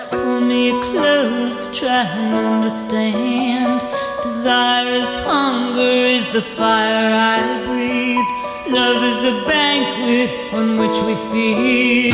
Pull 0.09 0.41
me 0.41 0.71
close, 0.91 1.69
try 1.71 2.05
and 2.05 2.33
understand. 2.33 3.83
Desire 4.23 4.95
is 4.95 5.19
hunger, 5.25 6.07
is 6.07 6.31
the 6.31 6.41
fire 6.41 7.13
I 7.13 7.65
breathe. 7.65 8.39
Love 8.69 9.03
is 9.03 9.23
a 9.23 9.45
banquet 9.47 10.53
on 10.53 10.77
which 10.77 10.97
we 11.01 11.15
feed. 11.31 12.13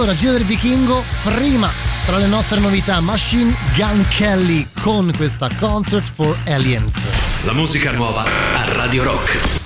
Mezz'ora, 0.00 0.14
Giro 0.14 0.32
del 0.32 0.44
Vichingo. 0.44 1.04
Prima, 1.22 1.70
tra 2.06 2.16
le 2.16 2.26
nostre 2.26 2.58
novità, 2.58 3.00
Machine 3.00 3.54
Gun 3.76 4.06
Kelly 4.08 4.66
con 4.80 5.12
questa 5.16 5.48
Concert 5.58 6.10
for 6.12 6.36
Aliens. 6.46 7.08
La 7.44 7.52
musica 7.52 7.90
nuova 7.90 8.24
a 8.24 8.72
Radio 8.72 9.02
Rock. 9.02 9.59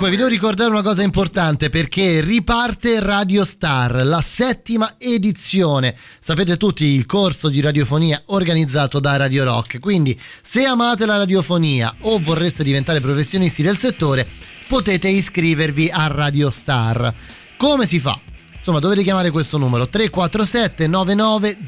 Dunque 0.00 0.16
vi 0.16 0.24
devo 0.24 0.34
ricordare 0.34 0.70
una 0.70 0.80
cosa 0.80 1.02
importante 1.02 1.68
perché 1.68 2.22
riparte 2.22 3.00
Radio 3.00 3.44
Star, 3.44 4.00
la 4.06 4.22
settima 4.22 4.94
edizione. 4.96 5.94
Sapete 6.18 6.56
tutti 6.56 6.86
il 6.86 7.04
corso 7.04 7.50
di 7.50 7.60
radiofonia 7.60 8.22
organizzato 8.28 8.98
da 8.98 9.18
Radio 9.18 9.44
Rock, 9.44 9.78
quindi 9.78 10.18
se 10.40 10.64
amate 10.64 11.04
la 11.04 11.18
radiofonia 11.18 11.94
o 12.00 12.18
vorreste 12.18 12.64
diventare 12.64 13.02
professionisti 13.02 13.62
del 13.62 13.76
settore, 13.76 14.26
potete 14.66 15.08
iscrivervi 15.08 15.90
a 15.92 16.06
Radio 16.06 16.48
Star. 16.48 17.12
Come 17.58 17.84
si 17.84 18.00
fa? 18.00 18.18
Insomma, 18.56 18.78
dovete 18.78 19.02
chiamare 19.02 19.30
questo 19.30 19.58
numero 19.58 19.86
347 19.86 20.86
99 20.86 21.58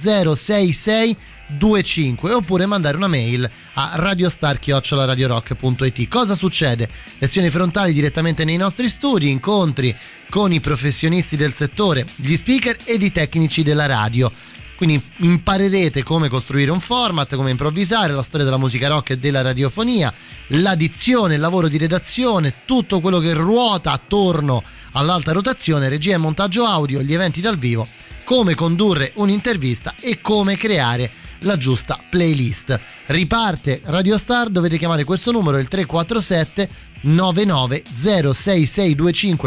25 1.58 2.32
oppure 2.32 2.66
mandare 2.66 2.96
una 2.96 3.08
mail 3.08 3.50
a 3.74 3.92
radiostar@radiorock.it. 3.94 6.08
Cosa 6.08 6.34
succede? 6.34 6.88
Lezioni 7.18 7.50
frontali 7.50 7.92
direttamente 7.92 8.44
nei 8.44 8.56
nostri 8.56 8.88
studi, 8.88 9.30
incontri 9.30 9.94
con 10.30 10.52
i 10.52 10.60
professionisti 10.60 11.36
del 11.36 11.52
settore, 11.52 12.06
gli 12.16 12.36
speaker 12.36 12.78
ed 12.84 13.02
i 13.02 13.12
tecnici 13.12 13.62
della 13.62 13.86
radio. 13.86 14.32
Quindi 14.76 15.00
imparerete 15.18 16.02
come 16.02 16.28
costruire 16.28 16.72
un 16.72 16.80
format, 16.80 17.36
come 17.36 17.50
improvvisare, 17.50 18.12
la 18.12 18.22
storia 18.22 18.44
della 18.44 18.58
musica 18.58 18.88
rock 18.88 19.10
e 19.10 19.18
della 19.18 19.40
radiofonia, 19.40 20.12
l'addizione, 20.48 21.34
il 21.34 21.40
lavoro 21.40 21.68
di 21.68 21.78
redazione, 21.78 22.54
tutto 22.64 22.98
quello 22.98 23.20
che 23.20 23.32
ruota 23.32 23.92
attorno 23.92 24.60
all'alta 24.92 25.30
rotazione, 25.30 25.88
regia 25.88 26.14
e 26.14 26.18
montaggio 26.18 26.64
audio, 26.64 27.00
gli 27.00 27.14
eventi 27.14 27.40
dal 27.40 27.58
vivo, 27.58 27.86
come 28.24 28.56
condurre 28.56 29.12
un'intervista 29.14 29.94
e 30.00 30.20
come 30.20 30.56
creare 30.56 31.08
la 31.43 31.56
giusta 31.56 31.97
playlist. 32.09 32.81
Riparte 33.06 33.81
Radio 33.85 34.19
Star, 34.19 34.48
dovete 34.48 34.78
chiamare 34.78 35.05
questo 35.05 35.31
numero, 35.31 35.59
il 35.59 35.69
347 35.69 36.69
99 37.02 37.82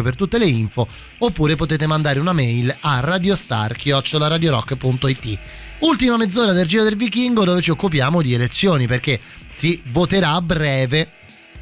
per 0.04 0.16
tutte 0.16 0.38
le 0.38 0.46
info 0.46 0.88
oppure 1.20 1.56
potete 1.56 1.88
mandare 1.88 2.20
una 2.20 2.34
mail 2.34 2.76
a 2.82 3.00
radiostar@radiorock.it. 3.00 5.40
Ultima 5.80 6.18
mezz'ora 6.18 6.52
del 6.54 6.68
Giro 6.68 6.84
del 6.84 6.96
Vichingo 6.96 7.44
dove 7.44 7.62
ci 7.62 7.72
occupiamo 7.72 8.22
di 8.22 8.34
elezioni 8.34 8.88
perché 8.88 9.20
si 9.54 9.82
voterà 9.92 10.32
a 10.32 10.42
breve 10.42 11.10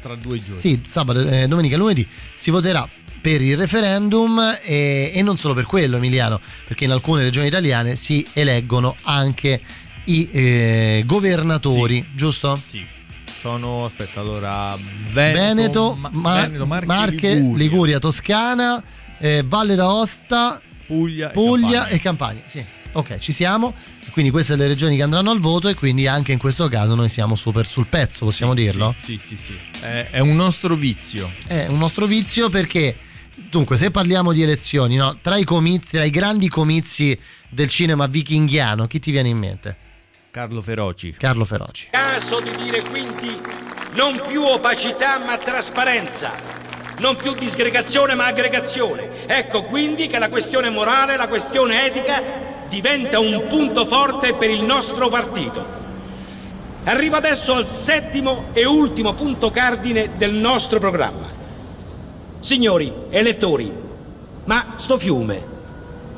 Tra 0.00 0.14
due 0.16 0.42
giorni. 0.42 0.58
sì, 0.58 0.80
sabato, 0.84 1.26
eh, 1.26 1.46
domenica 1.48 1.76
lunedì 1.76 2.06
si 2.34 2.50
voterà 2.50 2.88
per 3.20 3.40
il 3.40 3.56
referendum 3.56 4.58
e, 4.62 5.12
e 5.14 5.22
non 5.22 5.38
solo 5.38 5.54
per 5.54 5.64
quello, 5.64 5.96
Emiliano, 5.96 6.40
perché 6.66 6.84
in 6.84 6.90
alcune 6.90 7.22
regioni 7.22 7.46
italiane 7.46 7.96
si 7.96 8.26
eleggono 8.34 8.94
anche 9.04 9.58
i 10.04 10.28
eh, 10.30 11.02
governatori, 11.06 12.04
giusto? 12.14 12.60
Sì. 12.66 12.84
Sono, 13.38 13.84
aspetta, 13.84 14.20
allora 14.20 14.74
Veneto, 15.12 15.38
Veneto, 15.38 15.96
Ma- 15.98 16.40
Veneto, 16.40 16.66
Marche, 16.66 16.86
Marche, 16.86 17.34
Liguria. 17.34 17.56
Liguria, 17.58 17.98
Toscana, 17.98 18.82
eh, 19.18 19.42
Valle 19.44 19.74
d'Aosta, 19.74 20.60
Puglia, 20.86 21.28
e 21.28 21.32
Puglia 21.32 21.80
Campania. 21.80 21.86
e 21.88 21.98
Campania. 22.00 22.42
Sì. 22.46 22.64
Ok, 22.92 23.18
ci 23.18 23.32
siamo. 23.32 23.74
Quindi 24.12 24.30
queste 24.30 24.52
sono 24.52 24.62
le 24.62 24.68
regioni 24.68 24.96
che 24.96 25.02
andranno 25.02 25.30
al 25.30 25.40
voto 25.40 25.68
e 25.68 25.74
quindi 25.74 26.06
anche 26.06 26.30
in 26.32 26.38
questo 26.38 26.68
caso 26.68 26.94
noi 26.94 27.08
siamo 27.08 27.34
super 27.34 27.66
sul 27.66 27.88
pezzo, 27.88 28.24
possiamo 28.24 28.54
dirlo? 28.54 28.94
Sì, 29.02 29.20
sì, 29.22 29.36
sì. 29.36 29.58
È, 29.80 30.06
è 30.10 30.20
un 30.20 30.36
nostro 30.36 30.76
vizio. 30.76 31.30
È 31.46 31.66
un 31.66 31.78
nostro 31.78 32.06
vizio 32.06 32.48
perché, 32.48 32.96
dunque, 33.50 33.76
se 33.76 33.90
parliamo 33.90 34.32
di 34.32 34.42
elezioni, 34.42 34.94
no, 34.94 35.16
tra 35.20 35.36
i 35.36 35.44
comizi, 35.44 35.90
tra 35.90 36.04
i 36.04 36.10
grandi 36.10 36.48
comizi 36.48 37.18
del 37.48 37.68
cinema 37.68 38.06
vichinghiano, 38.06 38.86
chi 38.86 39.00
ti 39.00 39.10
viene 39.10 39.28
in 39.28 39.38
mente? 39.38 39.76
Carlo 40.34 40.62
Feroci. 40.62 41.12
Carlo 41.12 41.44
Feroci. 41.44 41.90
Caso 41.92 42.40
di 42.40 42.50
dire 42.56 42.82
quindi 42.82 43.40
non 43.92 44.20
più 44.26 44.42
opacità 44.42 45.20
ma 45.24 45.38
trasparenza, 45.38 46.32
non 46.98 47.14
più 47.14 47.34
disgregazione 47.34 48.16
ma 48.16 48.26
aggregazione. 48.26 49.28
Ecco 49.28 49.62
quindi 49.62 50.08
che 50.08 50.18
la 50.18 50.28
questione 50.28 50.70
morale, 50.70 51.16
la 51.16 51.28
questione 51.28 51.86
etica 51.86 52.20
diventa 52.68 53.20
un 53.20 53.46
punto 53.48 53.86
forte 53.86 54.34
per 54.34 54.50
il 54.50 54.64
nostro 54.64 55.08
partito. 55.08 55.64
Arrivo 56.82 57.14
adesso 57.14 57.54
al 57.54 57.68
settimo 57.68 58.46
e 58.54 58.64
ultimo 58.64 59.14
punto 59.14 59.52
cardine 59.52 60.16
del 60.16 60.32
nostro 60.32 60.80
programma. 60.80 61.28
Signori 62.40 62.92
elettori, 63.08 63.72
ma 64.46 64.72
sto 64.74 64.98
fiume, 64.98 65.46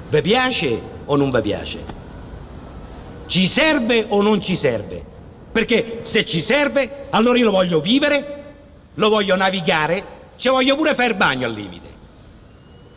vi 0.08 0.22
piace 0.22 0.80
o 1.04 1.16
non 1.16 1.28
vi 1.28 1.42
piace? 1.42 2.05
Ci 3.26 3.46
serve 3.46 4.06
o 4.08 4.22
non 4.22 4.40
ci 4.40 4.56
serve? 4.56 5.04
Perché 5.50 6.00
se 6.02 6.24
ci 6.24 6.40
serve, 6.40 7.06
allora 7.10 7.38
io 7.38 7.46
lo 7.46 7.50
voglio 7.50 7.80
vivere, 7.80 8.44
lo 8.94 9.08
voglio 9.08 9.36
navigare, 9.36 10.04
ci 10.36 10.48
voglio 10.48 10.76
pure 10.76 10.94
fare 10.94 11.14
bagno 11.14 11.46
al 11.46 11.52
limite. 11.52 11.84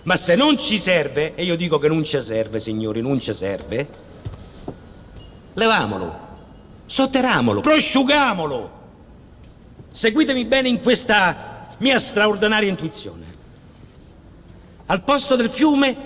Ma 0.04 0.16
se 0.16 0.36
non 0.36 0.58
ci 0.58 0.78
serve, 0.78 1.36
e 1.36 1.44
io 1.44 1.56
dico 1.56 1.78
che 1.78 1.88
non 1.88 2.04
ci 2.04 2.22
serve, 2.22 2.60
signori, 2.60 3.02
non 3.02 3.20
ci 3.20 3.34
serve, 3.34 3.88
levamolo, 5.54 6.28
sotterramolo, 6.86 7.62
prosciugamolo. 7.62 8.78
Seguitemi 9.92 10.46
bene 10.46 10.70
in 10.70 10.82
questa 10.82 11.68
mia 11.80 11.98
straordinaria 12.00 12.70
intuizione. 12.70 13.26
Al 14.86 15.04
posto 15.04 15.36
del 15.36 15.50
fiume, 15.50 15.98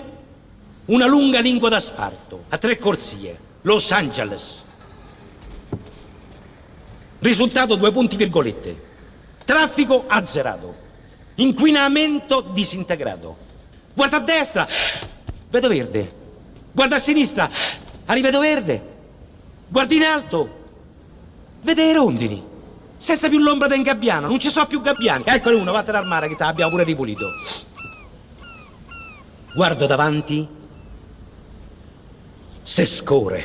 una 0.86 1.06
lunga 1.06 1.40
lingua 1.40 1.68
d'asfalto, 1.68 2.44
a 2.48 2.58
tre 2.58 2.78
corsie, 2.78 3.38
Los 3.64 3.90
Angeles. 3.92 4.62
Risultato 7.20 7.76
due 7.76 7.92
punti 7.92 8.16
virgolette. 8.16 8.82
Traffico 9.44 10.04
azzerato. 10.06 10.82
Inquinamento 11.36 12.42
disintegrato. 12.42 13.36
Guarda 13.94 14.18
a 14.18 14.20
destra, 14.20 14.68
vedo 15.48 15.68
verde. 15.68 16.12
Guarda 16.72 16.96
a 16.96 16.98
sinistra, 16.98 17.48
rivedo 18.06 18.40
verde. 18.40 18.92
Guardi 19.68 19.96
in 19.96 20.04
alto, 20.04 20.64
vede 21.62 21.86
le 21.86 21.92
rondini. 21.94 22.44
Senza 22.96 23.30
più 23.30 23.38
l'ombra 23.38 23.66
del 23.66 23.82
gabbiano, 23.82 24.26
non 24.28 24.38
ci 24.38 24.50
sono 24.50 24.66
più 24.66 24.82
gabbiani. 24.82 25.24
Eccone 25.26 25.56
uno, 25.56 25.72
vattene 25.72 25.98
al 25.98 26.06
mare 26.06 26.28
che 26.28 26.36
te 26.36 26.44
l'abbiamo 26.44 26.70
pure 26.70 26.84
ripulito. 26.84 27.28
Guardo 29.54 29.86
davanti, 29.86 30.46
se 32.64 32.86
scorre. 32.86 33.44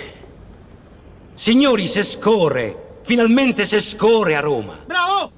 Signori, 1.33 1.87
se 1.87 2.03
scorre. 2.03 2.99
Finalmente 3.03 3.65
se 3.65 3.79
scorre 3.81 4.35
a 4.35 4.39
Roma. 4.39 4.77
Bravo! 4.85 5.31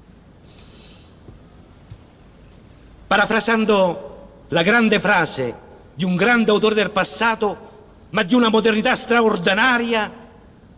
Parafrasando 3.06 4.44
la 4.48 4.62
grande 4.62 5.00
frase 5.00 5.54
di 5.94 6.04
un 6.04 6.14
grande 6.14 6.50
autore 6.50 6.76
del 6.76 6.90
passato, 6.90 7.70
ma 8.10 8.22
di 8.22 8.34
una 8.34 8.50
modernità 8.50 8.94
straordinaria, 8.94 10.10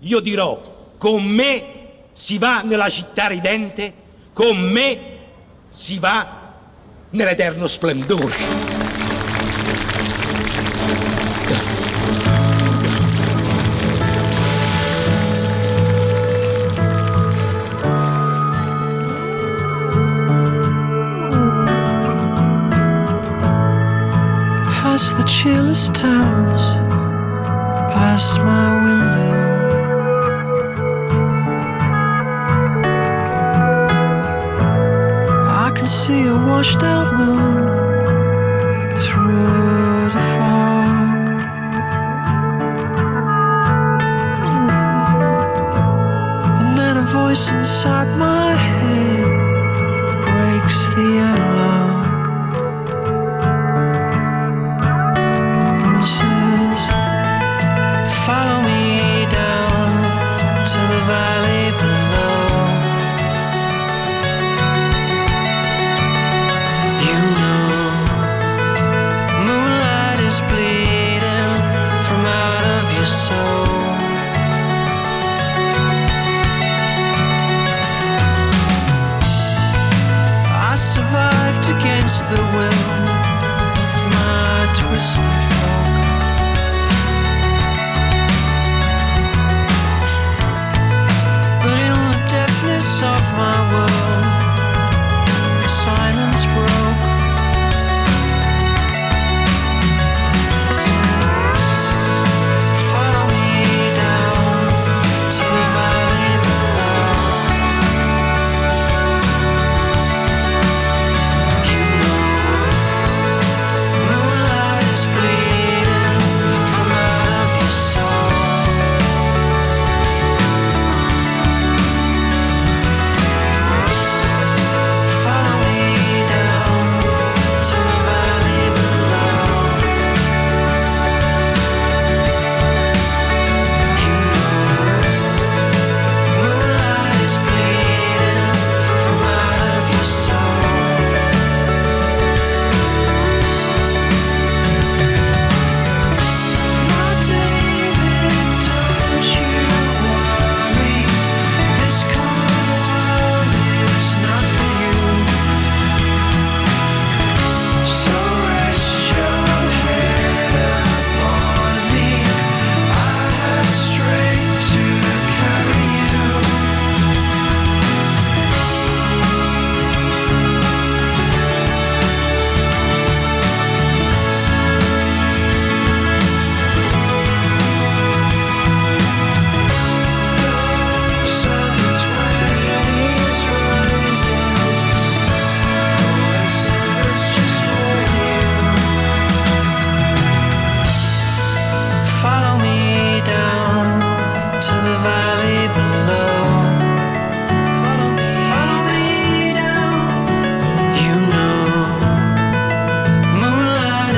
io 0.00 0.20
dirò, 0.20 0.94
con 0.96 1.22
me 1.24 1.82
si 2.12 2.38
va 2.38 2.62
nella 2.62 2.88
città 2.88 3.26
ridente, 3.26 3.92
con 4.32 4.58
me 4.58 5.18
si 5.68 5.98
va 5.98 6.54
nell'eterno 7.10 7.66
splendore. 7.66 8.73
Past 25.04 25.18
the 25.18 25.24
chillest 25.24 25.94
towns, 25.94 26.62
past 27.92 28.38
my 28.38 28.68
window. 28.84 29.34
I 35.66 35.70
can 35.76 35.86
see 35.86 36.22
a 36.26 36.32
washed 36.32 36.82
out 36.82 37.18
moon 37.18 37.33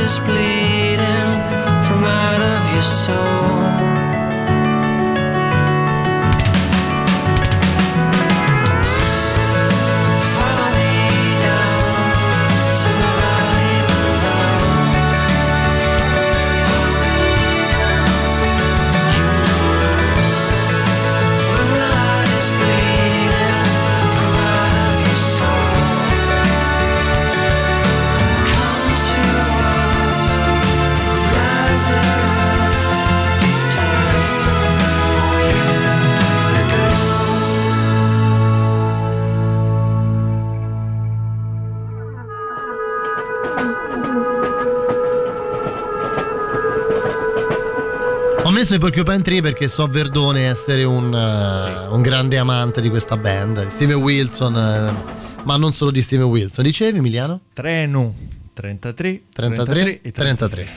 is 0.06 0.20
bleeding 0.20 1.40
from 1.82 2.04
out 2.04 2.40
of 2.40 2.74
your 2.74 2.82
soul. 2.82 3.35
Porcupine 48.86 49.20
Tree 49.20 49.40
perché 49.40 49.66
so 49.66 49.88
Verdone 49.88 50.42
essere 50.46 50.84
un, 50.84 51.12
eh, 51.12 51.88
un 51.92 52.02
grande 52.02 52.38
amante 52.38 52.80
di 52.80 52.88
questa 52.88 53.16
band, 53.16 53.64
di 53.64 53.70
Steven 53.72 53.96
Wilson, 53.96 54.54
eh, 54.56 55.42
ma 55.42 55.56
non 55.56 55.72
solo 55.72 55.90
di 55.90 56.00
Steven 56.00 56.26
Wilson. 56.26 56.62
Dicevi 56.62 56.98
Emiliano? 56.98 57.40
Treno 57.52 58.14
33 58.54 59.22
33 59.32 60.02
e 60.02 60.12
33. 60.12 60.68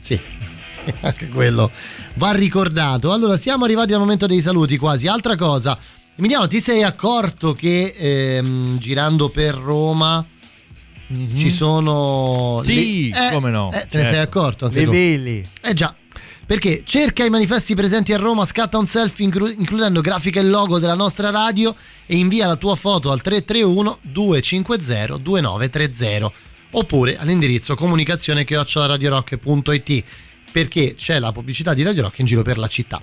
Sì, 0.00 0.18
sì, 0.18 0.92
anche 1.02 1.28
quello 1.28 1.70
va 2.14 2.32
ricordato. 2.32 3.12
Allora, 3.12 3.36
siamo 3.36 3.62
arrivati 3.64 3.92
al 3.92 4.00
momento 4.00 4.26
dei 4.26 4.40
saluti 4.40 4.76
quasi. 4.76 5.06
Altra 5.06 5.36
cosa, 5.36 5.78
Emiliano, 6.16 6.48
ti 6.48 6.58
sei 6.60 6.82
accorto 6.82 7.52
che 7.52 7.94
ehm, 7.96 8.78
girando 8.78 9.28
per 9.28 9.54
Roma 9.54 10.26
ci 11.36 11.52
sono... 11.52 12.62
Sì, 12.64 13.10
le- 13.12 13.28
eh, 13.28 13.32
come 13.32 13.50
no, 13.50 13.70
eh, 13.72 13.86
te 13.86 13.98
ne 13.98 14.02
certo. 14.02 14.08
sei 14.08 14.18
accorto 14.18 14.64
anche 14.64 14.78
Le 14.80 14.84
tu? 14.86 14.90
vele. 14.90 15.44
Eh 15.60 15.72
già. 15.72 15.94
Perché 16.46 16.82
cerca 16.84 17.24
i 17.24 17.30
manifesti 17.30 17.74
presenti 17.74 18.12
a 18.12 18.18
Roma, 18.18 18.44
scatta 18.44 18.76
un 18.76 18.86
selfie 18.86 19.24
inclu- 19.24 19.54
includendo 19.58 20.00
grafica 20.00 20.40
e 20.40 20.42
logo 20.42 20.78
della 20.78 20.94
nostra 20.94 21.30
radio 21.30 21.74
e 22.06 22.16
invia 22.16 22.46
la 22.46 22.56
tua 22.56 22.76
foto 22.76 23.10
al 23.10 23.22
331 23.22 23.98
250 24.02 25.16
2930 25.18 26.32
oppure 26.72 27.16
all'indirizzo 27.18 27.74
comunicazione 27.74 28.44
radiorock.it 28.46 30.04
perché 30.52 30.94
c'è 30.94 31.18
la 31.18 31.32
pubblicità 31.32 31.74
di 31.74 31.82
Radio 31.82 32.02
Rock 32.02 32.18
in 32.18 32.26
giro 32.26 32.42
per 32.42 32.58
la 32.58 32.68
città. 32.68 33.02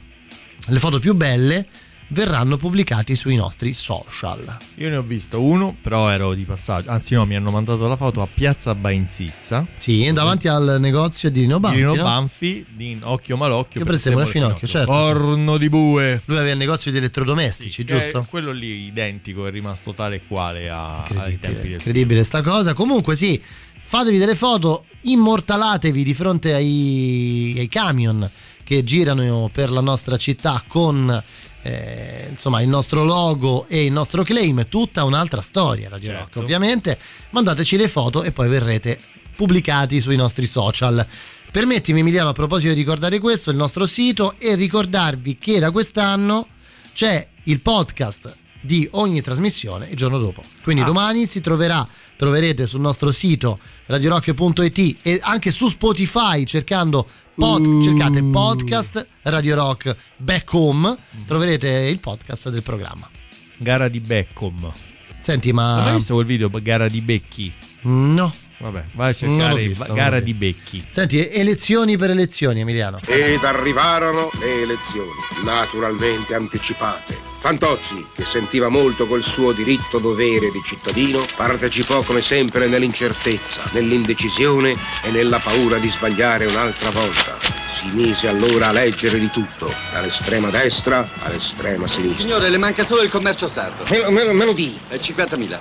Le 0.68 0.80
foto 0.80 1.00
più 1.00 1.16
belle 1.16 1.68
verranno 2.12 2.58
pubblicate 2.58 3.16
sui 3.16 3.36
nostri 3.36 3.74
social. 3.74 4.58
Io 4.76 4.90
ne 4.90 4.98
ho 4.98 5.02
visto 5.02 5.42
uno, 5.42 5.76
però 5.82 6.10
ero 6.10 6.34
di 6.34 6.44
passaggio. 6.44 6.90
Anzi, 6.90 7.16
no, 7.16 7.26
mi 7.26 7.36
hanno 7.36 7.52
mandato 7.52 7.88
la 7.88 7.96
foto 7.96 8.22
a 8.22 8.28
Piazza 8.32 8.76
Bainzizza. 8.76 9.66
Sì, 9.78 10.10
davanti 10.12 10.48
al 10.48 10.78
negozio 10.80 11.30
di 11.30 11.42
Rino 11.42 11.60
Banfi. 11.60 11.78
Di 11.78 11.82
Rino 11.84 11.96
no? 11.96 12.04
Banfi, 12.04 12.66
di 12.70 13.00
Occhio 13.02 13.38
Malocchio. 13.38 13.80
Che 13.80 13.86
prezzemolo 13.86 14.24
al 14.24 14.28
finocchio, 14.28 14.68
certo. 14.68 14.92
Corno 14.92 15.58
di 15.58 15.70
bue. 15.70 16.22
Lui 16.26 16.38
aveva 16.38 16.52
il 16.52 16.58
negozio 16.58 16.92
di 16.92 16.98
elettrodomestici, 16.98 17.82
è 17.82 17.86
giusto? 17.86 18.26
Quello 18.30 18.52
lì 18.52 18.86
identico, 18.86 19.48
è 19.48 19.52
rimasto 19.52 19.94
tale 19.94 20.18
e 20.18 20.22
quale 20.28 20.70
a- 20.70 21.04
ai 21.04 21.40
tempi 21.40 21.62
del 21.62 21.72
Incredibile 21.74 22.24
sta 22.24 22.42
cosa. 22.42 22.74
Comunque 22.74 23.16
sì, 23.16 23.42
fatevi 23.80 24.18
delle 24.18 24.36
foto, 24.36 24.86
immortalatevi 25.02 26.04
di 26.04 26.14
fronte 26.14 26.54
ai, 26.54 27.56
ai 27.58 27.68
camion 27.68 28.30
che 28.64 28.86
girano 28.86 29.50
per 29.52 29.70
la 29.70 29.82
nostra 29.82 30.16
città 30.16 30.64
con 30.66 31.22
eh, 31.64 32.28
insomma 32.30 32.62
il 32.62 32.68
nostro 32.68 33.04
logo 33.04 33.66
e 33.68 33.86
il 33.86 33.92
nostro 33.92 34.24
claim, 34.24 34.68
tutta 34.68 35.04
un'altra 35.04 35.42
storia 35.42 35.90
Radio 35.90 36.14
Rock 36.14 36.38
ovviamente. 36.38 36.98
Mandateci 37.32 37.78
le 37.78 37.88
foto 37.88 38.24
e 38.24 38.32
poi 38.32 38.50
verrete 38.50 39.00
pubblicati 39.36 40.02
sui 40.02 40.16
nostri 40.16 40.46
social. 40.46 41.06
Permettimi 41.52 42.00
Emiliano 42.00 42.30
a 42.30 42.34
proposito 42.34 42.74
di 42.74 42.80
ricordare 42.80 43.20
questo, 43.20 43.52
il 43.52 43.58
nostro 43.58 43.86
sito 43.86 44.36
e 44.38 44.56
ricordarvi 44.56 45.38
che 45.38 45.60
da 45.60 45.72
quest'anno 45.72 46.48
c'è 46.94 47.28
il 47.44 47.60
podcast 47.60 48.36
di 48.62 48.88
ogni 48.92 49.22
trasmissione 49.22 49.88
il 49.90 49.96
giorno 49.96 50.20
dopo. 50.20 50.44
Quindi 50.64 50.84
domani 50.84 51.26
si 51.26 51.42
troverà, 51.42 51.86
troverete 52.22 52.68
sul 52.68 52.82
nostro 52.82 53.10
sito 53.10 53.58
radiorock.it 53.88 54.98
e 55.02 55.20
anche 55.24 55.50
su 55.50 55.68
Spotify 55.70 56.44
cercando 56.44 57.08
pod- 57.34 57.82
cercate 57.84 58.22
podcast 58.22 59.08
Radio 59.24 59.56
Rock 59.56 59.96
Back 60.18 60.54
Home, 60.54 60.96
troverete 61.26 61.68
il 61.90 61.98
podcast 61.98 62.50
del 62.50 62.62
programma. 62.62 63.10
Gara 63.58 63.88
di 63.88 64.00
Beckham. 64.00 64.72
Senti, 65.20 65.52
Non 65.52 65.80
hai 65.80 65.84
ma 65.86 65.94
visto 65.96 66.14
quel 66.14 66.28
video 66.28 66.48
gara 66.62 66.88
di 66.88 67.02
Becchi? 67.02 67.52
no. 67.82 68.32
Vabbè, 68.62 68.84
vai 68.94 69.10
a 69.10 69.14
cercare 69.16 69.56
visto, 69.56 69.92
gara 69.94 70.20
di 70.20 70.34
Becchi. 70.36 70.86
Senti, 70.88 71.28
elezioni 71.32 71.98
per 71.98 72.12
elezioni, 72.12 72.60
Emiliano. 72.60 73.00
Ed 73.06 73.44
arrivarono 73.44 74.30
le 74.40 74.62
elezioni, 74.62 75.10
naturalmente 75.44 76.36
anticipate. 76.36 77.30
Fantozzi, 77.40 78.06
che 78.14 78.24
sentiva 78.24 78.68
molto 78.70 79.08
quel 79.08 79.24
suo 79.24 79.52
diritto 79.52 79.98
dovere 79.98 80.52
di 80.52 80.62
cittadino, 80.64 81.26
partecipò 81.36 82.04
come 82.04 82.22
sempre 82.22 82.68
nell'incertezza, 82.68 83.64
nell'indecisione 83.72 84.76
e 85.04 85.10
nella 85.10 85.40
paura 85.40 85.80
di 85.80 85.90
sbagliare 85.90 86.46
un'altra 86.46 86.92
volta. 86.92 87.40
Si 87.74 87.88
mise 87.94 88.28
allora 88.28 88.68
a 88.68 88.72
leggere 88.72 89.18
di 89.18 89.32
tutto, 89.32 89.74
dall'estrema 89.92 90.50
destra 90.52 91.08
all'estrema 91.24 91.88
sinistra. 91.88 92.22
Signore, 92.22 92.50
le 92.50 92.58
manca 92.60 92.84
solo 92.84 93.02
il 93.02 93.10
commercio 93.10 93.48
sardo. 93.48 93.86
Me 93.90 93.98
lo, 93.98 94.12
me 94.12 94.24
lo- 94.24 94.34
me 94.34 94.46
lo 94.46 94.54
di. 94.54 94.78
È 94.88 94.98
50.000. 94.98 95.60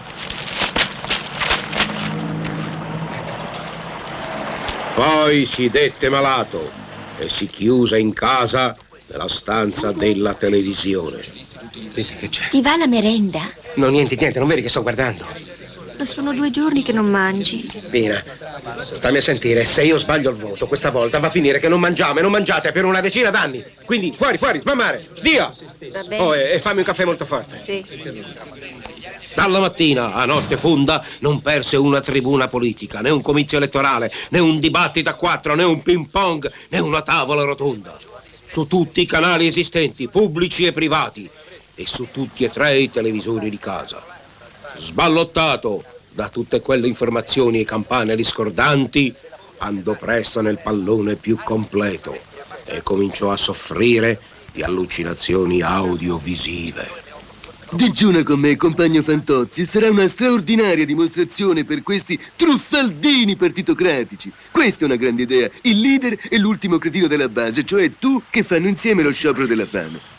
Poi 5.01 5.47
si 5.47 5.71
dette 5.71 6.11
malato 6.11 6.71
e 7.17 7.31
si 7.31 7.47
chiuse 7.47 7.99
in 7.99 8.13
casa 8.13 8.77
nella 9.07 9.29
stanza 9.29 9.93
della 9.93 10.35
televisione. 10.35 11.23
Ti 12.51 12.61
va 12.61 12.77
la 12.77 12.87
merenda? 12.87 13.51
No, 13.77 13.89
niente, 13.89 14.15
niente, 14.17 14.39
non 14.39 14.47
vedi 14.47 14.61
che 14.61 14.69
sto 14.69 14.83
guardando. 14.83 15.25
Lo 16.01 16.07
sono 16.07 16.33
due 16.33 16.49
giorni 16.49 16.83
che 16.83 16.93
non 16.93 17.11
mangi. 17.11 17.71
Pina, 17.91 18.25
stammi 18.81 19.19
a 19.19 19.21
sentire, 19.21 19.67
se 19.67 19.83
io 19.83 19.99
sbaglio 19.99 20.31
il 20.31 20.37
voto 20.37 20.67
questa 20.67 20.89
volta 20.89 21.19
va 21.19 21.27
a 21.27 21.31
finire 21.31 21.59
che 21.59 21.69
non 21.69 21.79
mangiamo 21.79 22.21
e 22.21 22.23
non 22.23 22.31
mangiate 22.31 22.73
per 22.73 22.87
una 22.87 23.03
decina 23.03 23.29
d'anni. 23.29 23.63
Quindi 23.85 24.15
fuori, 24.17 24.39
fuori, 24.39 24.61
smammare, 24.61 25.11
via! 25.21 25.53
Oh, 26.17 26.35
e, 26.35 26.53
e 26.53 26.61
fammi 26.61 26.79
un 26.79 26.85
caffè 26.85 27.05
molto 27.05 27.27
forte. 27.27 27.61
Sì. 27.61 27.85
Dalla 29.35 29.61
mattina 29.61 30.15
a 30.15 30.25
notte 30.25 30.57
fonda 30.57 31.05
non 31.19 31.43
perse 31.43 31.77
una 31.77 32.01
tribuna 32.01 32.49
politica, 32.49 33.01
né 33.01 33.11
un 33.11 33.21
comizio 33.21 33.59
elettorale, 33.59 34.11
né 34.31 34.39
un 34.39 34.59
dibattito 34.59 35.11
a 35.11 35.15
quattro, 35.15 35.55
né 35.55 35.65
un 35.65 35.83
ping 35.83 36.09
pong, 36.09 36.51
né 36.71 36.79
una 36.79 37.03
tavola 37.03 37.43
rotonda. 37.43 37.99
Su 38.43 38.67
tutti 38.67 39.03
i 39.03 39.07
canali 39.07 39.47
esistenti, 39.47 40.09
pubblici 40.09 40.65
e 40.65 40.73
privati, 40.73 41.29
e 41.75 41.87
su 41.87 42.09
tutti 42.11 42.45
e 42.45 42.49
tre 42.49 42.79
i 42.79 42.91
televisori 42.91 43.51
di 43.51 43.59
casa. 43.59 44.10
Sballottato 44.77 45.85
da 46.13 46.29
tutte 46.29 46.61
quelle 46.61 46.87
informazioni 46.87 47.61
e 47.61 47.65
campane 47.65 48.17
discordanti, 48.17 49.15
andò 49.59 49.97
presto 49.97 50.41
nel 50.41 50.61
pallone 50.63 51.17
più 51.17 51.39
completo 51.43 52.17
e 52.65 52.83
cominciò 52.83 53.31
a 53.31 53.37
soffrire 53.37 54.21
di 54.53 54.63
allucinazioni 54.63 55.63
audiovisive. 55.63 57.09
Digiuna 57.73 58.25
con 58.25 58.41
me, 58.41 58.57
compagno 58.57 59.01
Fantozzi, 59.01 59.65
sarà 59.65 59.89
una 59.89 60.09
straordinaria 60.09 60.85
dimostrazione 60.85 61.65
per 61.65 61.85
questi 61.85 62.19
truffaldini 62.35 63.37
partitocratici. 63.37 64.33
Questa 64.51 64.83
è 64.83 64.85
una 64.87 64.97
grande 64.97 65.23
idea, 65.23 65.49
il 65.63 65.79
leader 65.79 66.19
e 66.29 66.37
l'ultimo 66.39 66.79
cretino 66.79 67.07
della 67.07 67.29
base, 67.29 67.65
cioè 67.65 67.93
tu 67.97 68.23
che 68.29 68.43
fanno 68.43 68.67
insieme 68.67 69.05
lo 69.05 69.13
sciopero 69.13 69.47
della 69.47 69.67
fame. 69.67 70.19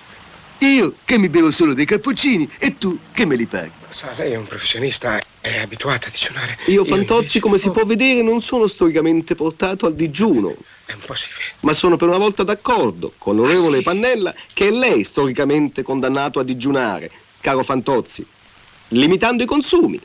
Io 0.61 0.93
che 1.05 1.17
mi 1.17 1.27
bevo 1.27 1.49
solo 1.49 1.73
dei 1.73 1.85
cappuccini 1.85 2.47
e 2.59 2.77
tu 2.77 2.95
che 3.13 3.25
me 3.25 3.35
li 3.35 3.47
paghi. 3.47 3.71
Sa, 3.89 4.13
lei 4.15 4.33
è 4.33 4.35
un 4.35 4.45
professionista, 4.45 5.19
è 5.39 5.57
abituato 5.57 6.07
a 6.07 6.11
digiunare. 6.11 6.55
Io, 6.67 6.85
Fantozzi, 6.85 7.39
come 7.39 7.57
si 7.57 7.71
può 7.71 7.83
vedere, 7.83 8.21
non 8.21 8.41
sono 8.41 8.67
storicamente 8.67 9.33
portato 9.33 9.87
al 9.87 9.95
digiuno. 9.95 10.55
È 10.85 10.93
un 10.93 10.99
po' 11.03 11.15
sì. 11.15 11.29
Ma 11.61 11.73
sono 11.73 11.97
per 11.97 12.09
una 12.09 12.19
volta 12.19 12.43
d'accordo 12.43 13.13
con 13.17 13.37
l'onorevole 13.37 13.81
Pannella 13.81 14.35
che 14.53 14.67
è 14.67 14.71
lei 14.71 15.03
storicamente 15.03 15.81
condannato 15.81 16.39
a 16.39 16.43
digiunare, 16.43 17.09
caro 17.39 17.63
Fantozzi, 17.63 18.23
limitando 18.89 19.41
i 19.41 19.47
consumi. 19.47 19.99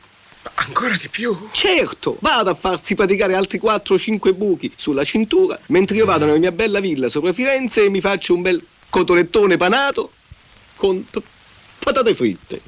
Ancora 0.55 0.97
di 0.97 1.09
più? 1.09 1.49
Certo, 1.53 2.17
vada 2.21 2.53
a 2.53 2.55
farsi 2.55 2.95
praticare 2.95 3.35
altri 3.35 3.59
4 3.59 3.95
o 3.95 3.99
5 3.99 4.33
buchi 4.33 4.73
sulla 4.75 5.05
cintura, 5.05 5.61
mentre 5.67 5.97
io 5.97 6.07
vado 6.07 6.25
nella 6.25 6.39
mia 6.39 6.53
bella 6.53 6.81
villa 6.81 7.11
sopra 7.11 7.35
Firenze 7.35 7.85
e 7.85 7.91
mi 7.91 8.01
faccio 8.01 8.33
un 8.33 8.41
bel 8.41 8.67
cotolettone 8.89 9.59
panato 9.59 10.13
con 10.77 11.05
p- 11.09 11.23
patate 11.79 12.15
fritte. 12.15 12.61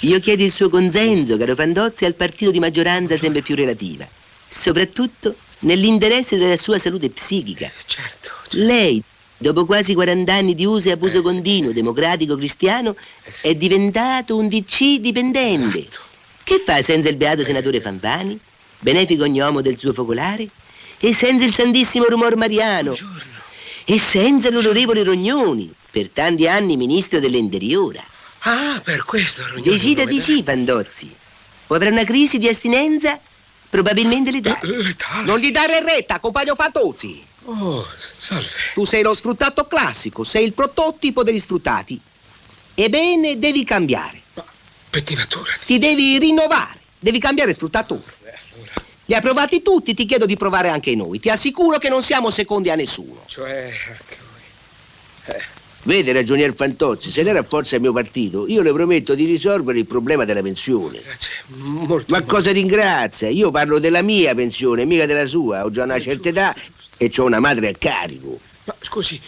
Io 0.00 0.18
chiedo 0.20 0.44
il 0.44 0.52
suo 0.52 0.68
consenso, 0.68 1.36
caro 1.36 1.54
Fantozzi, 1.54 2.04
al 2.04 2.14
partito 2.14 2.50
di 2.50 2.60
maggioranza 2.60 3.16
sempre 3.16 3.42
più 3.42 3.54
relativa, 3.54 4.08
soprattutto 4.48 5.34
nell'interesse 5.60 6.36
della 6.36 6.56
sua 6.56 6.78
salute 6.78 7.10
psichica. 7.10 7.70
Certo. 7.86 8.30
Lei, 8.50 9.02
dopo 9.36 9.64
quasi 9.64 9.94
40 9.94 10.32
anni 10.32 10.54
di 10.54 10.64
uso 10.64 10.88
e 10.88 10.92
abuso 10.92 11.22
continuo, 11.22 11.72
democratico 11.72 12.36
cristiano, 12.36 12.96
è 13.42 13.54
diventato 13.54 14.36
un 14.36 14.48
DC 14.48 14.98
dipendente. 15.00 15.88
Che 16.44 16.58
fa 16.58 16.80
senza 16.82 17.08
il 17.08 17.16
beato 17.16 17.42
senatore 17.42 17.80
Fanfani, 17.80 18.38
benefico 18.78 19.24
ognomo 19.24 19.60
del 19.60 19.76
suo 19.76 19.92
focolare? 19.92 20.48
E 21.00 21.12
senza 21.12 21.44
il 21.44 21.54
santissimo 21.54 22.06
rumor 22.06 22.36
mariano? 22.36 22.96
E 23.90 23.98
senza 23.98 24.50
l'onorevole 24.50 25.02
Rognoni, 25.02 25.72
per 25.90 26.10
tanti 26.10 26.46
anni 26.46 26.76
ministro 26.76 27.20
dell'interiora? 27.20 28.04
Ah, 28.40 28.82
per 28.84 29.02
questo 29.06 29.44
Rognoni 29.46 29.62
Decida 29.62 30.04
di 30.04 30.20
sì, 30.20 30.42
Fandozzi. 30.42 31.10
O 31.68 31.74
avrà 31.74 31.88
una 31.88 32.04
crisi 32.04 32.36
di 32.36 32.46
astinenza? 32.48 33.18
Probabilmente 33.70 34.30
letale. 34.30 35.24
Non 35.24 35.38
gli 35.38 35.50
dare 35.50 35.82
retta, 35.82 36.20
compagno 36.20 36.54
Fantozzi. 36.54 37.24
Oh, 37.44 37.86
salve. 38.18 38.50
Tu 38.74 38.84
sei 38.84 39.02
lo 39.02 39.14
sfruttato 39.14 39.66
classico, 39.66 40.22
sei 40.22 40.44
il 40.44 40.52
prototipo 40.52 41.22
degli 41.22 41.40
sfruttati. 41.40 41.98
Ebbene, 42.74 43.38
devi 43.38 43.64
cambiare. 43.64 44.20
Pettinatura. 44.90 45.54
Ti 45.64 45.78
devi 45.78 46.18
rinnovare, 46.18 46.78
devi 46.98 47.18
cambiare 47.18 47.54
sfruttatore. 47.54 48.16
Li 49.08 49.14
hai 49.14 49.22
provati 49.22 49.62
tutti, 49.62 49.94
ti 49.94 50.04
chiedo 50.04 50.26
di 50.26 50.36
provare 50.36 50.68
anche 50.68 50.94
noi. 50.94 51.18
Ti 51.18 51.30
assicuro 51.30 51.78
che 51.78 51.88
non 51.88 52.02
siamo 52.02 52.28
secondi 52.28 52.68
a 52.68 52.74
nessuno. 52.74 53.22
Cioè, 53.26 53.72
anche 53.88 54.16
Vede, 55.84 56.12
ragionier 56.12 56.54
Fantozzi, 56.54 57.10
se 57.10 57.22
lei 57.22 57.32
rafforza 57.32 57.76
il 57.76 57.80
mio 57.80 57.94
partito, 57.94 58.46
io 58.46 58.60
le 58.60 58.70
prometto 58.74 59.14
di 59.14 59.24
risolvere 59.24 59.78
il 59.78 59.86
problema 59.86 60.26
della 60.26 60.42
pensione. 60.42 61.00
Ma 62.08 62.22
cosa 62.24 62.52
ringrazia? 62.52 63.30
Io 63.30 63.50
parlo 63.50 63.78
della 63.78 64.02
mia 64.02 64.34
pensione, 64.34 64.84
mica 64.84 65.06
della 65.06 65.24
sua. 65.24 65.64
Ho 65.64 65.70
già 65.70 65.84
una 65.84 65.98
certa 65.98 66.28
età 66.28 66.54
e 66.98 67.10
ho 67.16 67.24
una 67.24 67.40
madre 67.40 67.68
a 67.68 67.72
carico. 67.78 68.38
Ma 68.64 68.74
scusi, 68.80 69.18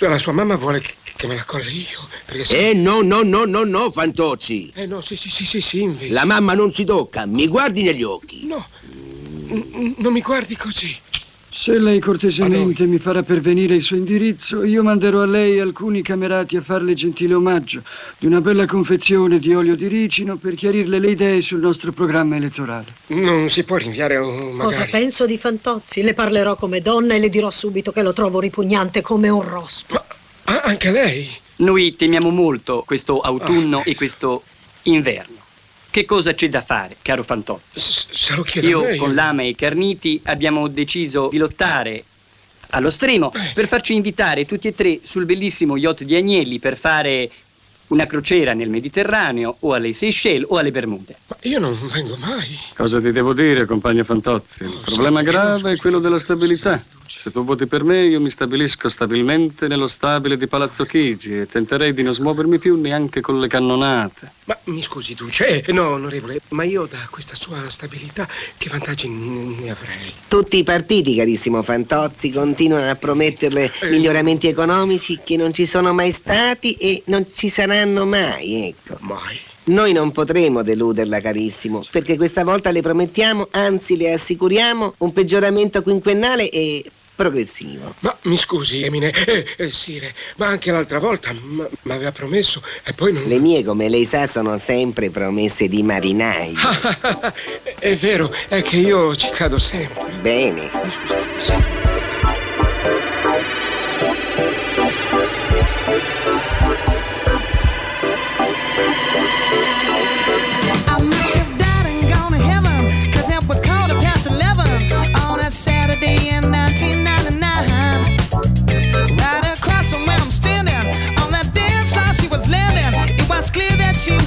la 0.00 0.18
sua 0.18 0.32
mamma 0.32 0.56
vuole 0.56 0.80
che, 0.80 0.92
che 1.16 1.26
me 1.26 1.36
la 1.36 1.44
colli 1.44 1.88
io? 1.90 2.06
Perché 2.26 2.44
se... 2.44 2.68
Eh 2.68 2.74
no, 2.74 3.00
no, 3.00 3.22
no, 3.22 3.46
no, 3.46 3.64
no, 3.64 3.90
Fantozzi. 3.90 4.70
Eh 4.74 4.84
no, 4.84 5.00
sì, 5.00 5.16
sì, 5.16 5.30
sì, 5.30 5.46
sì, 5.46 5.62
sì, 5.62 5.80
invece. 5.80 6.12
La 6.12 6.26
mamma 6.26 6.52
non 6.52 6.70
si 6.74 6.84
tocca, 6.84 7.24
mi 7.24 7.48
guardi 7.48 7.82
negli 7.82 8.02
occhi. 8.02 8.44
No, 8.44 8.66
non 9.96 10.12
mi 10.12 10.20
guardi 10.20 10.56
così. 10.56 10.96
Se 11.54 11.78
lei 11.78 12.00
cortesemente 12.00 12.86
mi 12.86 12.98
farà 12.98 13.22
pervenire 13.22 13.74
il 13.74 13.82
suo 13.82 13.96
indirizzo, 13.96 14.64
io 14.64 14.82
manderò 14.82 15.20
a 15.20 15.26
lei 15.26 15.60
alcuni 15.60 16.00
camerati 16.00 16.56
a 16.56 16.62
farle 16.62 16.94
gentile 16.94 17.34
omaggio 17.34 17.82
di 18.18 18.26
una 18.26 18.40
bella 18.40 18.64
confezione 18.64 19.38
di 19.38 19.54
olio 19.54 19.76
di 19.76 19.86
ricino 19.86 20.36
per 20.36 20.54
chiarirle 20.54 20.98
le 20.98 21.10
idee 21.10 21.42
sul 21.42 21.60
nostro 21.60 21.92
programma 21.92 22.36
elettorale. 22.36 22.86
Non 23.08 23.50
si 23.50 23.64
può 23.64 23.76
rinviare 23.76 24.16
un 24.16 24.56
Cosa 24.56 24.78
magari. 24.78 24.90
penso 24.90 25.26
di 25.26 25.36
Fantozzi? 25.36 26.00
Le 26.02 26.14
parlerò 26.14 26.56
come 26.56 26.80
donna 26.80 27.14
e 27.14 27.18
le 27.18 27.28
dirò 27.28 27.50
subito 27.50 27.92
che 27.92 28.02
lo 28.02 28.14
trovo 28.14 28.40
ripugnante 28.40 29.02
come 29.02 29.28
un 29.28 29.42
rospo. 29.42 30.02
Ah, 30.44 30.62
anche 30.64 30.90
lei? 30.90 31.28
Noi 31.56 31.94
temiamo 31.94 32.30
molto 32.30 32.82
questo 32.86 33.20
autunno 33.20 33.84
e 33.84 33.94
questo 33.94 34.42
inverno. 34.84 35.41
Che 35.92 36.06
cosa 36.06 36.32
c'è 36.32 36.48
da 36.48 36.62
fare, 36.62 36.96
caro 37.02 37.22
Fantozzi? 37.22 37.78
Se 37.78 38.34
lo 38.34 38.46
Io 38.62 38.96
con 38.96 39.14
Lama 39.14 39.42
e 39.42 39.54
Carniti 39.54 40.18
abbiamo 40.24 40.66
deciso 40.68 41.28
di 41.30 41.36
lottare 41.36 42.02
allo 42.70 42.88
stremo 42.88 43.30
per 43.52 43.68
farci 43.68 43.92
invitare 43.92 44.46
tutti 44.46 44.68
e 44.68 44.74
tre 44.74 45.00
sul 45.02 45.26
bellissimo 45.26 45.76
yacht 45.76 46.04
di 46.04 46.14
Agnelli 46.14 46.58
per 46.60 46.78
fare 46.78 47.30
una 47.88 48.06
crociera 48.06 48.54
nel 48.54 48.70
Mediterraneo 48.70 49.56
o 49.60 49.74
alle 49.74 49.92
Seychelles 49.92 50.46
o 50.48 50.56
alle 50.56 50.70
Bermude. 50.70 51.14
Ma 51.26 51.36
io 51.42 51.58
non 51.58 51.78
vengo 51.92 52.16
mai. 52.16 52.58
Cosa 52.74 52.98
ti 52.98 53.12
devo 53.12 53.34
dire, 53.34 53.66
compagno 53.66 54.02
Fantozzi? 54.02 54.62
Il 54.62 54.80
problema 54.86 55.20
grave 55.20 55.72
è 55.72 55.76
quello 55.76 55.98
della 55.98 56.18
stabilità. 56.18 56.82
Se 57.18 57.30
tu 57.30 57.44
voti 57.44 57.66
per 57.66 57.84
me, 57.84 58.04
io 58.06 58.20
mi 58.20 58.30
stabilisco 58.30 58.88
stabilmente 58.88 59.68
nello 59.68 59.86
stabile 59.86 60.36
di 60.36 60.46
Palazzo 60.48 60.84
Chigi 60.84 61.40
e 61.40 61.46
tenterei 61.46 61.92
di 61.92 62.02
non 62.02 62.14
smuovermi 62.14 62.58
più 62.58 62.80
neanche 62.80 63.20
con 63.20 63.38
le 63.38 63.48
cannonate. 63.48 64.32
Ma 64.46 64.58
mi 64.64 64.82
scusi, 64.82 65.14
Duce. 65.14 65.62
Eh, 65.62 65.72
no, 65.72 65.90
onorevole, 65.90 66.40
ma 66.48 66.64
io 66.64 66.86
da 66.86 67.06
questa 67.10 67.36
sua 67.36 67.68
stabilità 67.68 68.26
che 68.56 68.68
vantaggi 68.70 69.08
ne 69.08 69.70
avrei? 69.70 70.12
Tutti 70.26 70.56
i 70.56 70.64
partiti, 70.64 71.14
carissimo 71.14 71.62
Fantozzi, 71.62 72.30
continuano 72.30 72.90
a 72.90 72.96
prometterle 72.96 73.70
miglioramenti 73.82 74.48
economici 74.48 75.20
che 75.22 75.36
non 75.36 75.52
ci 75.52 75.66
sono 75.66 75.92
mai 75.92 76.10
stati 76.12 76.72
e 76.74 77.02
non 77.06 77.26
ci 77.30 77.48
saranno 77.48 78.04
mai, 78.06 78.68
ecco. 78.68 78.96
Mai. 79.00 79.38
Noi 79.64 79.92
non 79.92 80.10
potremo 80.10 80.62
deluderla, 80.62 81.20
carissimo, 81.20 81.84
perché 81.88 82.16
questa 82.16 82.42
volta 82.42 82.72
le 82.72 82.82
promettiamo, 82.82 83.46
anzi 83.52 83.96
le 83.96 84.12
assicuriamo, 84.12 84.94
un 84.98 85.12
peggioramento 85.12 85.82
quinquennale 85.82 86.50
e 86.50 86.84
progressivo. 87.14 87.94
Ma 88.00 88.16
mi 88.22 88.36
scusi, 88.36 88.82
Emine, 88.82 89.10
eh, 89.10 89.46
eh, 89.56 89.70
Sire, 89.70 90.14
ma 90.36 90.46
anche 90.46 90.70
l'altra 90.70 90.98
volta 90.98 91.32
mi 91.32 91.92
aveva 91.92 92.12
promesso 92.12 92.62
e 92.84 92.92
poi 92.92 93.12
non... 93.12 93.24
Le 93.24 93.38
mie, 93.38 93.64
come 93.64 93.88
lei 93.88 94.04
sa, 94.04 94.26
sono 94.26 94.56
sempre 94.58 95.10
promesse 95.10 95.68
di 95.68 95.82
marinai. 95.82 96.54
È 97.78 97.94
vero, 97.96 98.32
è 98.48 98.62
che 98.62 98.76
io 98.76 99.14
ci 99.16 99.30
cado 99.30 99.58
sempre. 99.58 100.04
Bene. 100.20 100.70
I 100.72 101.91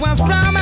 ones 0.02 0.20
from 0.20 0.55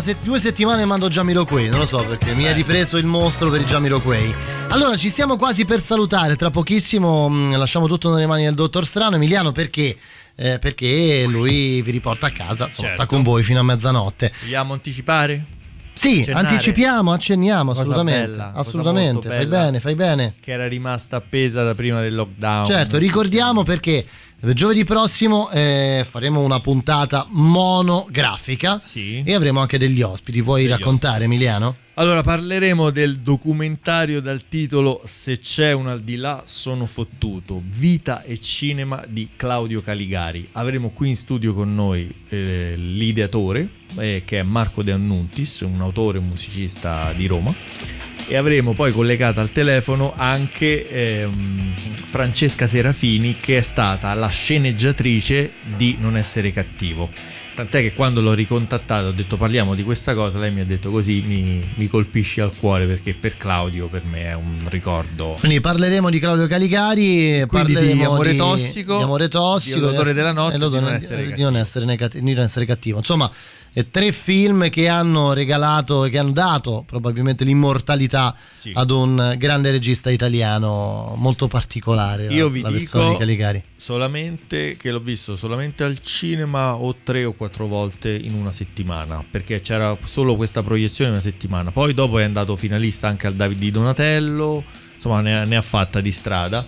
Jamiroquai. 0.00 0.02
È 0.02 0.02
una 0.02 0.02
se- 0.02 0.16
due 0.22 0.38
settimane 0.40 0.84
mando 0.84 1.08
Jamiroquai, 1.08 1.68
non 1.68 1.80
lo 1.80 1.86
so 1.86 2.04
perché 2.04 2.34
mi 2.34 2.46
ha 2.48 2.52
ripreso 2.52 2.96
il 2.96 3.04
mostro 3.06 3.50
per 3.50 3.60
i 3.60 3.64
Jamiroquai. 3.64 4.34
Allora, 4.68 4.96
ci 4.96 5.08
stiamo 5.08 5.36
quasi 5.36 5.64
per 5.64 5.82
salutare. 5.82 6.36
Tra 6.36 6.50
pochissimo 6.50 7.28
mh, 7.28 7.56
lasciamo 7.56 7.86
tutto 7.86 8.12
nelle 8.12 8.26
mani 8.26 8.44
del 8.44 8.54
dottor 8.54 8.86
Strano. 8.86 9.16
Emiliano, 9.16 9.52
perché? 9.52 9.96
Eh, 10.36 10.58
perché 10.58 11.24
lui 11.26 11.82
vi 11.82 11.90
riporta 11.90 12.28
a 12.28 12.30
casa, 12.30 12.66
insomma, 12.66 12.88
Certo. 12.88 13.02
sta 13.02 13.06
con 13.06 13.22
voi 13.22 13.42
fino 13.42 13.60
a 13.60 13.62
mezzanotte. 13.62 14.32
Vogliamo 14.42 14.72
anticipare? 14.72 15.44
Sì, 15.92 16.20
Accennare? 16.20 16.46
anticipiamo, 16.46 17.12
accenniamo, 17.12 17.70
Cosa 17.72 17.80
assolutamente. 17.82 18.30
bella, 18.30 18.52
assolutamente, 18.54 19.28
fai 19.28 19.46
bene, 19.46 19.80
fai 19.80 19.94
bene. 19.94 20.34
Che 20.40 20.50
era 20.52 20.66
rimasta 20.66 21.16
appesa 21.16 21.62
da 21.62 21.74
prima 21.74 22.00
del 22.00 22.14
lockdown. 22.14 22.64
Certo, 22.64 22.96
ricordiamo 22.96 23.64
perché 23.64 24.06
giovedì 24.54 24.84
prossimo 24.84 25.50
eh, 25.50 26.02
faremo 26.08 26.40
una 26.40 26.60
puntata 26.60 27.26
monografica 27.28 28.80
e 28.94 29.34
avremo 29.34 29.60
anche 29.60 29.76
degli 29.76 30.00
ospiti. 30.00 30.40
Vuoi 30.40 30.62
Degli 30.62 30.70
raccontare, 30.70 31.24
Emiliano? 31.24 31.76
Allora 31.94 32.22
parleremo 32.22 32.88
del 32.88 33.18
documentario 33.18 34.22
dal 34.22 34.48
titolo 34.48 35.02
Se 35.04 35.38
c'è 35.38 35.72
un 35.72 35.88
al 35.88 36.00
di 36.00 36.16
là 36.16 36.42
sono 36.46 36.86
fottuto, 36.86 37.60
vita 37.62 38.22
e 38.22 38.40
cinema 38.40 39.04
di 39.06 39.28
Claudio 39.36 39.82
Caligari. 39.82 40.48
Avremo 40.52 40.88
qui 40.88 41.10
in 41.10 41.16
studio 41.16 41.52
con 41.52 41.74
noi 41.74 42.10
eh, 42.30 42.72
l'ideatore 42.76 43.68
eh, 43.98 44.22
che 44.24 44.38
è 44.38 44.42
Marco 44.42 44.82
De 44.82 44.92
Annuntis, 44.92 45.60
un 45.60 45.82
autore 45.82 46.18
musicista 46.18 47.12
di 47.12 47.26
Roma. 47.26 47.99
E 48.32 48.36
avremo 48.36 48.74
poi 48.74 48.92
collegata 48.92 49.40
al 49.40 49.50
telefono 49.50 50.12
anche 50.16 50.88
ehm, 50.88 51.74
Francesca 52.04 52.68
Serafini 52.68 53.36
che 53.40 53.58
è 53.58 53.60
stata 53.60 54.14
la 54.14 54.28
sceneggiatrice 54.28 55.50
di 55.76 55.96
Non 55.98 56.16
essere 56.16 56.52
cattivo. 56.52 57.10
Tant'è 57.56 57.80
che 57.80 57.92
quando 57.92 58.20
l'ho 58.20 58.32
ricontattata 58.32 59.08
ho 59.08 59.10
detto 59.10 59.36
parliamo 59.36 59.74
di 59.74 59.82
questa 59.82 60.14
cosa, 60.14 60.38
lei 60.38 60.52
mi 60.52 60.60
ha 60.60 60.64
detto 60.64 60.92
così 60.92 61.24
mi, 61.26 61.68
mi 61.74 61.88
colpisci 61.88 62.40
al 62.40 62.52
cuore 62.56 62.86
perché 62.86 63.14
per 63.14 63.36
Claudio 63.36 63.88
per 63.88 64.04
me 64.08 64.28
è 64.28 64.34
un 64.34 64.64
ricordo. 64.68 65.36
Quindi 65.40 65.60
parleremo 65.60 66.08
di 66.08 66.20
Claudio 66.20 66.46
Caligari, 66.46 67.44
Quindi 67.48 67.66
di 67.66 67.74
parleremo 67.74 68.10
Amore 68.12 68.36
Tossico, 68.36 68.96
di 68.96 69.02
Amore 69.02 69.28
tossico, 69.28 69.74
di 69.74 69.80
L'odore 69.86 70.10
di- 70.10 70.14
della 70.14 70.32
notte 70.32 70.54
e 70.54 70.56
e 70.56 70.60
l'odore 70.60 70.80
di 70.82 70.86
Non 70.86 70.94
essere 70.94 71.26
di 71.26 72.22
di 72.22 72.32
non 72.32 72.44
essere 72.44 72.64
cattivo. 72.64 72.98
Insomma, 72.98 73.28
eh, 73.72 73.90
tre 73.90 74.12
film 74.12 74.68
che 74.70 74.88
hanno 74.88 75.32
regalato 75.32 76.04
e 76.04 76.10
che 76.10 76.18
hanno 76.18 76.32
dato 76.32 76.82
probabilmente 76.86 77.44
l'immortalità 77.44 78.34
Sì. 78.52 78.72
ad 78.74 78.90
un 78.90 79.34
grande 79.38 79.70
regista 79.70 80.10
italiano 80.10 81.14
molto 81.16 81.46
particolare. 81.48 82.26
la- 82.26 82.32
Io 82.32 82.48
vi 82.48 82.60
la 82.62 82.68
dico 82.70 82.78
di 83.24 83.62
solamente 83.76 84.76
che 84.76 84.90
l'ho 84.90 85.00
visto 85.00 85.36
solamente 85.36 85.84
al 85.84 86.00
cinema 86.00 86.74
o 86.74 86.94
tre 87.02 87.24
o 87.24 87.32
quattro 87.32 87.66
volte 87.66 88.10
in 88.14 88.34
una 88.34 88.52
settimana 88.52 89.24
perché 89.28 89.60
c'era 89.60 89.96
solo 90.04 90.36
questa 90.36 90.62
proiezione 90.62 91.10
una 91.10 91.20
settimana. 91.20 91.70
Poi 91.70 91.94
dopo 91.94 92.18
è 92.18 92.24
andato 92.24 92.56
finalista 92.56 93.08
anche 93.08 93.26
al 93.26 93.34
David 93.34 93.58
di 93.58 93.70
Donatello, 93.70 94.62
insomma 94.94 95.20
ne 95.20 95.40
ha, 95.40 95.44
ne 95.44 95.56
ha 95.56 95.62
fatta 95.62 96.00
di 96.00 96.12
strada. 96.12 96.66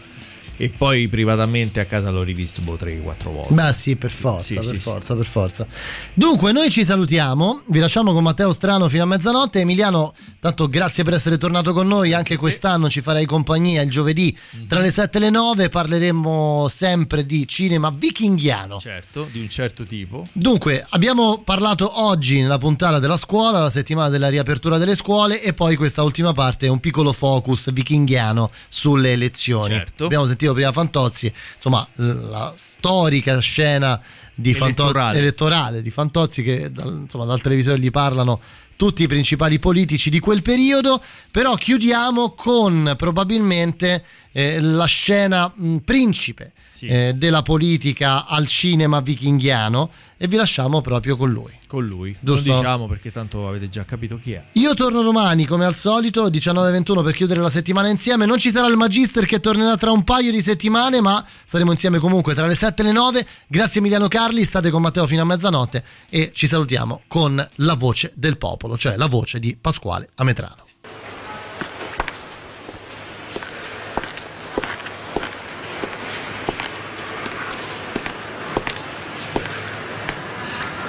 E 0.62 0.70
poi 0.70 1.08
privatamente 1.08 1.80
a 1.80 1.86
casa 1.86 2.10
l'ho 2.10 2.22
rivisto 2.22 2.62
boh, 2.62 2.76
3-4 2.76 3.32
volte. 3.32 3.52
Beh 3.54 3.72
sì, 3.72 3.96
per 3.96 4.12
forza, 4.12 4.46
Sì, 4.46 4.54
per 4.54 4.64
sì, 4.64 4.76
forza, 4.76 5.16
per 5.16 5.26
forza. 5.26 5.66
Dunque, 6.14 6.52
noi 6.52 6.70
ci 6.70 6.84
salutiamo, 6.84 7.62
vi 7.66 7.80
lasciamo 7.80 8.12
con 8.12 8.22
Matteo 8.22 8.52
Strano 8.52 8.88
fino 8.88 9.02
a 9.02 9.06
mezzanotte. 9.06 9.58
Emiliano, 9.58 10.14
tanto 10.38 10.68
grazie 10.68 11.02
per 11.02 11.14
essere 11.14 11.36
tornato 11.36 11.72
con 11.72 11.88
noi, 11.88 12.12
anche 12.12 12.36
quest'anno 12.36 12.88
ci 12.88 13.00
farai 13.00 13.26
compagnia 13.26 13.82
il 13.82 13.90
giovedì 13.90 14.36
Mhm. 14.52 14.66
tra 14.68 14.78
le 14.78 14.92
7 14.92 15.18
e 15.18 15.20
le 15.20 15.30
9, 15.30 15.68
parleremo 15.68 16.68
sempre 16.68 17.26
di 17.26 17.46
cinema 17.48 17.90
vichinghiano. 17.90 18.78
Certo, 18.78 19.26
di 19.32 19.40
un 19.40 19.48
certo 19.48 19.82
tipo. 19.84 20.26
Dunque, 20.32 20.86
abbiamo 20.90 21.42
parlato 21.44 22.02
oggi 22.04 22.40
nella 22.40 22.58
puntata 22.58 23.00
della 23.00 23.16
scuola, 23.16 23.58
la 23.60 23.70
settimana 23.70 24.08
della 24.10 24.28
riapertura 24.28 24.78
delle 24.78 24.94
scuole 24.94 25.42
e 25.42 25.54
poi 25.54 25.74
questa 25.74 26.04
ultima 26.04 26.32
parte 26.32 26.66
è 26.66 26.68
un 26.68 26.78
piccolo 26.78 27.12
focus 27.12 27.72
vichinghiano 27.72 28.48
sulle 28.68 29.10
elezioni. 29.12 29.74
Certo. 29.74 30.04
Abbiamo 30.04 30.26
sentito 30.26 30.50
prima 30.52 30.72
Fantozzi, 30.72 31.32
insomma, 31.56 31.86
la 31.94 32.52
storica 32.56 33.38
scena 33.40 34.00
di 34.34 34.54
Fantozzi 34.54 34.90
Elettorale. 34.90 35.18
elettorale 35.18 35.82
di 35.82 35.90
Fantozzi 35.90 36.42
che 36.42 36.72
dal, 36.72 37.00
insomma, 37.02 37.24
dal 37.24 37.40
televisore 37.40 37.78
gli 37.78 37.90
parlano 37.90 38.40
tutti 38.76 39.02
i 39.04 39.06
principali 39.06 39.58
politici 39.58 40.10
di 40.10 40.18
quel 40.18 40.42
periodo, 40.42 41.00
però 41.30 41.54
chiudiamo 41.54 42.32
con 42.32 42.94
probabilmente 42.96 44.04
eh, 44.32 44.60
la 44.60 44.86
scena 44.86 45.52
mh, 45.54 45.76
principe 45.78 46.52
Sì. 46.82 46.86
eh, 46.88 47.12
della 47.14 47.42
politica 47.42 48.26
al 48.26 48.48
cinema 48.48 49.00
vichinghiano 49.00 49.88
e 50.16 50.26
vi 50.26 50.34
lasciamo 50.34 50.80
proprio 50.80 51.16
con 51.16 51.30
lui. 51.30 51.52
Con 51.68 51.86
lui. 51.86 52.16
Giusto? 52.18 52.48
Non 52.48 52.58
diciamo 52.58 52.88
perché 52.88 53.12
tanto 53.12 53.46
avete 53.46 53.68
già 53.68 53.84
capito 53.84 54.18
chi 54.18 54.32
è. 54.32 54.42
Io 54.52 54.74
torno 54.74 55.02
domani 55.02 55.46
come 55.46 55.64
al 55.64 55.76
solito 55.76 56.28
19.21 56.28 57.04
per 57.04 57.12
chiudere 57.14 57.40
la 57.40 57.48
settimana 57.48 57.88
insieme. 57.88 58.26
Non 58.26 58.38
ci 58.38 58.50
sarà 58.50 58.66
il 58.66 58.76
Magister 58.76 59.24
che 59.26 59.38
tornerà 59.38 59.76
tra 59.76 59.92
un 59.92 60.02
paio 60.02 60.32
di 60.32 60.42
settimane, 60.42 61.00
ma 61.00 61.24
saremo 61.44 61.70
insieme 61.70 61.98
comunque 61.98 62.34
tra 62.34 62.46
le 62.46 62.56
7 62.56 62.82
e 62.82 62.84
le 62.84 62.92
9. 62.92 63.26
Grazie 63.46 63.78
Emiliano 63.78 64.08
Carli, 64.08 64.44
state 64.44 64.70
con 64.70 64.82
Matteo 64.82 65.06
fino 65.06 65.22
a 65.22 65.24
mezzanotte 65.24 65.84
e 66.08 66.30
ci 66.34 66.48
salutiamo 66.48 67.02
con 67.06 67.44
la 67.56 67.74
voce 67.74 68.12
del 68.16 68.38
popolo, 68.38 68.76
cioè 68.76 68.96
la 68.96 69.06
voce 69.06 69.38
di 69.38 69.56
Pasquale 69.60 70.10
Ametrano. 70.16 70.71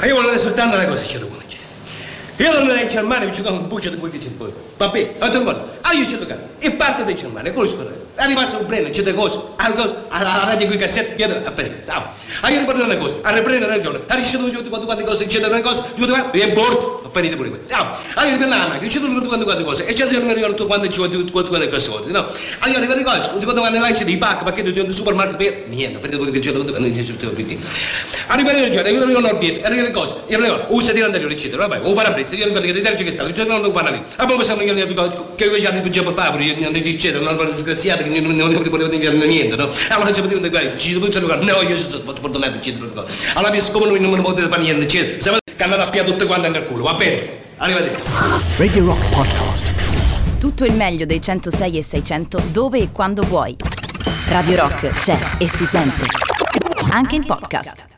Io 0.05 0.15
volevo 0.15 0.37
soltanto 0.37 0.75
una 0.75 0.85
cosa, 0.85 1.03
c'è 1.03 1.19
da 1.19 1.25
non 2.37 2.69
ero 2.69 2.79
in 2.79 2.87
Germania, 2.87 3.27
mi 3.27 3.31
giocavo 3.31 3.57
un 3.57 3.67
buccio 3.67 3.89
di 3.89 3.97
quel 3.97 4.11
che 4.11 4.17
c'è 4.17 4.29
poi. 4.29 4.51
Vabbè, 4.77 5.15
ho 5.19 5.27
detto 5.27 5.69
ah 5.81 5.93
io 5.93 6.05
c'è 6.05 6.17
da 6.17 6.35
e 6.57 6.71
parte 6.71 7.03
di 7.05 7.15
Germania, 7.15 7.51
scorrere. 7.53 8.11
È 8.15 8.25
rimasto 8.25 8.59
un 8.59 8.67
breno, 8.67 8.89
c'è 8.89 9.01
da 9.01 9.13
cose, 9.13 9.39
alla 9.55 9.75
cosa, 9.75 10.05
alla 10.09 10.43
radio 10.45 10.67
qui 10.67 10.77
cassette, 10.77 11.21
io 11.21 11.41
a 11.43 11.51
fare. 11.51 11.83
Ah, 12.41 12.49
io 12.49 12.59
riprendo 12.59 12.83
una 12.83 12.97
cosa, 12.97 13.17
a 13.21 13.33
riprendere 13.33 13.65
una 13.65 13.75
ragione, 13.75 13.99
a 14.07 14.15
riuscito 14.15 14.43
tutte 14.49 14.69
quante 14.69 14.85
quante 14.85 15.03
cose, 15.03 15.25
c'è 15.25 15.39
da 15.39 15.47
una 15.47 15.61
cosa, 15.61 15.83
tutte 15.95 16.11
quante, 16.11 16.41
e 16.41 16.51
bordo, 16.51 17.03
a 17.05 17.09
finire 17.09 17.35
pure 17.35 17.49
questo. 17.49 17.73
Ah, 17.73 18.25
io 18.25 18.31
riprendo 18.31 18.55
la 18.55 18.67
macchina, 18.67 18.87
c'è 18.87 18.99
tutte 18.99 19.27
quante 19.27 19.45
quante 19.45 19.63
cose, 19.63 19.85
e 19.85 19.93
c'è 19.93 20.05
da 20.05 20.17
una 20.19 20.33
ricordo 20.33 20.65
quando 20.65 20.87
ci 20.89 20.97
vuole 20.97 21.11
tutte 21.11 21.31
quante 21.31 21.69
cose, 21.69 22.09
no? 22.11 22.27
Ah, 22.59 22.69
io 22.69 22.79
di 22.79 23.03
cose, 23.03 23.29
tutte 23.29 23.43
quante 23.43 23.59
quante 23.59 23.79
lance 23.79 24.03
di 24.03 24.17
pacca, 24.17 24.43
perché 24.43 24.63
tu 24.63 24.79
un 24.79 24.91
supermarket 24.91 25.35
per 25.35 25.63
niente, 25.67 25.97
prende 25.99 26.17
quello 26.17 26.31
che 26.31 26.39
c'è, 26.39 26.51
tutte 26.51 26.71
quante 26.71 26.91
c'è, 26.91 27.03
c'è, 27.03 27.15
c'è, 27.15 27.57
a 28.27 28.35
riprendere 28.35 28.89
io 28.89 29.01
arrivo 29.01 29.17
all'orbietto, 29.17 29.65
arrivo 29.65 29.81
le 29.81 29.91
cose, 29.91 30.15
io 30.27 30.37
arrivo, 30.37 30.65
usa 30.69 30.91
di 30.91 31.01
anteriore, 31.01 31.33
eccetera, 31.33 31.67
vabbè, 31.67 31.85
o 31.85 31.93
parabrezza, 32.23 32.35
io 32.35 32.45
ricordo 32.45 32.65
che 32.65 32.73
deterge 32.73 33.03
che 33.03 33.11
sta, 33.11 33.23
io 33.23 33.45
non 33.45 33.61
lo 33.61 33.71
parla 33.71 33.89
lì. 33.91 34.01
Ah, 34.15 34.25
poi 34.25 34.35
possiamo 34.37 34.61
dire 34.63 34.85
che 34.85 35.43
io 35.43 35.57
già 35.57 35.69
di 35.69 35.91
già 35.91 36.03
per 36.03 36.13
fare, 36.13 36.43
io 36.43 36.55
non 36.59 36.75
eccetera, 36.75 37.31
non 37.31 37.51
disgraziato, 37.51 38.03
che 38.03 38.19
non 38.19 38.35
non 38.35 38.63
volevo 38.69 38.89
dire 38.89 39.11
niente, 39.13 39.55
no? 39.55 39.69
Allora 39.89 40.11
ci 40.11 40.21
potevo 40.21 40.47
dire, 40.47 40.73
ci 40.77 40.93
devo 40.93 41.07
dire, 41.07 41.37
no, 41.37 41.61
io 41.61 41.77
sono 41.77 42.01
stato 42.01 42.21
perdonato, 42.21 42.55
eccetera, 42.55 43.05
allora 43.33 43.51
mi 43.51 43.61
siccome 43.61 43.85
noi 43.85 43.99
non 43.99 44.11
me 44.11 44.17
ne 44.17 44.23
potete 44.23 44.47
fare 44.47 44.61
niente, 44.61 44.83
eccetera, 44.83 45.21
sapete 45.21 45.53
che 45.55 45.63
andate 45.63 45.81
a 45.81 45.89
piare 45.89 46.09
tutte 46.09 46.25
quante 46.25 46.49
nel 46.49 46.65
culo, 46.65 46.83
va 46.83 46.93
bene? 46.93 47.41
Arrivederci. 47.57 48.03
Radio 48.57 48.85
Rock 48.85 49.09
Podcast. 49.09 49.73
Tutto 50.39 50.65
il 50.65 50.73
meglio 50.73 51.05
dei 51.05 51.21
106 51.21 51.77
e 51.77 51.83
600 51.83 52.43
dove 52.51 52.79
e 52.79 52.89
quando 52.91 53.21
vuoi. 53.21 53.55
Radio 54.27 54.57
Rock 54.57 54.95
c'è 54.95 55.17
e 55.37 55.47
si 55.47 55.65
sente. 55.65 56.05
Anche 56.89 57.15
in 57.15 57.25
podcast. 57.25 57.92